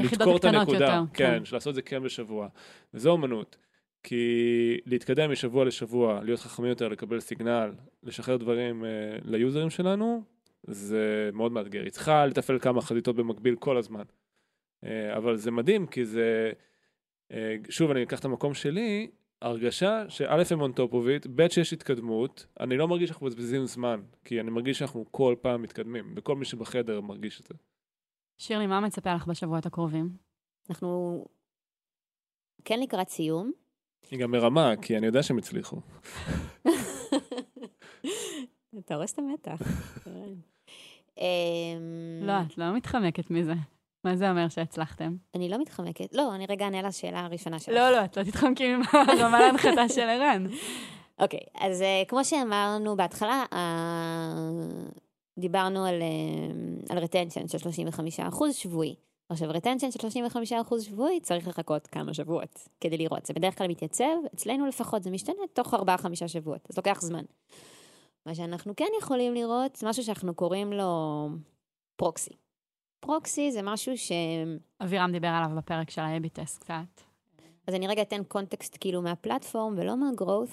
לתקור 0.04 0.36
את 0.36 0.44
הנקודה. 0.44 0.74
יותר, 0.74 1.02
כן, 1.14 1.38
כן. 1.38 1.42
לעשות 1.52 1.70
את 1.70 1.74
זה 1.74 1.82
כן 1.82 2.02
בשבוע. 2.02 2.48
וזו 2.94 3.10
אומנות. 3.10 3.56
כי 4.02 4.80
להתקדם 4.86 5.32
משבוע 5.32 5.64
לשבוע, 5.64 6.20
להיות 6.22 6.40
חכמים 6.40 6.68
יותר, 6.68 6.88
לקבל 6.88 7.20
סיגנל, 7.20 7.72
לשחרר 8.02 8.36
דברים 8.36 8.84
אה, 8.84 8.90
ליוזרים 9.24 9.70
שלנו, 9.70 10.22
זה 10.66 11.30
מאוד 11.32 11.52
מאתגר. 11.52 11.82
היא 11.82 11.90
צריכה 11.90 12.26
לתפעל 12.26 12.58
כמה 12.58 12.80
חזיתות 12.80 13.16
במקביל 13.16 13.56
כל 13.56 13.76
הזמן. 13.76 14.02
אה, 14.84 15.16
אבל 15.16 15.36
זה 15.36 15.50
מדהים, 15.50 15.86
כי 15.86 16.04
זה... 16.04 16.52
אה, 17.32 17.56
שוב, 17.70 17.90
אני 17.90 18.02
אקח 18.02 18.20
את 18.20 18.24
המקום 18.24 18.54
שלי, 18.54 19.10
הרגשה 19.42 20.08
שא' 20.08 20.42
הם 20.50 20.60
on 20.60 20.76
top 20.76 20.92
of 20.92 21.24
it, 21.24 21.28
ב' 21.34 21.48
שיש 21.48 21.72
התקדמות, 21.72 22.46
אני 22.60 22.76
לא 22.76 22.88
מרגיש 22.88 23.08
שאנחנו 23.08 23.26
מבזבזים 23.26 23.64
זמן, 23.64 24.00
כי 24.24 24.40
אני 24.40 24.50
מרגיש 24.50 24.78
שאנחנו 24.78 25.04
כל 25.10 25.34
פעם 25.40 25.62
מתקדמים, 25.62 26.14
וכל 26.16 26.36
מי 26.36 26.44
שבחדר 26.44 27.00
מרגיש 27.00 27.40
את 27.40 27.46
זה. 27.46 27.54
שירלי, 28.38 28.66
מה 28.66 28.80
מצפה 28.80 29.14
לך 29.14 29.26
בשבועות 29.26 29.66
הקרובים? 29.66 30.10
אנחנו 30.70 31.24
כן 32.64 32.80
לקראת 32.80 33.08
סיום. 33.08 33.52
היא 34.10 34.20
גם 34.20 34.30
מרמה, 34.30 34.72
כי 34.82 34.96
אני 34.96 35.06
יודע 35.06 35.22
שהם 35.22 35.38
הצליחו. 35.38 35.80
אתה 38.78 38.94
הורס 38.94 39.12
את 39.12 39.18
המתח. 39.18 39.60
אמ, 41.18 42.22
לא, 42.22 42.32
את 42.46 42.58
לא 42.58 42.76
מתחמקת 42.76 43.30
מזה. 43.30 43.54
מה 44.06 44.16
זה 44.16 44.30
אומר 44.30 44.48
שהצלחתם? 44.48 45.16
אני 45.34 45.48
לא 45.48 45.58
מתחמקת. 45.58 46.14
לא, 46.14 46.34
אני 46.34 46.46
רגע 46.48 46.64
אענה 46.64 46.82
לשאלה 46.82 47.24
הראשונה 47.24 47.58
שלך. 47.58 47.74
לא, 47.74 47.90
לא, 47.90 48.04
את 48.04 48.18
לא 48.18 48.22
תתחמקי 48.22 48.72
הרמה 48.92 49.40
להנחתה 49.46 49.88
של 49.88 50.00
ערן. 50.00 50.46
אוקיי, 51.18 51.40
אז 51.60 51.80
uh, 51.80 52.08
כמו 52.08 52.24
שאמרנו 52.24 52.96
בהתחלה, 52.96 53.44
uh, 53.52 53.56
דיברנו 55.38 55.86
על, 55.86 56.02
uh, 56.02 56.92
על 56.92 57.04
retention 57.04 57.48
של 57.48 57.58
35% 58.30 58.52
שבועי. 58.52 58.94
עכשיו, 59.28 59.50
retention 59.50 59.90
של 59.90 60.22
35% 60.72 60.80
שבועי 60.80 61.20
צריך 61.20 61.48
לחכות 61.48 61.86
כמה 61.86 62.14
שבועות 62.14 62.68
כדי 62.80 62.96
לראות. 62.96 63.26
זה 63.26 63.34
בדרך 63.34 63.58
כלל 63.58 63.68
מתייצב, 63.68 64.04
אצלנו 64.34 64.66
לפחות 64.66 65.02
זה 65.02 65.10
משתנה 65.10 65.42
תוך 65.52 65.74
4-5 65.74 65.78
שבועות, 66.26 66.66
אז 66.70 66.76
לוקח 66.76 67.00
זמן. 67.00 67.24
מה 68.26 68.34
שאנחנו 68.34 68.76
כן 68.76 68.88
יכולים 69.00 69.34
לראות 69.34 69.76
זה 69.76 69.88
משהו 69.88 70.02
שאנחנו 70.02 70.34
קוראים 70.34 70.72
לו 70.72 71.28
פרוקסי. 71.96 72.45
פרוקסי 73.06 73.52
זה 73.52 73.62
משהו 73.62 73.98
ש... 73.98 74.12
אבירם 74.82 75.12
דיבר 75.12 75.28
עליו 75.28 75.56
בפרק 75.56 75.90
של 75.90 76.00
ה-AB 76.00 76.28
טסט 76.28 76.60
קצת. 76.60 77.02
אז 77.66 77.74
אני 77.74 77.86
רגע 77.86 78.02
אתן 78.02 78.24
קונטקסט 78.24 78.76
כאילו 78.80 79.02
מהפלטפורם 79.02 79.74
ולא 79.78 79.96
מהגרואות. 79.96 80.48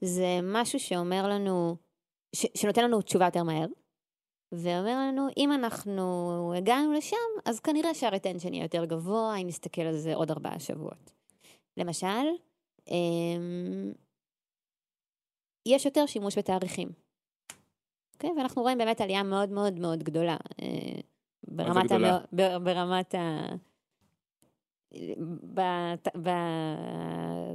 זה 0.00 0.40
משהו 0.42 0.80
שאומר 0.80 1.28
לנו, 1.28 1.76
ש... 2.34 2.46
שנותן 2.54 2.84
לנו 2.84 3.02
תשובה 3.02 3.24
יותר 3.24 3.42
מהר, 3.42 3.66
ואומר 4.52 4.98
לנו, 4.98 5.26
אם 5.36 5.52
אנחנו 5.52 6.52
הגענו 6.56 6.92
לשם, 6.92 7.16
אז 7.44 7.60
כנראה 7.60 7.94
שהרטנשן 7.94 8.54
יהיה 8.54 8.64
יותר 8.64 8.84
גבוה, 8.84 9.36
אם 9.36 9.46
נסתכל 9.46 9.82
על 9.82 9.96
זה 9.96 10.14
עוד 10.14 10.30
ארבעה 10.30 10.60
שבועות. 10.60 11.12
למשל, 11.76 12.26
אמ... 12.88 13.92
יש 15.66 15.84
יותר 15.84 16.06
שימוש 16.06 16.38
בתאריכים. 16.38 16.88
אוקיי? 18.14 18.30
ואנחנו 18.36 18.62
רואים 18.62 18.78
באמת 18.78 19.00
עלייה 19.00 19.22
מאוד 19.22 19.50
מאוד 19.50 19.78
מאוד 19.78 20.02
גדולה. 20.02 20.36
ברמת, 21.48 21.92
ה... 21.92 22.18
ברמת 22.58 23.14
ה... 23.14 23.46
ב... 25.54 25.60
ב... 26.22 26.30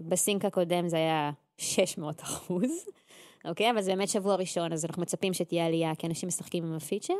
ב 0.07 0.15
sync 0.15 0.45
הקודם 0.45 0.87
זה 0.87 0.97
היה 0.97 1.31
600 1.57 2.21
אחוז, 2.21 2.85
אוקיי? 3.45 3.71
אבל 3.71 3.81
זה 3.81 3.91
באמת 3.91 4.09
שבוע 4.09 4.35
ראשון, 4.35 4.73
אז 4.73 4.85
אנחנו 4.85 5.01
מצפים 5.01 5.33
שתהיה 5.33 5.65
עלייה, 5.65 5.95
כי 5.95 6.07
אנשים 6.07 6.27
משחקים 6.27 6.65
עם 6.65 6.73
ה 6.73 6.78
feature. 6.78 7.13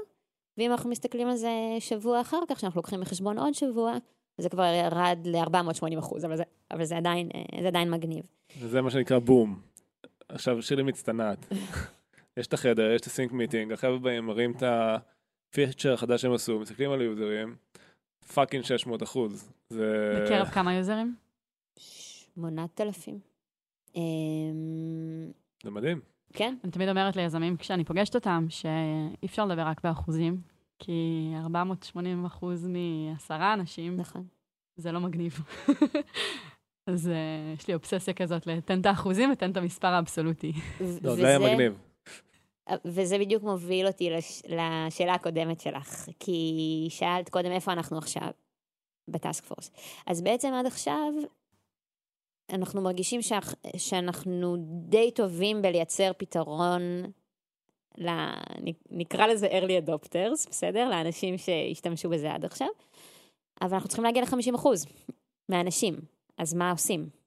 ואם 0.57 0.71
אנחנו 0.71 0.89
מסתכלים 0.89 1.27
על 1.27 1.35
זה 1.35 1.51
שבוע 1.79 2.21
אחר 2.21 2.39
כך, 2.49 2.59
שאנחנו 2.59 2.79
לוקחים 2.79 3.01
בחשבון 3.01 3.39
עוד 3.39 3.53
שבוע, 3.53 3.93
זה 4.37 4.49
כבר 4.49 4.63
ירד 4.63 5.19
ל-480 5.25 5.99
אחוז, 5.99 6.25
אבל, 6.25 6.35
זה, 6.35 6.43
אבל 6.71 6.85
זה, 6.85 6.97
עדיין, 6.97 7.29
זה 7.61 7.67
עדיין 7.67 7.91
מגניב. 7.91 8.25
וזה 8.59 8.81
מה 8.81 8.91
שנקרא 8.91 9.19
בום. 9.19 9.59
עכשיו 10.29 10.61
שירלי 10.61 10.83
מצטנעת. 10.83 11.45
יש 12.37 12.47
את 12.47 12.53
החדר, 12.53 12.91
יש 12.91 13.01
את 13.01 13.05
ה 13.05 13.11
sync 13.11 13.31
meeting, 13.31 13.71
החבר'ה 13.71 13.97
באים, 13.97 14.25
מראים 14.25 14.51
את 14.51 14.63
ה... 14.63 14.97
feature 15.53 15.95
חדש 15.95 16.21
שהם 16.21 16.33
עשו, 16.33 16.59
מסתכלים 16.59 16.91
על 16.91 17.01
ה 17.01 17.09
users, 17.09 17.55
fucking 18.33 18.63
600 18.63 19.03
אחוז. 19.03 19.51
זה... 19.69 20.19
בקרב 20.25 20.47
כמה 20.47 20.73
users? 20.73 21.15
שמונת 21.79 22.81
אלפים. 22.81 23.19
אמ, 23.95 25.31
זה 25.63 25.71
מדהים. 25.71 25.99
כן, 26.33 26.55
אני 26.63 26.71
תמיד 26.71 26.89
אומרת 26.89 27.15
ליזמים, 27.15 27.57
כשאני 27.57 27.83
פוגשת 27.83 28.15
אותם, 28.15 28.45
שאי 28.49 29.25
אפשר 29.25 29.45
לדבר 29.45 29.61
רק 29.61 29.81
באחוזים, 29.83 30.41
כי 30.79 31.31
480 31.35 32.25
אחוז 32.25 32.67
מעשרה 32.67 33.53
אנשים, 33.53 33.97
נכון. 33.97 34.27
זה 34.75 34.91
לא 34.91 34.99
מגניב. 34.99 35.33
אז 36.87 37.07
uh, 37.07 37.59
יש 37.59 37.67
לי 37.67 37.73
אובססיה 37.73 38.13
כזאת, 38.13 38.47
לתת 38.47 38.81
את 38.81 38.85
האחוזים 38.85 39.31
ותן 39.31 39.51
את 39.51 39.57
המספר 39.57 39.87
האבסולוטי. 39.87 40.53
לא, 41.03 41.15
זה 41.15 41.27
היה 41.27 41.39
מגניב. 41.39 41.77
וזה 42.85 43.17
בדיוק 43.19 43.43
מוביל 43.43 43.87
אותי 43.87 44.09
לש... 44.09 44.41
לשאלה 44.45 45.13
הקודמת 45.13 45.59
שלך, 45.59 46.09
כי 46.19 46.87
שאלת 46.89 47.29
קודם 47.29 47.51
איפה 47.51 47.71
אנחנו 47.71 47.97
עכשיו, 47.97 48.29
בטאסק 49.07 49.43
פורס. 49.43 49.71
אז 50.07 50.21
בעצם 50.21 50.53
עד 50.53 50.65
עכשיו, 50.65 51.13
אנחנו 52.49 52.81
מרגישים 52.81 53.21
שאח... 53.21 53.55
שאנחנו 53.77 54.55
די 54.89 55.11
טובים 55.11 55.61
בלייצר 55.61 56.11
פתרון, 56.17 56.81
ל... 57.97 58.09
נקרא 58.91 59.27
לזה 59.27 59.47
early 59.47 59.87
adopters, 59.87 60.49
בסדר? 60.49 60.89
לאנשים 60.89 61.37
שהשתמשו 61.37 62.09
בזה 62.09 62.33
עד 62.33 62.45
עכשיו, 62.45 62.67
אבל 63.61 63.73
אנחנו 63.73 63.87
צריכים 63.89 64.05
להגיע 64.05 64.21
ל-50% 64.21 64.67
מהאנשים, 65.49 65.95
אז 66.37 66.53
מה 66.53 66.71
עושים? 66.71 67.22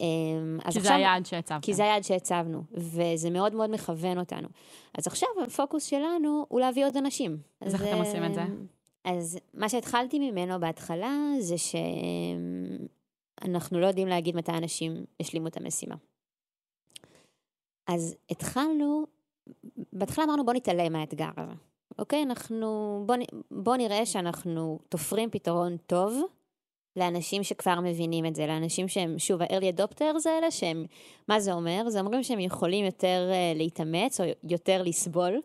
אמ, 0.00 0.58
כי 0.60 0.68
עכשיו, 0.68 0.82
זה 0.82 0.94
היעד 0.94 1.26
שהצבת. 1.26 1.64
כי 1.64 1.74
זה 1.74 1.82
היעד 1.82 2.04
שהצבנו, 2.04 2.62
וזה 2.72 3.30
מאוד 3.30 3.54
מאוד 3.54 3.70
מכוון 3.70 4.18
אותנו. 4.18 4.48
אז 4.98 5.06
עכשיו 5.06 5.28
הפוקוס 5.46 5.84
שלנו 5.84 6.46
הוא 6.48 6.60
להביא 6.60 6.86
עוד 6.86 6.96
אנשים. 6.96 7.38
אז 7.60 7.74
איך 7.74 7.82
אתם 7.82 7.98
עושים 7.98 8.24
את 8.24 8.34
זה? 8.34 8.42
אז 9.04 9.38
מה 9.54 9.68
שהתחלתי 9.68 10.30
ממנו 10.30 10.60
בהתחלה 10.60 11.16
זה 11.38 11.54
שאנחנו 13.40 13.80
לא 13.80 13.86
יודעים 13.86 14.08
להגיד 14.08 14.36
מתי 14.36 14.52
אנשים 14.52 15.04
ישלימו 15.20 15.46
את 15.46 15.56
המשימה. 15.56 15.94
אז 17.86 18.16
התחלנו, 18.30 19.06
בהתחלה 19.92 20.24
אמרנו 20.24 20.44
בוא 20.44 20.52
נתעלם 20.52 20.92
מהאתגר 20.92 21.30
הזה, 21.36 21.52
אוקיי? 21.98 22.22
אנחנו, 22.22 23.02
בוא, 23.06 23.16
בוא 23.50 23.76
נראה 23.76 24.06
שאנחנו 24.06 24.78
תופרים 24.88 25.30
פתרון 25.30 25.76
טוב 25.76 26.22
לאנשים 26.96 27.42
שכבר 27.42 27.80
מבינים 27.80 28.26
את 28.26 28.34
זה, 28.34 28.46
לאנשים 28.46 28.88
שהם, 28.88 29.18
שוב, 29.18 29.42
ה-early 29.42 29.78
adopters 29.78 30.28
האלה, 30.28 30.50
שהם, 30.50 30.86
מה 31.28 31.40
זה 31.40 31.52
אומר? 31.52 31.82
זה 31.88 32.00
אומרים 32.00 32.22
שהם 32.22 32.40
יכולים 32.40 32.84
יותר 32.84 33.30
uh, 33.30 33.58
להתאמץ 33.58 34.20
או 34.20 34.24
יותר 34.50 34.82
לסבול 34.82 35.40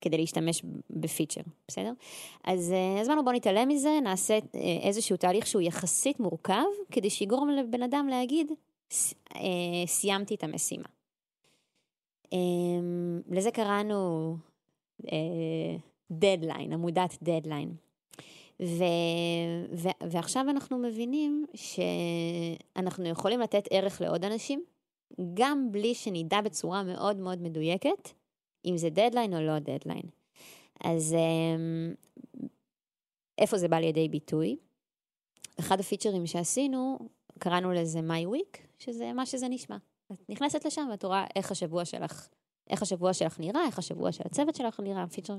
כדי 0.00 0.16
להשתמש 0.16 0.62
ב 0.90 0.96
feature, 0.96 1.40
בסדר? 1.68 1.92
אז 2.44 2.72
uh, 2.72 3.00
אז 3.00 3.08
אמרנו 3.08 3.24
בוא 3.24 3.32
נתעלם 3.32 3.68
מזה, 3.68 3.98
נעשה 4.02 4.38
uh, 4.38 4.56
איזשהו 4.82 5.16
תהליך 5.16 5.46
שהוא 5.46 5.62
יחסית 5.62 6.20
מורכב, 6.20 6.64
כדי 6.90 7.10
שיגרום 7.10 7.50
לבן 7.50 7.82
אדם 7.82 8.08
להגיד, 8.10 8.52
uh, 8.90 9.36
סיימתי 9.86 10.34
את 10.34 10.44
המשימה. 10.44 10.88
Um, 12.24 12.36
לזה 13.30 13.50
קראנו 13.50 14.36
דדליין, 16.10 16.72
עמודת 16.72 17.18
דדליין. 17.22 17.83
ו, 18.62 18.84
ו, 19.72 19.88
ועכשיו 20.10 20.44
אנחנו 20.50 20.78
מבינים 20.78 21.46
שאנחנו 21.54 23.08
יכולים 23.08 23.40
לתת 23.40 23.64
ערך 23.70 24.00
לעוד 24.00 24.24
אנשים, 24.24 24.64
גם 25.34 25.72
בלי 25.72 25.94
שנדע 25.94 26.40
בצורה 26.40 26.82
מאוד 26.82 27.16
מאוד 27.16 27.42
מדויקת 27.42 28.08
אם 28.64 28.76
זה 28.76 28.90
דדליין 28.90 29.34
או 29.34 29.40
לא 29.40 29.58
דדליין. 29.58 30.02
אז 30.84 31.14
אמ, 31.14 31.94
איפה 33.38 33.58
זה 33.58 33.68
בא 33.68 33.76
לידי 33.76 34.08
ביטוי? 34.08 34.56
אחד 35.60 35.80
ה 35.80 35.85
features 35.85 36.26
שעשינו, 36.26 36.98
קראנו 37.38 37.72
לזה 37.72 37.98
My 37.98 38.34
Week, 38.34 38.58
שזה 38.78 39.12
מה 39.12 39.26
שזה 39.26 39.48
נשמע. 39.48 39.76
את 40.12 40.30
נכנסת 40.30 40.64
לשם 40.64 40.88
ואת 40.90 41.04
רואה 41.04 41.24
איך 41.36 41.50
השבוע 41.50 41.84
שלך, 41.84 42.28
איך 42.70 42.82
השבוע 42.82 43.12
שלך 43.12 43.40
נראה, 43.40 43.66
איך 43.66 43.78
השבוע 43.78 44.12
של 44.12 44.22
הצוות 44.26 44.54
שלך 44.54 44.80
נראה, 44.80 45.06
feature 45.06 45.34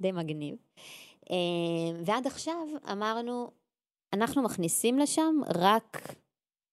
די 0.00 0.12
מגניב. 0.12 0.56
ועד 2.04 2.26
עכשיו 2.26 2.66
אמרנו, 2.92 3.50
אנחנו 4.12 4.42
מכניסים 4.42 4.98
לשם 4.98 5.34
רק 5.54 6.14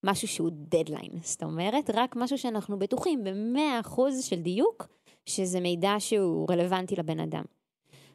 משהו 0.04 0.28
שהוא 0.28 0.50
דדליין, 0.54 1.12
זאת 1.22 1.44
אומרת, 1.44 1.90
רק 1.94 2.16
משהו 2.16 2.38
שאנחנו 2.38 2.80
בטוחים 2.80 3.24
ב-100% 3.24 4.02
של 4.22 4.42
דיוק, 4.42 4.88
שזה 5.26 5.60
מידע 5.60 5.96
שהוא 6.00 6.48
רלוונטי 6.52 6.96
לבן 6.96 7.20
אדם. 7.20 7.44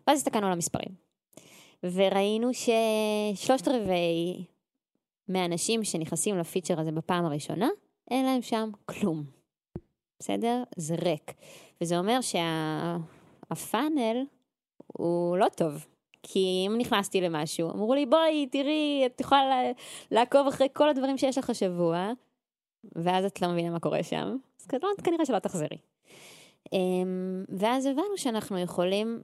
ואז 0.06 0.18
הסתכלנו 0.18 0.46
על 0.46 0.52
המספרים, 0.52 0.94
וראינו 1.82 2.50
ששלושת 2.54 3.68
רבעי 3.68 4.44
מהאנשים 5.28 5.84
שנכנסים 5.84 6.38
לפיצ'ר 6.38 6.80
הזה 6.80 6.92
בפעם 6.92 7.24
הראשונה, 7.24 7.68
אין 8.10 8.24
להם 8.24 8.42
שם 8.42 8.70
כלום. 8.84 9.24
בסדר? 10.18 10.62
זה 10.76 10.94
ריק. 10.94 11.32
וזה 11.80 11.98
אומר 11.98 12.20
שהפאנל 12.20 14.14
שה... 14.14 14.30
הוא 14.86 15.36
לא 15.36 15.46
טוב. 15.56 15.86
כי 16.26 16.64
אם 16.66 16.74
נכנסתי 16.78 17.20
למשהו, 17.20 17.70
אמרו 17.70 17.94
לי, 17.94 18.06
בואי, 18.06 18.46
תראי, 18.46 19.02
את 19.06 19.20
יכולה 19.20 19.62
לעקוב 20.10 20.46
אחרי 20.46 20.68
כל 20.72 20.88
הדברים 20.88 21.18
שיש 21.18 21.38
לך 21.38 21.50
השבוע, 21.50 22.12
ואז 22.96 23.24
את 23.24 23.42
לא 23.42 23.48
מבינה 23.48 23.70
מה 23.70 23.80
קורה 23.80 24.02
שם, 24.02 24.36
אז 24.58 24.66
כנראה 25.04 25.26
שלא 25.26 25.38
תחזרי. 25.38 25.76
אמ, 26.72 27.44
ואז 27.48 27.86
הבנו 27.86 28.16
שאנחנו 28.16 28.58
יכולים 28.58 29.20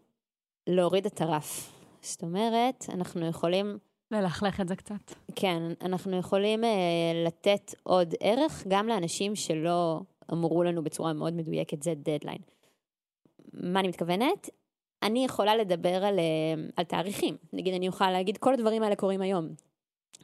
להוריד 0.67 1.07
את 1.07 1.21
הרף. 1.21 1.73
זאת 2.03 2.23
אומרת, 2.23 2.87
אנחנו 2.95 3.27
יכולים... 3.27 3.79
ללכלך 4.11 4.61
את 4.61 4.69
זה 4.69 4.77
קצת. 4.77 5.15
כן, 5.37 5.63
אנחנו 5.83 6.17
יכולים 6.17 6.65
uh, 6.65 6.67
לתת 7.27 7.75
עוד 7.83 8.15
ערך 8.21 8.65
גם 8.69 8.89
לאנשים 8.89 9.37
שלא 9.37 10.01
אמרו 10.33 10.63
לנו 10.63 10.85
בצורה 10.85 11.13
מאוד 11.13 11.35
מדויקת, 11.35 11.83
זה 11.83 11.95
דדליין. 11.95 12.39
מה 13.53 13.81
אני 13.81 13.89
מתכוונת? 13.89 14.51
אני 15.03 15.25
יכולה 15.25 15.57
לדבר 15.57 16.05
על, 16.05 16.19
על 16.77 16.85
תאריכים. 16.85 17.37
נגיד, 17.53 17.75
אני 17.75 17.89
אוכל 17.89 18.11
להגיד, 18.11 18.39
כל 18.39 18.55
הדברים 18.55 18.83
האלה 18.83 18.97
קורים 18.97 19.21
היום. 19.21 19.49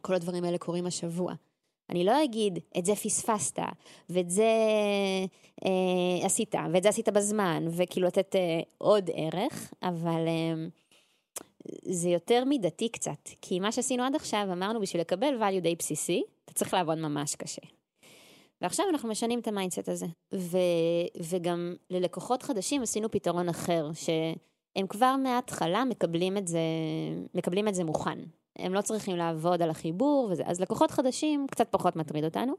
כל 0.01 0.15
הדברים 0.15 0.45
האלה 0.45 0.59
קורים 0.59 0.87
השבוע. 0.87 1.35
אני 1.91 2.05
לא 2.05 2.25
אגיד, 2.25 2.59
את 2.79 2.85
זה 2.85 2.95
פספסת, 2.95 3.59
ואת 4.11 4.31
זה 4.31 4.51
אה, 5.65 6.27
עשית, 6.27 6.55
ואת 6.73 6.83
זה 6.83 6.89
עשית 6.89 7.09
בזמן, 7.09 7.65
וכאילו 7.71 8.07
לתת 8.07 8.37
אה, 8.37 8.61
עוד 8.79 9.11
ערך, 9.15 9.75
אבל 9.83 10.29
אה, 10.29 10.55
זה 11.85 12.09
יותר 12.09 12.45
מידתי 12.45 12.89
קצת. 12.89 13.29
כי 13.43 13.61
מה 13.61 13.73
שעשינו 13.73 14.05
עד 14.05 14.15
עכשיו, 14.15 14.49
אמרנו, 14.53 14.81
בשביל 14.81 15.01
לקבל 15.01 15.43
value 15.43 15.61
די 15.61 15.75
בסיסי, 15.75 16.23
אתה 16.45 16.53
צריך 16.53 16.75
לעבוד 16.75 16.99
ממש 16.99 17.35
קשה. 17.35 17.63
ועכשיו 18.61 18.87
אנחנו 18.91 19.09
משנים 19.09 19.39
את 19.39 19.49
ה 19.49 19.54
mindset 19.54 19.89
הזה. 19.89 20.07
ו, 20.35 20.59
וגם 21.21 21.75
ללקוחות 21.91 22.43
חדשים 22.43 22.83
עשינו 22.83 23.11
פתרון 23.11 23.49
אחר, 23.49 23.91
ש... 23.95 24.11
הם 24.77 24.87
כבר 24.87 25.17
מההתחלה 25.17 25.85
מקבלים 25.85 26.37
את 26.37 26.49
זה, 26.49 26.61
מקבלים 27.35 27.69
את 27.69 27.75
זה 27.75 27.85
מוכן. 27.85 28.19
הם 28.59 28.75
לא 28.75 28.81
צריכים 28.81 29.17
לעבוד 29.17 29.63
על 29.63 29.71
החיבור 29.71 30.29
וזה, 30.31 30.43
אז 30.47 30.61
לקוחות 30.61 30.91
חדשים 30.91 31.47
קצת 31.51 31.69
פחות 31.71 31.97
מטריד 31.97 32.25
אותנו. 32.25 32.55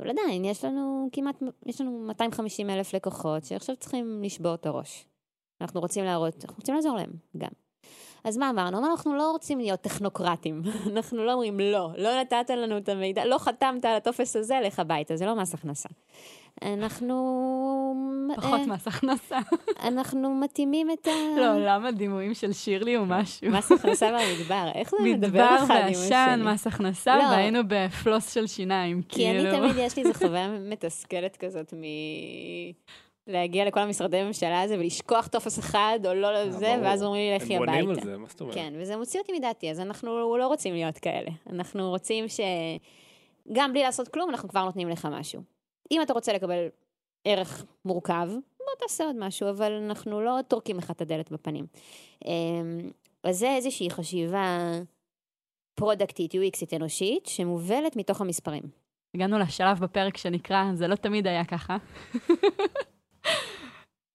אבל 0.00 0.10
עדיין, 0.10 0.44
יש 0.44 0.64
לנו 0.64 1.08
כמעט, 1.12 1.42
יש 1.66 1.80
לנו 1.80 1.98
250 1.98 2.70
אלף 2.70 2.94
לקוחות 2.94 3.44
שעכשיו 3.44 3.76
צריכים 3.76 4.22
לשבור 4.24 4.54
את 4.54 4.66
הראש. 4.66 5.06
אנחנו 5.60 5.80
רוצים 5.80 6.04
להראות, 6.04 6.44
אנחנו 6.44 6.56
רוצים 6.58 6.74
לעזור 6.74 6.96
להם 6.96 7.12
גם. 7.36 7.50
אז 8.24 8.36
מה 8.36 8.50
אמרנו? 8.50 8.78
אמרנו, 8.78 8.92
אנחנו 8.92 9.16
לא 9.16 9.30
רוצים 9.30 9.58
להיות 9.58 9.80
טכנוקרטים. 9.80 10.62
אנחנו 10.92 11.24
לא 11.24 11.32
אומרים 11.32 11.60
לא, 11.60 11.90
לא 11.96 12.20
נתת 12.20 12.50
לנו 12.50 12.78
את 12.78 12.88
המידע, 12.88 13.24
לא 13.24 13.38
חתמת 13.38 13.84
על 13.84 13.94
הטופס 13.94 14.36
הזה, 14.36 14.60
לך 14.64 14.78
הביתה, 14.78 15.16
זה 15.16 15.26
לא 15.26 15.36
מס 15.36 15.54
הכנסה. 15.54 15.88
אנחנו... 16.62 17.16
פחות 18.36 18.60
אה, 18.60 18.66
מס 18.66 18.88
הכנסה. 18.88 19.38
אנחנו 19.82 20.34
מתאימים 20.34 20.90
את 20.90 21.06
ה... 21.06 21.10
לא, 21.36 21.66
למה 21.66 21.92
דימויים 21.92 22.34
של 22.34 22.52
שירלי 22.52 22.96
או 22.96 23.06
משהו? 23.06 23.50
מס 23.50 23.72
הכנסה 23.72 24.10
במדבר, 24.10 24.68
איך 24.74 24.90
זה 24.90 24.96
מדבר 25.04 25.56
אחד 25.64 25.74
עם 25.74 25.88
השני? 25.88 25.88
מדבר 25.88 26.08
ועשן, 26.10 26.40
מס 26.44 26.66
הכנסה, 26.66 27.16
לא. 27.16 27.22
והיינו 27.22 27.60
בפלוס 27.68 28.34
של 28.34 28.46
שיניים, 28.46 29.02
כי 29.02 29.14
כאילו. 29.14 29.50
כי 29.50 29.56
אני 29.56 29.72
תמיד, 29.72 29.86
יש 29.86 29.96
לי 29.96 30.02
איזו 30.02 30.14
חוויה 30.26 30.48
מתסכלת 30.48 31.36
כזאת 31.36 31.74
מ... 31.74 31.82
להגיע 33.26 33.64
לכל 33.64 33.80
המשרדי 33.80 34.16
הממשלה 34.16 34.62
הזה 34.62 34.78
ולשכוח 34.78 35.26
טופס 35.26 35.58
אחד 35.58 35.98
או 36.04 36.14
לא 36.14 36.32
לזה, 36.34 36.74
ואז 36.82 37.02
אומרים 37.02 37.30
לי 37.30 37.36
לכי 37.36 37.56
הביתה. 37.56 37.72
הם 37.72 37.78
בונים 37.80 37.98
על 37.98 38.04
זה, 38.04 38.16
מה 38.16 38.26
זאת 38.28 38.40
אומרת? 38.40 38.54
כן, 38.54 38.72
וזה 38.76 38.96
מוציא 38.96 39.20
אותי 39.20 39.32
מדעתי, 39.32 39.70
אז 39.70 39.80
אנחנו 39.80 40.36
לא 40.38 40.46
רוצים 40.46 40.74
להיות 40.74 40.98
כאלה. 40.98 41.30
אנחנו 41.50 41.90
רוצים 41.90 42.28
ש... 42.28 42.40
גם 43.52 43.72
בלי 43.72 43.82
לעשות 43.82 44.08
כלום, 44.08 44.30
אנחנו 44.30 44.48
כבר 44.48 44.64
נותנים 44.64 44.88
לך 44.88 45.08
משהו. 45.10 45.51
אם 45.90 46.02
אתה 46.02 46.12
רוצה 46.12 46.32
לקבל 46.32 46.68
ערך 47.24 47.64
מורכב, 47.84 48.28
בוא 48.58 48.66
תעשה 48.78 49.04
עוד 49.04 49.16
משהו, 49.18 49.50
אבל 49.50 49.72
אנחנו 49.72 50.20
לא 50.20 50.38
טורקים 50.48 50.78
לך 50.78 50.90
את 50.90 51.00
הדלת 51.00 51.32
בפנים. 51.32 51.66
אמ, 52.24 52.90
אז 53.24 53.38
זה 53.38 53.54
איזושהי 53.54 53.90
חשיבה 53.90 54.72
פרודקטית, 55.74 56.34
UXית 56.34 56.76
אנושית, 56.76 57.26
שמובלת 57.26 57.96
מתוך 57.96 58.20
המספרים. 58.20 58.62
הגענו 59.14 59.38
לשלב 59.38 59.78
בפרק 59.78 60.16
שנקרא, 60.16 60.64
זה 60.74 60.88
לא 60.88 60.94
תמיד 60.94 61.26
היה 61.26 61.44
ככה. 61.44 61.76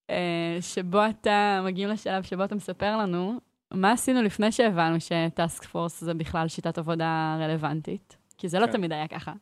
אה, 0.09 0.57
שבו 0.61 0.99
אתה, 1.09 1.61
מגיעים 1.65 1.89
לשלב 1.89 2.23
שבו 2.23 2.43
אתה 2.43 2.55
מספר 2.55 2.97
לנו, 2.97 3.39
מה 3.71 3.91
עשינו 3.91 4.21
לפני 4.21 4.51
שהבנו 4.51 4.95
שטאסק 4.99 5.63
פורס 5.63 6.03
זה 6.03 6.13
בכלל 6.13 6.47
שיטת 6.47 6.77
עבודה 6.77 7.37
רלוונטית? 7.39 8.17
כי 8.37 8.47
זה 8.47 8.59
לא 8.59 8.65
כן. 8.65 8.71
תמיד 8.71 8.91
היה 8.91 9.07
ככה. 9.07 9.33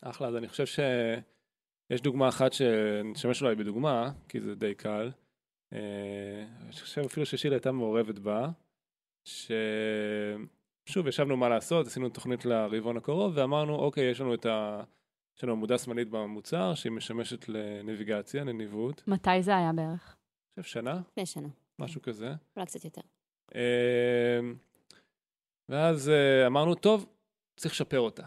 אחלה, 0.00 0.28
אז 0.28 0.36
אני 0.36 0.48
חושב 0.48 0.66
שיש 1.94 2.02
דוגמה 2.02 2.28
אחת 2.28 2.52
שנשמש 2.52 3.42
אולי 3.42 3.54
בדוגמה, 3.54 4.12
כי 4.28 4.40
זה 4.40 4.54
די 4.54 4.74
קל. 4.74 5.10
אה, 5.72 5.78
אני 6.62 6.72
חושב 6.72 7.02
אפילו 7.04 7.26
ששילה 7.26 7.54
הייתה 7.54 7.72
מעורבת 7.72 8.18
בה, 8.18 8.48
ששוב, 9.24 11.06
ישבנו 11.06 11.36
מה 11.36 11.48
לעשות, 11.48 11.86
עשינו 11.86 12.08
תוכנית 12.08 12.44
לרבעון 12.44 12.96
הקרוב, 12.96 13.32
ואמרנו, 13.36 13.74
אוקיי, 13.74 14.10
יש 14.10 14.20
לנו 14.20 14.34
את 14.34 14.46
ה... 14.46 14.82
יש 15.36 15.44
לנו 15.44 15.52
עמודה 15.52 15.78
שמאלית 15.78 16.08
במוצר, 16.08 16.74
שהיא 16.74 16.92
משמשת 16.92 17.48
לנביגציה, 17.48 18.44
לניווט. 18.44 19.08
מתי 19.08 19.42
זה 19.42 19.56
היה 19.56 19.72
בערך? 19.72 20.16
אני 20.56 20.62
חושב 20.62 20.72
שנה, 20.72 21.00
לפני 21.10 21.26
שנה, 21.26 21.48
משהו 21.78 22.02
כזה. 22.02 22.34
אולי 22.56 22.66
קצת 22.66 22.84
יותר. 22.84 23.00
אה, 23.54 24.40
ואז 25.68 26.08
אה, 26.08 26.46
אמרנו, 26.46 26.74
טוב, 26.74 27.06
צריך 27.56 27.74
לשפר 27.74 28.00
אותה. 28.00 28.26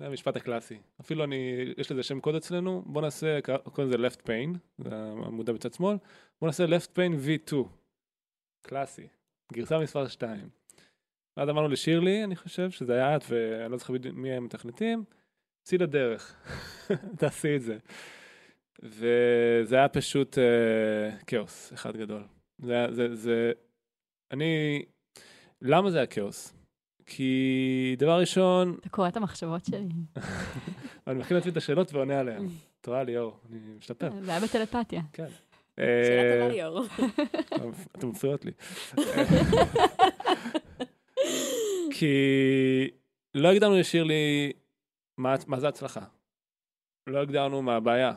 זה 0.00 0.06
המשפט 0.06 0.36
הקלאסי. 0.36 0.78
אפילו 1.00 1.24
אני, 1.24 1.64
יש 1.76 1.92
לזה 1.92 2.02
שם 2.02 2.20
קוד 2.20 2.34
אצלנו, 2.34 2.82
בוא 2.86 3.02
נעשה, 3.02 3.38
קוראים 3.64 3.92
לזה 3.92 4.08
left 4.08 4.20
pane, 4.20 4.58
זה 4.78 4.96
העמודה 4.96 5.52
בצד 5.52 5.72
שמאל, 5.72 5.96
בוא 6.40 6.48
נעשה 6.48 6.64
left 6.64 6.96
pane 6.96 7.26
v2. 7.26 7.54
קלאסי. 8.62 9.06
גרסה 9.52 9.78
מספר 9.78 10.08
2. 10.08 10.48
ואז 11.36 11.48
אמרנו 11.48 11.68
לשירלי, 11.68 12.24
אני 12.24 12.36
חושב, 12.36 12.70
שזה 12.70 12.94
היה 12.94 13.16
את, 13.16 13.22
ואני 13.28 13.72
לא 13.72 13.78
זוכר 13.78 13.94
מי 14.12 14.32
הם 14.32 14.44
מתכנתים, 14.44 15.04
צאי 15.62 15.78
לדרך, 15.78 16.36
תעשי 17.18 17.56
את 17.56 17.62
זה. 17.62 17.78
וזה 18.82 19.76
היה 19.76 19.88
פשוט 19.88 20.38
אה, 20.38 21.16
כאוס 21.26 21.72
אחד 21.72 21.96
גדול. 21.96 22.22
זה, 22.58 22.86
זה, 22.90 23.14
זה, 23.14 23.52
אני, 24.30 24.84
למה 25.62 25.90
זה 25.90 25.96
היה 25.96 26.06
כאוס? 26.06 26.59
כי 27.12 27.94
דבר 27.98 28.20
ראשון, 28.20 28.76
אתה 28.80 28.88
קורא 28.88 29.08
את 29.08 29.16
המחשבות 29.16 29.64
שלי. 29.64 29.88
אני 31.06 31.18
מכין 31.18 31.36
לעצמי 31.36 31.52
את 31.52 31.56
השאלות 31.56 31.92
ועונה 31.92 32.20
עליהן. 32.20 32.46
תודה 32.80 33.02
ליאור, 33.02 33.40
אני 33.50 33.58
משתפר. 33.78 34.10
זה 34.20 34.30
היה 34.30 34.40
בטלפתיה. 34.40 35.02
כן. 35.12 35.26
שאלה 35.76 36.22
אה, 36.22 36.38
טובה 36.38 36.48
ליאור. 36.48 36.84
אתם 37.98 38.08
מפריעות 38.08 38.44
לי. 38.44 38.52
כי 41.94 42.14
לא 43.34 43.48
הגדרנו 43.48 43.78
לשירלי 43.78 44.52
מה, 45.18 45.34
מה 45.46 45.60
זה 45.60 45.68
הצלחה. 45.68 46.04
לא 47.06 47.18
הגדרנו 47.18 47.62
מה 47.62 47.76
הבעיה. 47.76 48.12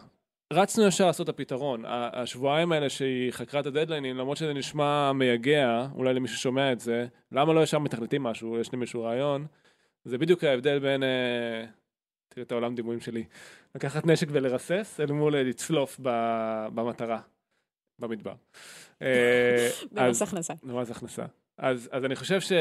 רצנו 0.54 0.88
ישר 0.88 1.06
לעשות 1.06 1.30
את 1.30 1.36
הפתרון. 1.36 1.84
השבועיים 1.88 2.72
האלה 2.72 2.90
שהיא 2.90 3.32
חקרה 3.32 3.60
את 3.60 3.66
הדדליינים, 3.66 4.18
למרות 4.18 4.38
שזה 4.38 4.54
נשמע 4.54 5.12
מייגע, 5.14 5.88
אולי 5.96 6.14
למי 6.14 6.28
ששומע 6.28 6.72
את 6.72 6.80
זה, 6.80 7.08
למה 7.32 7.54
לא 7.54 7.64
ישר 7.64 7.80
מתכנתים 7.80 8.24
משהו, 8.24 8.60
יש 8.60 8.74
למישהו 8.74 9.04
רעיון, 9.04 9.46
זה 10.06 10.18
בדיוק 10.18 10.44
ההבדל 10.44 10.80
בין, 10.80 11.04
אה, 11.04 11.66
תראה 12.28 12.46
את 12.46 12.52
העולם 12.52 12.76
דימויים 12.76 13.02
שלי, 13.02 13.24
לקחת 13.76 14.06
נשק 14.06 14.28
ולרסס, 14.32 15.00
אל 15.00 15.12
מול 15.12 15.36
אה, 15.36 15.44
לצלוף 15.44 16.00
ב- 16.02 16.68
במטרה, 16.74 17.20
במדבר. 18.00 18.34
אה, 19.02 19.70
במס 19.92 20.22
הכנסה. 20.22 20.54
במס 20.64 20.92
הכנסה. 20.92 21.26
אז 21.58 21.90
אני 21.94 22.16
חושב 22.16 22.42
ש... 22.42 22.52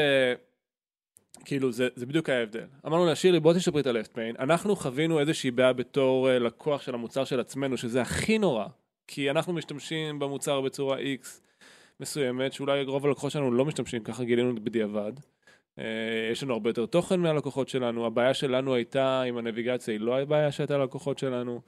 כאילו, 1.45 1.71
זה, 1.71 1.87
זה 1.95 2.05
בדיוק 2.05 2.29
ההבדל. 2.29 2.65
אמרנו 2.85 3.05
לה, 3.05 3.15
שירלי, 3.15 3.39
בוא 3.39 3.53
תשפרי 3.53 3.81
את 3.81 3.87
ה-left 3.87 4.15
pain. 4.15 4.39
אנחנו 4.39 4.75
חווינו 4.75 5.19
איזושהי 5.19 5.51
בעיה 5.51 5.73
בתור 5.73 6.29
uh, 6.29 6.31
לקוח 6.31 6.81
של 6.81 6.93
המוצר 6.93 7.25
של 7.25 7.39
עצמנו, 7.39 7.77
שזה 7.77 8.01
הכי 8.01 8.37
נורא. 8.37 8.65
כי 9.07 9.29
אנחנו 9.29 9.53
משתמשים 9.53 10.19
במוצר 10.19 10.61
בצורה 10.61 10.97
X 10.97 11.27
מסוימת, 11.99 12.53
שאולי 12.53 12.83
רוב 12.83 13.05
הלקוחות 13.05 13.31
שלנו 13.31 13.51
לא 13.51 13.65
משתמשים, 13.65 14.03
ככה 14.03 14.23
גילינו 14.23 14.55
בדיעבד. 14.55 15.13
Uh, 15.79 15.81
יש 16.31 16.43
לנו 16.43 16.53
הרבה 16.53 16.69
יותר 16.69 16.85
תוכן 16.85 17.19
מהלקוחות 17.19 17.69
שלנו, 17.69 18.05
הבעיה 18.05 18.33
שלנו 18.33 18.73
הייתה 18.73 19.21
עם 19.21 19.37
הנביגציה, 19.37 19.93
היא 19.93 20.01
לא 20.01 20.19
הבעיה 20.19 20.51
שהייתה 20.51 20.77
ללקוחות 20.77 21.19
שלנו. 21.19 21.61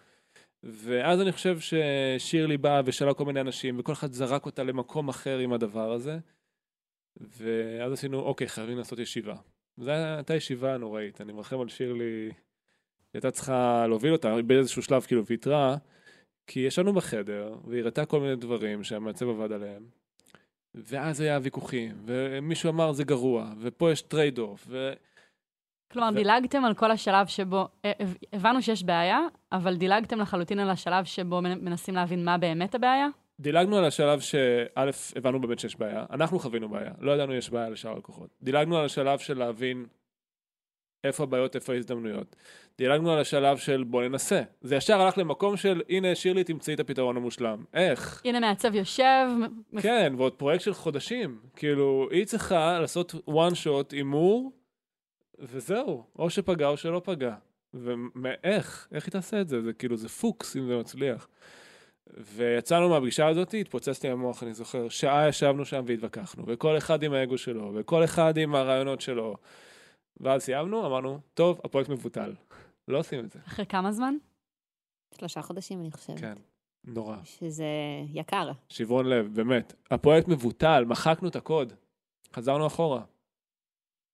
ואז 0.63 1.22
אני 1.22 1.32
חושב 1.32 1.57
ששירלי 1.59 2.57
באה 2.57 2.82
ושאלה 2.86 3.13
כל 3.13 3.26
מיני 3.26 3.41
אנשים, 3.41 3.80
וכל 3.80 3.93
אחד 3.93 4.11
זרק 4.11 4.45
אותה 4.45 4.63
למקום 4.63 5.09
אחר 5.09 5.38
עם 5.38 5.53
הדבר 5.53 5.91
הזה. 5.91 6.18
ואז 7.18 7.93
עשינו, 7.93 8.20
אוקיי, 8.20 8.47
חייבים 8.47 8.78
לעשות 8.78 8.99
ישיבה. 8.99 9.36
זו 9.78 9.91
הייתה 9.91 10.36
ישיבה 10.36 10.78
נוראית, 10.78 11.21
אני 11.21 11.34
מרחם 11.34 11.59
על 11.59 11.69
שירלי, 11.69 12.03
היא 12.03 12.32
הייתה 13.13 13.32
צריכה 13.32 13.88
להוביל 13.88 14.13
אותה, 14.13 14.36
היא 14.36 14.43
באיזשהו 14.43 14.82
שלב 14.82 15.01
כאילו 15.01 15.26
ויתרה, 15.26 15.76
כי 16.47 16.59
ישנו 16.59 16.93
בחדר, 16.93 17.55
והיא 17.67 17.82
הראתה 17.82 18.05
כל 18.05 18.19
מיני 18.19 18.36
דברים 18.36 18.84
שהמעצב 18.84 19.30
עבד 19.30 19.51
עליהם, 19.51 19.86
ואז 20.76 21.21
היה 21.21 21.39
ויכוחים, 21.43 21.91
ומישהו 22.05 22.69
אמר 22.69 22.91
זה 22.91 23.03
גרוע, 23.03 23.53
ופה 23.59 23.91
יש 23.91 24.01
trade 24.01 24.39
off, 24.39 24.65
ו... 24.67 24.93
כלומר, 25.91 26.09
ו- 26.13 26.15
דילגתם 26.15 26.65
על 26.65 26.73
כל 26.73 26.91
השלב 26.91 27.28
שבו, 27.28 27.67
הב- 27.84 28.17
הבנו 28.34 28.61
שיש 28.61 28.84
בעיה, 28.84 29.19
אבל 29.51 29.76
דילגתם 29.76 30.19
לחלוטין 30.19 30.59
על 30.59 30.69
השלב 30.69 31.05
שבו 31.05 31.41
מנ- 31.41 31.59
מנסים 31.61 31.95
להבין 31.95 32.26
מה 32.26 32.38
באמת 32.38 32.76
הבעיה? 32.76 33.07
דילגנו 33.39 33.77
על 33.77 33.86
השלב 33.86 34.19
שא', 34.19 34.89
הבנו 35.15 35.41
באמת 35.41 35.59
שיש 35.59 35.75
בעיה, 35.75 36.05
אנחנו 36.09 36.39
חווינו 36.39 36.69
בעיה, 36.69 36.91
לא 36.99 37.11
ידענו 37.11 37.33
יש 37.33 37.49
בעיה 37.49 37.69
לשאר 37.69 37.91
הלקוחות. 37.91 38.29
דילגנו 38.41 38.77
על 38.77 38.86
השלב 38.86 39.19
של 39.19 39.38
להבין 39.38 39.86
איפה 41.03 41.23
הבעיות, 41.23 41.55
איפה 41.55 41.73
ההזדמנויות. 41.73 42.36
דילגנו 42.77 43.11
על 43.11 43.19
השלב 43.19 43.57
של 43.57 43.83
בוא 43.83 44.03
ננסה. 44.03 44.41
זה 44.61 44.75
ישר 44.75 45.01
הלך 45.01 45.17
למקום 45.17 45.57
של 45.57 45.81
הנה 45.89 46.15
שירלי 46.15 46.43
תמצאי 46.43 46.73
את 46.73 46.79
הפתרון 46.79 47.17
המושלם. 47.17 47.63
איך? 47.73 48.21
הנה 48.25 48.39
מעצב 48.39 48.75
יושב, 48.75 49.27
כן, 49.81 50.13
ועוד 50.17 50.33
פרויקט 50.33 50.63
של 50.63 50.73
חודשים. 50.73 51.39
כאילו, 51.55 52.07
היא 52.11 52.25
צריכה 52.25 52.79
לעשות 52.79 53.13
one 53.29 53.53
shot 53.63 53.91
הימור, 53.91 54.51
וזהו. 55.39 56.03
או 56.19 56.29
שפגע 56.29 56.67
או 56.67 56.77
שלא 56.77 57.01
פגע. 57.03 57.36
ואיך? 57.73 58.88
איך 58.91 59.05
היא 59.05 59.11
תעשה 59.11 59.41
את 59.41 59.47
זה? 59.47 59.61
זה 59.61 59.73
כאילו, 59.73 59.97
זה 59.97 60.09
פוקס 60.09 60.57
אם 60.57 60.67
זה 60.67 60.77
מצליח. 60.77 61.27
ויצאנו 62.14 62.89
מהפגישה 62.89 63.28
הזאת, 63.28 63.53
התפוצץ 63.53 64.03
לי 64.03 64.10
המוח, 64.10 64.43
אני 64.43 64.53
זוכר, 64.53 64.89
שעה 64.89 65.30
ישבנו 65.30 65.66
שם 65.66 65.84
והתווכחנו, 65.88 66.43
וכל 66.47 66.78
אחד 66.78 67.03
עם 67.03 67.14
האגו 67.14 67.38
שלו, 67.38 67.72
וכל 67.76 68.03
אחד 68.03 68.38
עם 68.38 68.56
הרעיונות 68.56 69.01
שלו. 69.01 69.36
ואז 70.20 70.41
סיימנו, 70.41 70.86
אמרנו, 70.86 71.20
טוב, 71.34 71.62
הפרויקט 71.64 71.89
מבוטל. 71.89 72.34
לא 72.88 72.99
עושים 72.99 73.26
את 73.26 73.32
זה. 73.32 73.39
אחרי 73.47 73.66
כמה 73.66 73.91
זמן? 73.91 74.16
שלושה 75.20 75.41
חודשים, 75.41 75.82
אני 75.82 75.91
חושבת. 75.91 76.20
כן, 76.20 76.36
נורא. 76.84 77.18
שזה 77.24 77.66
יקר. 78.14 78.51
שברון 78.70 79.06
לב, 79.06 79.36
באמת. 79.36 79.74
הפרויקט 79.91 80.28
מבוטל, 80.28 80.86
מחקנו 80.88 81.28
את 81.28 81.36
הקוד, 81.36 81.74
חזרנו 82.34 82.68
אחורה. 82.68 83.01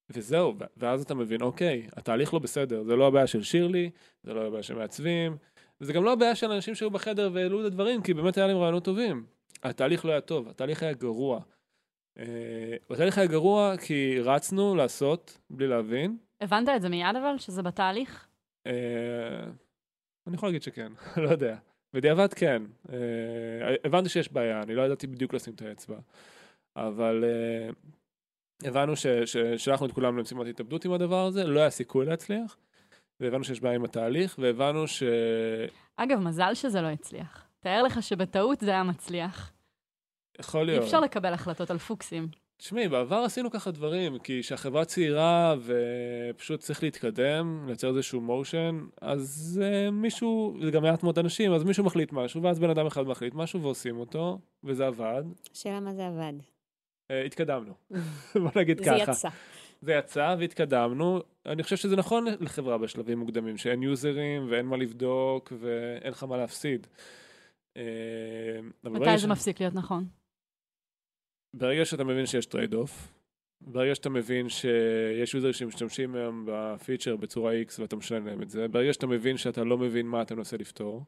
וזהו, 0.10 0.54
ואז 0.78 1.02
אתה 1.02 1.16
מבין, 1.16 1.42
אוקיי, 1.42 1.88
התהליך 1.98 2.34
לא 2.34 2.40
בסדר, 2.40 2.84
זה 2.84 2.96
לא 2.96 3.08
הבעיה 3.08 3.28
של 3.28 3.44
שירלי, 3.44 3.90
זה 4.24 4.34
לא 4.34 4.48
הבעיה 4.48 4.64
של 4.64 4.76
מעצבים, 4.76 5.38
וזה 5.82 5.94
גם 5.94 6.04
לא 6.04 6.14
הבעיה 6.14 6.36
של 6.36 6.52
אנשים 6.52 6.76
שהיו 6.76 6.92
בחדר 6.92 7.30
והעלו 7.34 7.62
את 7.62 7.66
הדברים, 7.66 8.02
כי 8.02 8.14
באמת 8.14 8.38
היה 8.38 8.48
להם 8.48 8.58
רעיונות 8.58 8.84
טובים. 8.84 9.26
התהליך 9.64 10.06
לא 10.06 10.12
היה 10.12 10.22
טוב, 10.22 10.50
התהליך 10.50 10.84
היה 10.84 10.94
גרוע. 10.94 11.40
אה, 12.20 12.76
התהליך 12.90 13.18
היה 13.18 13.28
גרוע 13.28 13.78
כי 13.78 14.20
רצנו 14.20 14.76
לעשות, 14.76 15.38
בלי 15.50 15.68
להבין. 15.68 16.18
הבנת 16.42 16.70
את 16.76 16.82
זה 16.82 16.90
מיד 16.90 17.16
אבל, 17.16 17.38
שזה 17.38 17.62
בתהליך? 17.62 18.28
אה, 18.68 19.44
אני 20.28 20.36
יכול 20.36 20.50
להגיד 20.50 20.64
שכן, 20.64 20.92
לא 21.24 21.30
יודע. 21.30 21.58
בדיעבד 21.94 22.34
כן. 22.34 22.64
אה, 22.90 23.76
הבנתי 23.84 24.10
שיש 24.10 24.32
בעיה, 24.32 24.62
אני 24.62 24.76
לא 24.76 24.82
ידעתי 24.82 25.08
בדיוק 25.08 25.34
לשים 25.34 25.54
את 25.54 25.62
האצבע. 25.62 25.98
אבל 26.76 27.24
אה, 27.24 27.70
הבנו 28.70 28.94
ששלחנו 29.26 29.86
את 29.86 29.92
כולם 29.92 30.18
למשימת 30.18 30.48
התאבדות 30.48 30.86
עם 30.86 30.92
הדבר 30.92 31.26
הזה, 31.26 31.44
לא 31.44 31.60
היה 31.60 31.70
סיכוי 31.70 32.06
להצליח. 32.06 32.58
והבנו 33.22 33.44
שיש 33.44 33.62
בעיה 33.62 33.76
עם 33.76 33.84
התהליך, 33.84 34.36
והבנו 34.40 34.88
ש... 34.88 35.04
אגב, 35.96 36.20
מזל 36.20 36.54
שזה 36.54 36.82
לא 36.82 36.88
הצליח. 36.88 37.48
תאר 37.60 37.84
לך 37.84 38.04
שבטעות 38.04 38.60
זה 38.60 38.72
היה 38.72 38.84
מצליח. 38.84 39.52
יכול 40.40 40.62
אי 40.62 40.66
להיות. 40.66 40.84
אפשר 40.84 41.00
לקבל 41.00 41.34
החלטות 41.34 41.72
על 41.72 41.78
פוקסים. 41.78 42.28
תשמעי, 42.58 42.88
בעבר 42.88 43.16
עשינו 43.16 43.52
ככה 43.52 43.72
דברים, 43.72 44.20
כי 44.20 44.40
כשהחברה 44.42 44.86
צעירה 44.86 45.56
ופשוט 45.66 46.60
צריך 46.60 46.84
להתקדם, 46.84 47.64
לייצר 47.68 47.88
איזשהו 47.88 48.22
מושן, 48.22 48.86
אז 49.02 49.62
uh, 49.64 49.92
מישהו, 49.92 50.58
זה 50.62 50.72
גם 50.72 50.84
מעט 50.84 51.04
מאוד 51.04 51.20
אנשים, 51.20 51.54
אז 51.54 51.64
מישהו 51.64 51.84
מחליט 51.84 52.14
משהו, 52.14 52.44
ואז 52.44 52.60
בן 52.60 52.70
אדם 52.70 52.86
אחד 52.86 53.04
מחליט 53.04 53.34
משהו 53.34 53.62
ועושים 53.62 53.98
אותו, 53.98 54.40
וזה 54.64 54.88
עבד. 54.88 55.24
השאלה 55.54 55.80
מה 55.80 55.94
זה 55.94 56.08
עבד. 56.08 56.34
Uh, 56.40 57.14
התקדמנו, 57.26 57.74
בוא 58.44 58.52
נגיד 58.56 58.78
זה 58.78 58.84
ככה. 58.84 59.12
יצא. 59.12 59.30
זה 59.82 59.92
יצא 59.94 60.36
והתקדמנו. 60.40 61.20
אני 61.46 61.64
חושב 61.64 61.76
שזה 61.76 61.96
נכון 61.96 62.26
לחברה 62.40 62.78
בשלבים 62.78 63.20
מוקדמים, 63.20 63.58
שאין 63.58 63.84
יוזרים 63.84 64.48
ואין 64.52 64.66
מה 64.66 64.78
לבדוק 64.78 65.54
ואין 65.60 66.12
לך 66.12 66.24
מה 66.24 66.38
להפסיד. 66.38 66.88
אה, 67.78 67.82
מתי 68.84 69.18
ש- 69.18 69.22
זה 69.22 69.28
מפסיק 69.28 69.60
להיות 69.60 69.74
נכון? 69.76 70.08
ברגע 71.54 71.86
שאתה 71.86 72.04
מבין 72.04 72.26
שיש 72.26 72.46
trade 72.46 72.74
off, 72.74 73.14
ברגע 73.62 73.96
שאתה 73.96 74.10
מבין 74.10 74.50
שיש 74.50 75.34
users 75.34 75.54
שמשתמשים 75.54 76.16
היום 76.16 76.46
ב 76.48 76.56
feature 76.56 77.16
בצורה 77.16 77.54
X 77.62 77.82
ואתה 77.82 77.96
משלם 77.96 78.28
להם 78.28 78.42
את 78.42 78.50
זה, 78.50 78.68
ברגע 78.68 78.94
שאתה 78.94 79.08
מבין 79.08 79.38
שאתה 79.38 79.64
לא 79.64 79.78
מבין 79.78 80.08
מה 80.08 80.22
אתה 80.22 80.36
מנסה 80.36 80.58
לפתור, 80.58 81.04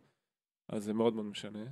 אז 0.70 0.84
זה 0.84 0.94
מאוד 0.94 1.14
מאוד 1.14 1.26
משנה. 1.26 1.66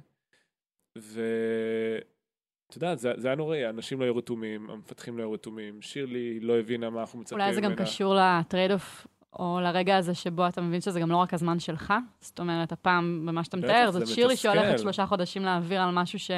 ואת 2.71 2.75
יודעת, 2.75 2.99
זה, 2.99 3.13
זה 3.17 3.27
היה 3.27 3.35
נוראי, 3.35 3.65
האנשים 3.65 3.99
לא 3.99 4.05
היו 4.05 4.15
רתומים, 4.15 4.69
המפתחים 4.69 5.17
לא 5.17 5.23
היו 5.23 5.31
רתומים, 5.31 5.81
שירלי 5.81 6.39
לא 6.39 6.59
הבינה 6.59 6.89
מה 6.89 7.01
אנחנו 7.01 7.19
מצפים 7.19 7.37
ממנה. 7.37 7.49
אולי 7.49 7.55
זה 7.55 7.61
גם 7.61 7.75
קשור 7.75 8.15
ל 8.15 8.24
trade 8.24 8.71
off 8.71 9.07
או 9.39 9.59
לרגע 9.63 9.97
הזה 9.97 10.13
שבו 10.13 10.47
אתה 10.47 10.61
מבין 10.61 10.81
שזה 10.81 10.99
גם 10.99 11.11
לא 11.11 11.17
רק 11.17 11.33
הזמן 11.33 11.59
שלך, 11.59 11.93
זאת 12.21 12.39
אומרת, 12.39 12.71
הפעם, 12.71 13.25
במה 13.25 13.43
שאתה 13.43 13.57
מתאר, 13.57 13.91
זאת 13.91 14.07
שירלי. 14.07 14.35
שהולכת 14.35 14.79
שלושה 14.79 15.05
חודשים 15.05 15.43
להעביר 15.43 15.81
על 15.81 15.91
משהו 15.93 16.19
ש... 16.19 16.31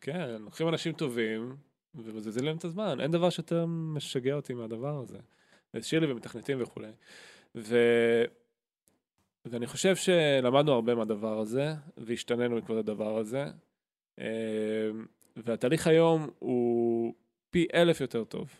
כן, 0.00 0.36
לוקחים 0.40 0.68
אנשים 0.68 0.92
טובים 0.92 1.56
ומזיזים 1.94 2.44
להם 2.44 2.56
את 2.56 2.64
הזמן. 2.64 3.00
אין 3.00 3.10
דבר 3.10 3.30
שיותר 3.30 3.66
משגע 3.68 4.34
אותי 4.34 4.54
מהדבר 4.54 4.98
הזה. 4.98 5.18
שירלי 5.80 6.12
ומתכנתים 6.12 6.62
וכולי. 6.62 6.88
ו... 7.54 7.76
ואני 9.44 9.66
חושב 9.66 9.96
שלמדנו 9.96 10.72
הרבה 10.72 10.94
מהדבר 10.94 11.38
הזה, 11.38 11.74
והשתננו 11.96 12.54
בעקבות 12.54 12.78
הדבר 12.78 13.18
הזה. 13.18 13.44
אה, 15.36 15.42
והתהליך 15.46 15.86
היום 15.86 16.30
הוא 16.38 17.14
פי 17.50 17.66
אלף 17.74 18.00
יותר 18.00 18.24
טוב. 18.24 18.50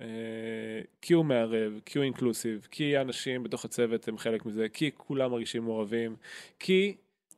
אה, 0.00 0.06
כי 1.02 1.14
הוא 1.14 1.24
מערב, 1.24 1.80
כי 1.86 1.98
הוא 1.98 2.04
אינקלוסיב, 2.04 2.68
כי 2.70 2.96
האנשים 2.96 3.42
בתוך 3.42 3.64
הצוות 3.64 4.08
הם 4.08 4.18
חלק 4.18 4.46
מזה, 4.46 4.68
כי 4.68 4.90
כולם 4.96 5.30
מרגישים 5.30 5.62
מעורבים, 5.62 6.16
כי, 6.58 6.96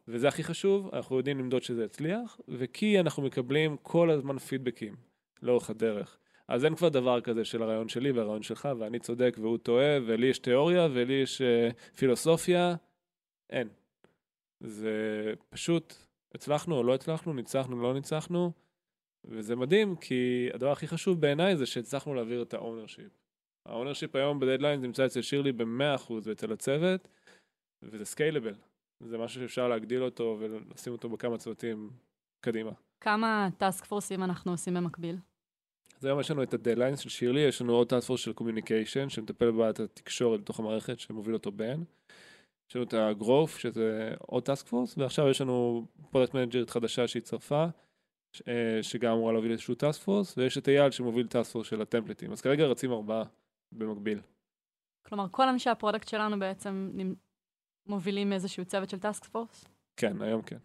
וזה 0.08 0.28
הכי 0.28 0.42
חשוב, 0.44 0.90
אנחנו 0.92 1.16
יודעים 1.16 1.38
למדוד 1.38 1.62
שזה 1.62 1.84
יצליח, 1.84 2.40
וכי 2.48 3.00
אנחנו 3.00 3.22
מקבלים 3.22 3.76
כל 3.82 4.10
הזמן 4.10 4.38
פידבקים 4.38 4.94
לאורך 5.42 5.70
הדרך. 5.70 6.18
אז 6.48 6.64
אין 6.64 6.74
כבר 6.74 6.88
דבר 6.88 7.20
כזה 7.20 7.44
של 7.44 7.62
הרעיון 7.62 7.88
שלי 7.88 8.12
והרעיון 8.12 8.42
שלך, 8.42 8.68
ואני 8.78 8.98
צודק 8.98 9.36
והוא 9.40 9.58
טועה, 9.58 9.98
ולי 10.06 10.26
יש 10.26 10.38
תיאוריה 10.38 10.88
ולי 10.92 11.12
יש 11.12 11.40
uh, 11.42 11.96
פילוסופיה, 11.96 12.74
אין. 13.50 13.68
זה 14.60 14.92
פשוט, 15.48 15.94
הצלחנו 16.34 16.76
או 16.76 16.82
לא 16.82 16.94
הצלחנו, 16.94 17.32
ניצחנו 17.32 17.76
או 17.76 17.82
לא 17.82 17.94
ניצחנו, 17.94 18.52
וזה 19.24 19.56
מדהים, 19.56 19.96
כי 19.96 20.48
הדבר 20.54 20.70
הכי 20.72 20.86
חשוב 20.86 21.20
בעיניי 21.20 21.56
זה 21.56 21.66
שהצלחנו 21.66 22.14
להעביר 22.14 22.42
את 22.42 22.54
ה 22.54 22.59
ownership. 22.59 23.12
ה 23.66 23.71
ownership 23.71 24.16
היום 24.16 24.40
בדדליין 24.40 24.80
נמצא 24.80 25.06
אצל 25.06 25.22
שירלי 25.22 25.52
ב-100% 25.52 26.12
ואצל 26.22 26.52
הצוות, 26.52 27.08
וזה 27.82 28.04
scalable. 28.04 28.54
זה 29.00 29.18
משהו 29.18 29.40
שאפשר 29.40 29.68
להגדיל 29.68 30.02
אותו 30.02 30.36
ולשים 30.40 30.92
אותו 30.92 31.08
בכמה 31.08 31.38
צוותים 31.38 31.90
קדימה. 32.40 32.70
כמה 33.00 33.48
task 33.58 33.84
force 33.84 34.11
ים 34.11 34.22
אנחנו 34.22 34.52
עושים 34.52 34.74
במקביל? 34.74 35.16
אז 35.98 36.04
היום 36.04 36.20
יש 36.20 36.30
לנו 36.30 36.42
את 36.42 36.54
הדדליין 36.54 36.96
של 36.96 37.08
שירלי, 37.08 37.40
יש 37.40 37.62
לנו 37.62 37.72
עוד 37.72 37.88
task 37.88 38.06
force 38.06 38.20
של 38.20 38.32
communication, 38.32 39.08
שמטפל 39.08 39.50
בבעיית 39.50 39.80
התקשורת 39.80 40.40
בתוך 40.40 40.60
המערכת, 40.60 40.98
שמוביל 40.98 41.34
אותו 41.34 41.52
בן. 41.52 41.82
יש 42.70 42.76
לנו 42.76 42.84
את 42.84 42.94
ה 42.94 43.02
growth, 43.02 43.58
שזה 43.58 44.14
עוד 44.18 44.42
task 44.42 44.66
force, 44.66 44.98
ועכשיו 44.98 45.28
יש 45.28 45.40
לנו 45.40 45.86
product 46.10 46.34
manager 46.34 46.62
ית 46.62 46.70
חדשה 46.70 47.08
שהצטרפה, 47.08 47.66
אה, 48.48 48.82
שגם 48.82 49.12
אמורה 49.12 49.32
להוביל 49.32 49.52
איזשהו 49.52 49.74
task 49.74 50.02
force, 50.02 50.38
ויש 50.38 50.58
את 50.58 50.68
אייל 50.68 50.90
שמוביל 50.90 51.26
task 51.26 51.52
force 51.52 51.66
של 51.66 51.82
ה 51.82 51.86
template 51.86 52.20
ים. 52.20 52.32
אז 52.32 52.40
כרגע 52.40 52.64
רצים 52.64 52.92
ארבעה 52.92 53.24
במקביל. 53.72 54.20
כלומר, 55.06 55.26
כל 55.30 55.48
אנשי 55.48 55.70
ה 55.70 55.75
product 55.75 56.08
שלנו 56.08 56.38
בעצם 56.38 56.90
מובילים 57.86 58.32
איזשהו 58.32 58.64
צוות 58.64 58.90
של 58.90 58.98
task 58.98 59.24
force? 59.24 59.64
כן, 59.96 60.22
היום 60.22 60.42
כן. 60.42 60.58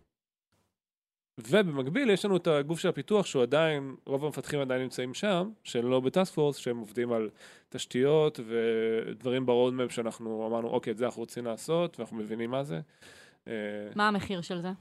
ובמקביל 1.47 2.09
יש 2.09 2.25
לנו 2.25 2.37
את 2.37 2.47
הגוף 2.47 2.79
של 2.79 2.89
הפיתוח 2.89 3.25
שהוא 3.25 3.43
עדיין, 3.43 3.95
רוב 4.05 4.25
המפתחים 4.25 4.59
עדיין 4.59 4.81
נמצאים 4.81 5.13
שם, 5.13 5.49
שהם 5.63 5.89
לא 5.89 5.99
ב 5.99 6.06
task 6.06 6.33
force, 6.33 6.57
שהם 6.57 6.77
עובדים 6.77 7.11
על 7.11 7.29
תשתיות 7.69 8.39
ודברים 8.45 9.45
ב 9.45 9.51
roadmap 9.51 9.91
שאנחנו 9.91 10.47
אמרנו, 10.47 10.67
אוקיי, 10.67 10.91
את 10.91 10.97
זה 10.97 11.05
אנחנו 11.05 11.19
רוצים 11.19 11.45
לעשות, 11.45 11.99
ואנחנו 11.99 12.17
מבינים 12.17 12.51
מה 12.51 12.63
זה. 12.63 12.79
אה, 13.47 13.53
מה 13.95 14.07
המחיר 14.07 14.41
של 14.41 14.61
זה? 14.61 14.71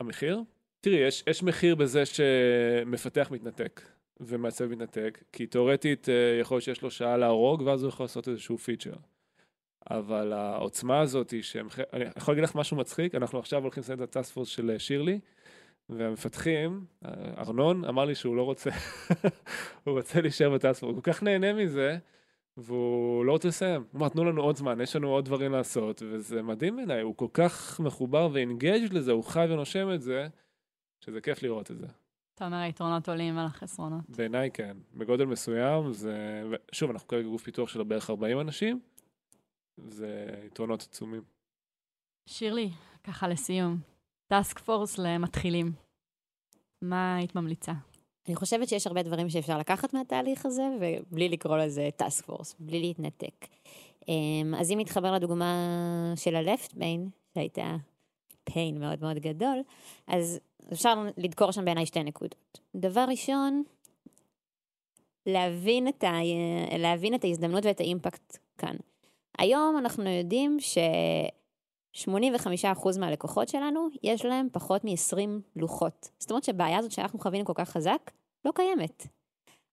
המחיר? 0.00 0.42
תראי, 0.80 0.96
יש, 0.96 1.24
יש 1.26 1.42
מחיר 1.42 1.74
בזה 1.74 2.02
שמפתח 2.06 3.28
מתנתק 3.30 3.80
ומעצב 4.20 4.66
מתנתק, 4.66 5.22
כי 5.32 5.46
תאורטית 5.46 6.08
אה, 6.08 6.38
יכול 6.40 6.54
להיות 6.54 6.64
שיש 6.64 6.82
לו 6.82 6.90
שעה 6.90 7.16
להרוג, 7.16 7.62
ואז 7.62 7.82
הוא 7.82 7.88
יכול 7.88 8.04
לעשות 8.04 8.28
איזשהו 8.28 8.58
פיצ'ר. 8.58 8.94
אבל 9.90 10.32
העוצמה 10.32 11.00
הזאת 11.00 11.30
היא 11.30 11.42
שהם... 11.42 11.68
אני 11.92 12.04
יכול 12.16 12.32
להגיד 12.32 12.44
לך 12.44 12.54
משהו 12.54 12.76
מצחיק, 12.76 13.14
אנחנו 13.14 13.38
עכשיו 13.38 13.62
הולכים 13.62 13.80
לסיים 13.80 13.98
את 13.98 14.08
הטאסק 14.08 14.34
פורס 14.34 14.48
של 14.48 14.70
אה, 14.70 14.78
שירלי, 14.78 15.20
והמפתחים, 15.88 16.84
אה, 17.04 17.10
ארנון 17.38 17.84
אמר 17.84 18.04
לי 18.04 18.14
שהוא 18.14 18.36
לא 18.36 18.42
רוצה, 18.42 18.70
הוא 19.84 19.98
רוצה 19.98 20.20
להישאר 20.20 20.50
בטאסק 20.50 20.80
פורס, 20.80 20.94
הוא 20.94 21.02
כל 21.02 21.12
כך 21.12 21.22
נהנה 21.22 21.52
מזה, 21.52 21.98
והוא 22.56 23.24
לא 23.24 23.32
רוצה 23.32 23.48
לסיים. 23.48 23.84
הוא 23.92 23.98
אמר, 23.98 24.08
תנו 24.08 24.24
לנו 24.24 24.42
עוד 24.42 24.56
זמן, 24.56 24.80
יש 24.80 24.96
לנו 24.96 25.08
עוד 25.08 25.24
דברים 25.24 25.52
לעשות, 25.52 26.02
וזה 26.06 26.42
מדהים 26.42 26.76
בעיניי, 26.76 27.00
הוא 27.00 27.16
כל 27.16 27.28
כך 27.32 27.80
מחובר 27.80 28.28
ואינגייג' 28.32 28.92
לזה, 28.92 29.12
הוא 29.12 29.24
חי 29.24 29.46
ונושם 29.50 29.90
את 29.94 30.02
זה, 30.02 30.26
שזה 31.00 31.20
כיף 31.20 31.42
לראות 31.42 31.70
את 31.70 31.78
זה. 31.78 31.86
אתה 32.34 32.46
אומר, 32.46 32.56
היתרונות 32.56 33.08
עולים 33.08 33.38
על 33.38 33.46
החסרונות. 33.46 34.00
בעיניי 34.08 34.50
כן. 34.50 34.76
בגודל 34.94 35.24
מסוים 35.24 35.92
זה... 35.92 36.42
שוב, 36.72 36.90
אנחנו 36.90 37.08
כרגע 37.08 37.28
גוף 37.28 37.42
פיתוח 37.42 37.68
של 37.68 37.82
בערך 37.82 38.10
40 38.10 38.40
אנשים, 38.40 38.80
זה 39.76 40.26
יתרונות 40.46 40.82
עצומים. 40.82 41.22
שירלי, 42.26 42.70
ככה 43.04 43.28
לסיום, 43.28 43.78
טאסק 44.26 44.58
פורס 44.58 44.98
למתחילים. 44.98 45.72
מה 46.82 47.16
היית 47.16 47.34
ממליצה? 47.34 47.72
אני 48.28 48.36
חושבת 48.36 48.68
שיש 48.68 48.86
הרבה 48.86 49.02
דברים 49.02 49.28
שאפשר 49.28 49.58
לקחת 49.58 49.94
מהתהליך 49.94 50.46
הזה, 50.46 50.62
ובלי 50.80 51.28
לקרוא 51.28 51.56
לזה 51.56 51.88
טאסק 51.96 52.24
פורס, 52.24 52.54
בלי 52.58 52.80
להתנתק. 52.80 53.46
אמ, 54.08 54.54
אז 54.58 54.70
אם 54.70 54.78
נתחבר 54.80 55.12
לדוגמה 55.12 55.54
של 56.16 56.36
ה-left 56.36 56.72
main, 56.72 57.10
שהייתה 57.34 57.76
pain 58.50 58.78
מאוד 58.78 59.00
מאוד 59.00 59.18
גדול, 59.18 59.62
אז 60.06 60.40
אפשר 60.72 61.04
לדקור 61.16 61.50
שם 61.50 61.64
בעיניי 61.64 61.86
שתי 61.86 62.02
נקודות. 62.02 62.60
דבר 62.76 63.04
ראשון, 63.08 63.62
להבין 65.26 65.88
את, 65.88 66.04
ה... 66.04 66.12
להבין 66.78 67.14
את 67.14 67.24
ההזדמנות 67.24 67.64
ואת 67.64 67.80
האימפקט 67.80 68.38
כאן. 68.58 68.76
היום 69.38 69.78
אנחנו 69.78 70.10
יודעים 70.10 70.56
ש-85% 70.60 72.98
מהלקוחות 73.00 73.48
שלנו, 73.48 73.88
יש 74.02 74.24
להם 74.24 74.48
פחות 74.52 74.84
מ-20 74.84 75.18
לוחות. 75.56 76.10
זאת 76.18 76.30
אומרת 76.30 76.44
שהבעיה 76.44 76.78
הזאת 76.78 76.92
שאנחנו 76.92 77.18
חווינו 77.18 77.44
כל 77.44 77.52
כך 77.56 77.68
חזק, 77.68 78.10
לא 78.44 78.52
קיימת. 78.54 79.06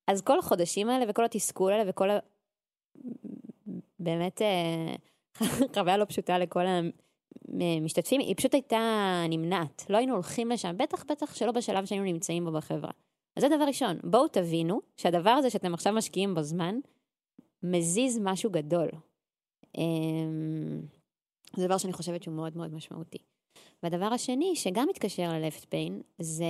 אז 0.07 0.21
כל 0.21 0.39
החודשים 0.39 0.89
האלה 0.89 1.05
וכל 1.07 1.25
התסכול 1.25 1.71
האלה 1.71 1.89
וכל 1.89 2.09
ה... 2.09 2.19
באמת 3.99 4.41
אה, 4.41 4.95
חוויה 5.75 5.97
לא 5.97 6.05
פשוטה 6.05 6.37
לכל 6.37 6.65
המשתתפים, 7.47 8.21
היא 8.21 8.35
פשוט 8.35 8.53
הייתה 8.53 9.23
נמנעת. 9.29 9.85
לא 9.89 9.97
היינו 9.97 10.13
הולכים 10.13 10.51
לשם, 10.51 10.77
בטח 10.77 11.03
בטח 11.03 11.35
שלא 11.35 11.51
בשלב 11.51 11.85
שהיינו 11.85 12.05
נמצאים 12.05 12.45
בו 12.45 12.51
בחברה. 12.51 12.91
אז 13.35 13.43
זה 13.43 13.49
דבר 13.49 13.63
ראשון, 13.63 13.97
בואו 14.03 14.27
תבינו 14.27 14.81
שהדבר 14.97 15.29
הזה 15.29 15.49
שאתם 15.49 15.73
עכשיו 15.73 15.93
משקיעים 15.93 16.35
בו 16.35 16.41
זמן, 16.41 16.75
מזיז 17.63 18.19
משהו 18.23 18.49
גדול. 18.49 18.87
אמ, 19.77 20.81
זה 21.55 21.65
דבר 21.65 21.77
שאני 21.77 21.93
חושבת 21.93 22.23
שהוא 22.23 22.35
מאוד 22.35 22.57
מאוד 22.57 22.73
משמעותי. 22.73 23.17
והדבר 23.83 24.05
השני, 24.05 24.55
שגם 24.55 24.87
מתקשר 24.89 25.29
ל-left 25.29 25.63
pain, 25.63 26.03
זה, 26.19 26.45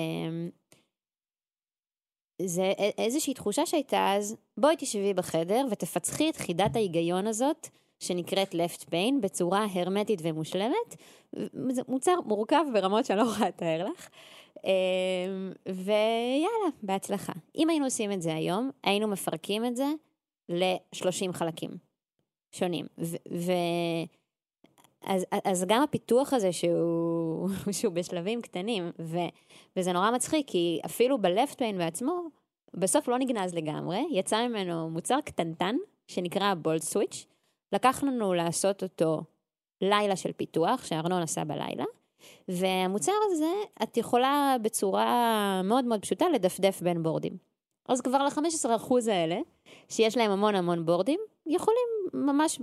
זה 2.42 2.74
איזושהי 2.98 3.34
תחושה 3.34 3.66
שהייתה 3.66 4.14
אז, 4.18 4.36
בואי 4.58 4.76
תשבי 4.78 5.14
בחדר 5.14 5.66
ותפצחי 5.72 6.30
את 6.30 6.36
חידת 6.36 6.76
ההיגיון 6.76 7.28
הזאת, 7.28 7.68
שנקראת 8.00 8.56
left 8.56 8.82
pain, 8.82 9.22
בצורה 9.22 9.66
הרמטית 9.74 10.20
ומושלמת. 10.24 10.96
זה 11.70 11.82
מוצר 11.88 12.16
מורכב 12.26 12.64
ברמות 12.74 13.06
שאני 13.06 13.20
לא 13.20 13.24
יכולה 13.24 13.48
לתאר 13.48 13.90
לך. 13.90 14.10
אמ, 14.64 15.52
ויאללה, 15.68 16.70
בהצלחה. 16.84 17.34
אם 17.56 17.70
היינו 17.70 17.86
עושים 17.86 18.12
את 18.12 18.22
זה 18.22 18.36
היום, 18.36 18.70
היינו 18.84 19.08
מפרקים 19.08 19.66
את 19.66 19.76
זה 19.76 19.88
ל-30 20.50 21.34
חלקים 21.34 21.91
שונים. 22.52 22.86
ו... 23.32 23.52
אז, 25.06 25.26
אז 25.46 25.66
גם 25.68 25.84
הפיתוח 25.84 26.34
הזה 26.34 26.52
שהוא, 26.52 27.50
שהוא 27.82 27.94
בשלבים 27.94 28.42
קטנים, 28.42 28.92
ו, 29.00 29.18
וזה 29.76 29.94
נורא 29.94 30.12
מצחיק, 30.12 30.48
כי 30.48 30.80
אפילו 30.86 31.22
ב-left 31.22 31.56
pain 31.56 31.78
בעצמו, 31.78 32.22
בסוף 32.74 33.08
לא 33.08 33.18
נגנז 33.18 33.54
לגמרי, 33.54 34.06
יצא 34.12 34.48
ממנו 34.48 34.90
מוצר 34.90 35.22
קטנטן, 35.26 35.76
שנקרא 36.08 36.54
בולד 36.54 36.82
סוויץ', 36.82 37.26
לקח 37.74 38.04
לנו 38.04 38.34
לעשות 38.34 38.84
אותו 38.84 39.22
לילה 39.82 40.16
של 40.16 40.32
פיתוח, 40.32 40.86
שארנון 40.86 41.22
עשה 41.22 41.44
בלילה, 41.44 41.86
והמוצר 42.48 43.12
הזה, 43.32 43.54
את 43.84 43.98
יכולה 43.98 44.56
בצורה 44.62 45.62
מאוד 45.64 45.86
מאוד 45.86 46.02
פשוטה 46.02 46.26
לדפדף 46.30 46.82
בין 46.82 47.04
בורדים. 47.04 47.38
אז 47.90 48.02
כבר 48.02 48.24
ל-15% 48.24 48.94
האלה, 49.12 49.40
שיש 49.90 50.18
להם 50.18 50.32
המון 50.32 50.56
המון 50.56 50.86
בורדים, 50.86 51.20
יכולים 51.46 52.01
ממש 52.14 52.60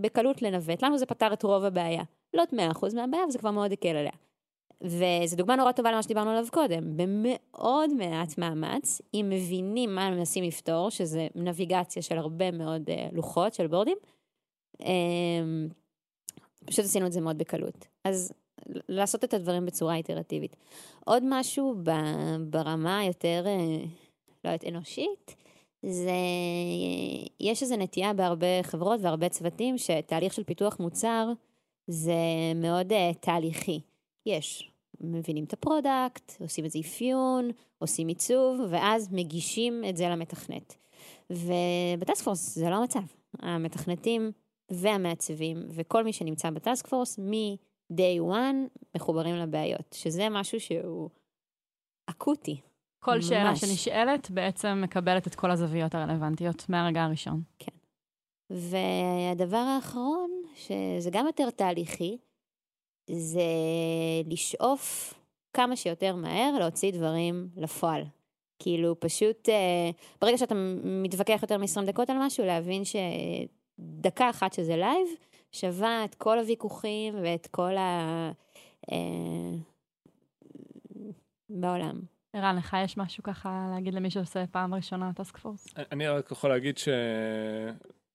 בקלות 0.00 0.42
לנווט. 0.42 0.82
לנו 0.82 0.98
זה 0.98 1.06
פתר 1.06 1.32
את 1.32 1.42
רוב 1.42 1.64
הבעיה. 1.64 2.02
לא 2.34 2.42
את 2.42 2.52
100% 2.52 2.56
מהבעיה, 2.94 3.22
אבל 3.22 3.30
זה 3.30 3.38
כבר 3.38 3.50
מאוד 3.50 3.72
הקל 3.72 3.88
עליה. 3.88 4.12
וזו 4.82 5.36
דוגמה 5.36 5.56
נורא 5.56 5.72
טובה 5.72 5.92
למה 5.92 6.02
שדיברנו 6.02 6.30
עליו 6.30 6.46
קודם. 6.50 6.96
במאוד 6.96 7.94
מעט 7.94 8.38
מאמץ, 8.38 9.00
אם 9.14 9.26
מבינים 9.30 9.94
מה 9.94 10.06
הם 10.06 10.14
מנסים 10.16 10.44
לפתור, 10.44 10.90
שזה 10.90 11.28
נביגציה 11.34 12.02
של 12.02 12.18
הרבה 12.18 12.50
מאוד 12.50 12.90
uh, 12.90 13.14
לוחות 13.14 13.54
של 13.54 13.66
בורדים, 13.66 13.96
um, 14.82 14.86
פשוט 16.64 16.84
עשינו 16.84 17.06
את 17.06 17.12
זה 17.12 17.20
מאוד 17.20 17.38
בקלות. 17.38 17.86
אז 18.04 18.32
לעשות 18.88 19.24
את 19.24 19.34
הדברים 19.34 19.66
בצורה 19.66 19.94
איטרטיבית. 19.94 20.56
עוד 21.04 21.22
משהו 21.26 21.74
ברמה 22.50 22.98
היותר, 22.98 23.44
uh, 23.44 23.88
לא 24.44 24.50
יודעת, 24.50 24.64
אנושית, 24.64 25.36
זה, 25.86 26.12
יש 27.40 27.62
איזו 27.62 27.76
נטייה 27.76 28.12
בהרבה 28.12 28.62
חברות 28.62 29.00
והרבה 29.02 29.28
צוותים 29.28 29.78
שתהליך 29.78 30.34
של 30.34 30.44
פיתוח 30.44 30.80
מוצר 30.80 31.32
זה 31.86 32.12
מאוד 32.54 32.92
uh, 32.92 33.18
תהליכי. 33.20 33.80
יש, 34.26 34.70
מבינים 35.00 35.44
את 35.44 35.52
ה 35.52 35.62
product, 35.62 36.40
עושים 36.40 36.64
איזה 36.64 36.78
אפיון, 36.78 37.50
עושים 37.78 38.08
עיצוב, 38.08 38.60
ואז 38.70 39.08
מגישים 39.12 39.84
את 39.88 39.96
זה 39.96 40.08
למתכנת. 40.08 40.76
וב 41.30 41.61
task 41.61 42.24
force 42.24 42.54
זה 42.54 42.70
לא 42.70 42.74
המצב. 42.74 43.02
המתכנתים 43.38 44.32
והמעצבים 44.70 45.66
וכל 45.70 46.04
מי 46.04 46.12
שנמצא 46.12 46.50
ב 46.50 46.57
task 46.57 46.86
force 46.86 47.18
מ 47.18 47.43
day 47.43 48.20
one 48.20 48.78
מחוברים 48.96 49.36
לבעיות, 49.36 49.96
שזה 49.98 50.28
משהו 50.28 50.60
שהוא 50.60 51.10
אקוטי. 52.06 52.60
כל 53.02 53.14
ממש. 53.14 53.24
שאלה 53.24 53.56
שנשאלת 53.56 54.30
בעצם 54.30 54.80
מקבלת 54.84 55.26
את 55.26 55.34
כל 55.34 55.50
הזוויות 55.50 55.94
הרלוונטיות 55.94 56.68
מהרגע 56.68 57.02
הראשון. 57.02 57.42
כן. 57.58 57.72
והדבר 58.50 59.56
האחרון, 59.56 60.30
שזה 60.54 61.10
גם 61.12 61.26
יותר 61.26 61.50
תהליכי, 61.50 62.18
זה 63.10 63.42
לשאוף 64.26 65.14
כמה 65.54 65.76
שיותר 65.76 66.16
מהר 66.16 66.58
להוציא 66.58 66.92
דברים 66.92 67.48
לפועל. 67.56 68.02
כאילו 68.58 69.00
פשוט, 69.00 69.48
אה, 69.48 69.90
ברגע 70.20 70.38
שאתה 70.38 70.54
מתווכח 70.84 71.38
יותר 71.42 71.58
מ-20 71.58 71.86
דקות 71.86 72.10
על 72.10 72.16
משהו, 72.20 72.44
להבין 72.44 72.82
שדקה 72.84 74.30
אחת 74.30 74.52
שזה 74.52 74.76
live, 74.76 75.08
שווה 75.52 76.04
את 76.04 76.14
כל 76.14 76.38
הוויכוחים 76.38 77.14
ואת 77.22 77.46
כל 77.46 77.76
ה... 77.76 78.30
אה, 78.92 79.56
בעולם. 81.50 82.00
ערן, 82.32 82.56
לך 82.56 82.76
יש 82.84 82.96
משהו 82.96 83.22
ככה 83.22 83.68
להגיד 83.74 83.94
למי 83.94 84.10
שעושה 84.10 84.46
פעם 84.46 84.74
ראשונה 84.74 85.12
טסק 85.12 85.36
פורס? 85.36 85.74
אני 85.76 86.08
רק 86.08 86.30
יכול 86.30 86.50
להגיד 86.50 86.78
ש... 86.78 86.88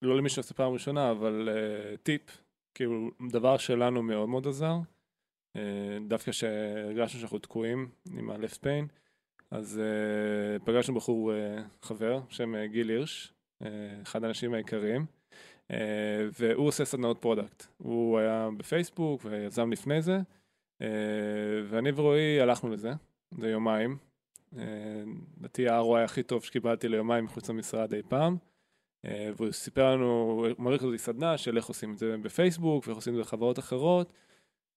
לא 0.02 0.18
למי 0.18 0.30
שעושה 0.30 0.54
פעם 0.54 0.74
ראשונה, 0.74 1.12
אבל 1.12 1.50
uh, 1.52 1.98
טיפ, 2.04 2.22
כאילו, 2.74 3.10
דבר 3.32 3.58
שלנו 3.58 4.04
מאוד 4.04 4.30
מאוד 4.30 4.48
עזר. 4.48 4.76
Uh, 5.58 5.60
דווקא 6.08 6.32
שהרגשנו 6.32 7.20
שאנחנו 7.20 7.40
תקועים 7.40 7.90
עם 8.18 8.30
ה-left 8.30 8.58
pain, 8.64 8.94
אז 9.52 9.82
uh, 9.82 10.66
פגשנו 10.66 10.96
בחור 10.96 11.32
uh, 11.32 11.86
חבר, 11.86 12.20
בשם 12.30 12.56
uh, 12.56 12.72
גיל 12.72 12.90
הירש, 12.90 13.34
uh, 13.64 13.66
אחד 14.04 14.24
האנשים 14.24 14.54
העיקריים, 14.54 15.06
uh, 15.72 15.74
והוא 16.40 16.68
עושה 16.68 16.86
סדנאות 16.86 17.18
product. 17.22 17.66
הוא 17.78 18.20
היה 18.20 18.50
בפייסבוק 18.58 19.22
ויזם 19.26 19.72
לפני 19.72 20.02
זה, 20.02 20.20
uh, 20.82 20.86
ואני 21.70 21.92
ורועי 21.96 22.42
הלכנו 22.42 22.70
לזה, 22.70 22.92
זה 23.32 23.50
יומיים. 23.50 23.98
לדעתי 24.54 25.70
ה-ROI 25.70 26.04
הכי 26.06 26.24
טוב 26.24 26.44
שקיבלתי 26.44 26.90
ליומיים 26.90 27.26
מחוץ 27.26 27.50
למשרד 27.50 27.94
אי 27.94 28.02
פעם. 28.08 28.38
אה, 29.06 29.32
והוא 29.38 29.52
סיפר 29.52 29.92
לנו, 29.92 30.06
הוא 30.06 30.48
העביר 30.58 30.84
אותנו 30.84 30.98
סדנה 30.98 31.38
של 31.38 31.58
איך 31.58 31.66
עושים 31.66 31.94
את 31.94 31.98
זה 31.98 32.16
בפייסבוק 32.22 32.88
ואיך 32.88 32.98
עושים 32.98 33.14
את 33.14 33.18
זה 33.18 33.24
בחברות 33.24 33.60
אחרות. 33.60 34.14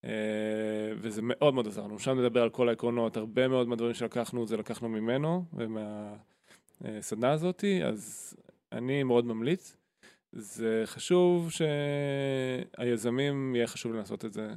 אה, 0.05 0.93
וזה 0.97 1.21
מאוד 1.25 1.55
מאוד 1.55 1.67
עזר 1.67 1.85
לנו, 1.85 1.99
שם 1.99 2.21
נדבר 2.21 2.43
על 2.43 2.51
כל 2.51 2.69
העקרונות, 2.69 3.17
הרבה 3.17 3.49
מאוד 3.49 3.69
מהדברים 3.69 3.95
שלקחנו 3.95 4.47
זה 4.47 4.57
לקחנו 4.57 4.89
ממנו 4.89 5.45
ומהסדנה 5.53 7.33
הזאתי, 7.33 7.85
אז 7.85 8.35
אני 8.73 9.03
מאוד 9.03 9.25
ממליץ. 9.25 9.77
זה 10.33 10.83
חשוב 10.87 11.51
שהיזמים 11.51 13.57
יהיה 13.57 13.67
חשוב 13.67 13.95
לעשות 13.95 14.25
את 14.25 14.33
זה 14.33 14.55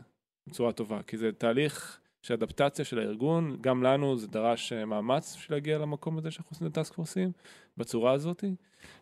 בצורה 0.47 0.71
טובה, 0.71 1.03
כי 1.03 1.17
זה 1.17 1.31
תהליך 1.31 1.99
ש 2.23 2.34
adaptation 2.34 2.85
של 2.85 2.99
הארגון, 2.99 3.57
גם 3.61 3.83
לנו 3.83 4.17
זה 4.17 4.27
דרש 4.27 4.73
אה, 4.73 4.85
מאמץ 4.85 5.35
בשביל 5.35 5.55
להגיע 5.57 5.77
למקום 5.77 6.17
הזה 6.17 6.31
שאנחנו 6.31 6.51
עושים 6.51 6.67
את 6.67 6.71
ה 6.71 6.76
task 6.76 6.93
forces, 6.93 7.31
בצורה 7.77 8.11
הזאת. 8.11 8.43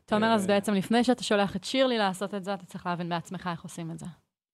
אתה 0.05 0.15
אומר, 0.15 0.27
אז 0.27 0.41
אה, 0.41 0.47
בעצם 0.47 0.73
לפני 0.73 1.03
שאתה 1.03 1.23
שולח 1.23 1.55
את 1.55 1.63
שירלי 1.63 1.97
לעשות 1.97 2.33
את 2.33 2.43
זה, 2.43 2.53
אתה 2.53 2.65
צריך 2.65 2.85
להבין 2.85 3.09
בעצמך 3.09 3.49
איך 3.51 3.63
עושים 3.63 3.91
את 3.91 3.99
זה. 3.99 4.05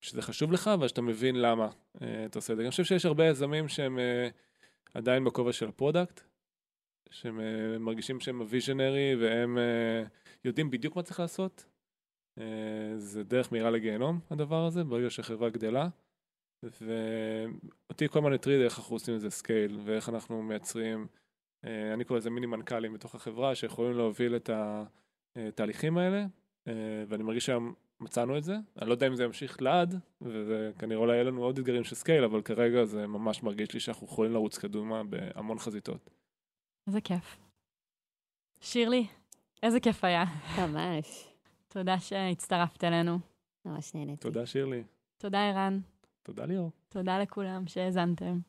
שזה 0.02 0.22
חשוב 0.22 0.52
לך, 0.52 0.72
ושאתה 0.82 1.02
מבין 1.02 1.36
למה 1.36 1.68
uh, 1.68 2.02
אתה 2.26 2.40
עושה 2.40 2.54
את 2.54 2.58
זה. 2.58 2.64
אני 2.64 2.72
חושב 2.72 2.84
שיש 2.84 3.06
הרבה 3.06 3.26
יזמים 3.26 3.68
שהם 3.68 4.00
עדיין 4.94 5.24
בכובע 5.24 5.54
של 5.54 5.68
ה 5.68 5.74
product, 5.74 6.22
שהם 7.10 7.40
מרגישים 7.80 8.20
שהם 8.20 8.40
ה 8.40 8.47
visionary, 8.47 9.16
והם 9.22 9.58
יודעים 10.46 10.72
בדיוק 10.72 10.96
מה 10.96 11.04
צריך 11.04 11.20
לעשות. 11.20 11.66
זה 12.98 13.24
דרך 13.24 13.52
מהירה 13.52 13.70
לגיהנום, 13.70 14.20
הדבר 14.30 14.66
הזה, 14.66 14.84
ברגע 14.84 15.10
שהחברה 15.10 15.50
גדלה. 15.50 15.88
ואותי 16.64 18.08
כל 18.08 18.20
הזמן 18.20 18.34
הטריד 18.34 18.62
איך 18.62 18.80
אנחנו 18.80 18.96
עושים 18.96 19.16
את 19.16 19.22
זה 19.22 19.30
scale, 19.30 19.80
ואיך 19.84 20.10
אנחנו 20.10 20.44
מייצרים, 20.44 21.08
uh, 21.66 21.68
אני 21.94 22.04
קורא 22.04 22.20
לזה 22.20 22.30
מיני 22.30 22.46
מנכ"לים 22.48 22.94
בתוך 22.94 23.16
החברה, 23.16 23.56
שיכולים 23.56 23.98
להוביל 23.98 24.36
את 24.36 24.50
התהליכים 25.36 25.98
האלה, 25.98 26.26
uh, 26.26 26.72
ואני 27.08 27.24
מרגיש 27.24 27.46
שהיום 27.46 27.74
מצאנו 28.00 28.38
את 28.38 28.44
זה. 28.44 28.56
אני 28.82 28.90
לא 28.90 28.94
יודע 28.94 29.08
אם 29.08 29.16
זה 29.16 29.24
ימשיך 29.24 29.62
לעד, 29.62 29.96
וזה 30.22 30.72
כנראה 30.80 31.00
אולי 31.00 31.14
יהיה 31.14 31.24
לנו 31.24 31.44
עוד 31.44 31.58
אתגרים 31.58 31.84
של 31.84 31.96
scale, 31.96 32.24
אבל 32.24 32.42
כרגע 32.42 32.86
זה 32.86 33.08
ממש 33.08 33.44
מרגיש 33.44 33.74
לי 33.74 33.80
שאנחנו 33.80 34.08
יכולים 34.08 34.32
לרוץ 34.32 34.58
קדימה 34.58 35.04
בהמון 35.04 35.60
חזיתות. 35.60 36.10
איזה 36.88 37.02
כיף. 37.02 37.38
שירלי, 38.62 39.08
איזה 39.64 39.80
כיף 39.80 40.04
היה. 40.04 40.24
ממש. 40.62 41.28
תודה 41.68 42.00
שהצטרפת 42.00 42.84
אלינו. 42.84 43.20
ממש 43.66 43.96
נהניתי. 43.96 44.22
תודה 44.22 44.46
שירלי. 44.46 44.84
תודה 45.18 45.50
ערן. 45.50 45.80
תודה 46.28 46.46
ליאור. 46.46 46.72
תודה 46.90 47.20
לכולם 47.20 47.64
שהאזנתם. 47.68 48.40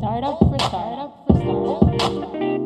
Startup 0.00 0.38
for 0.38 0.58
startup 0.68 1.12
for 1.26 1.38
startup. 1.98 2.58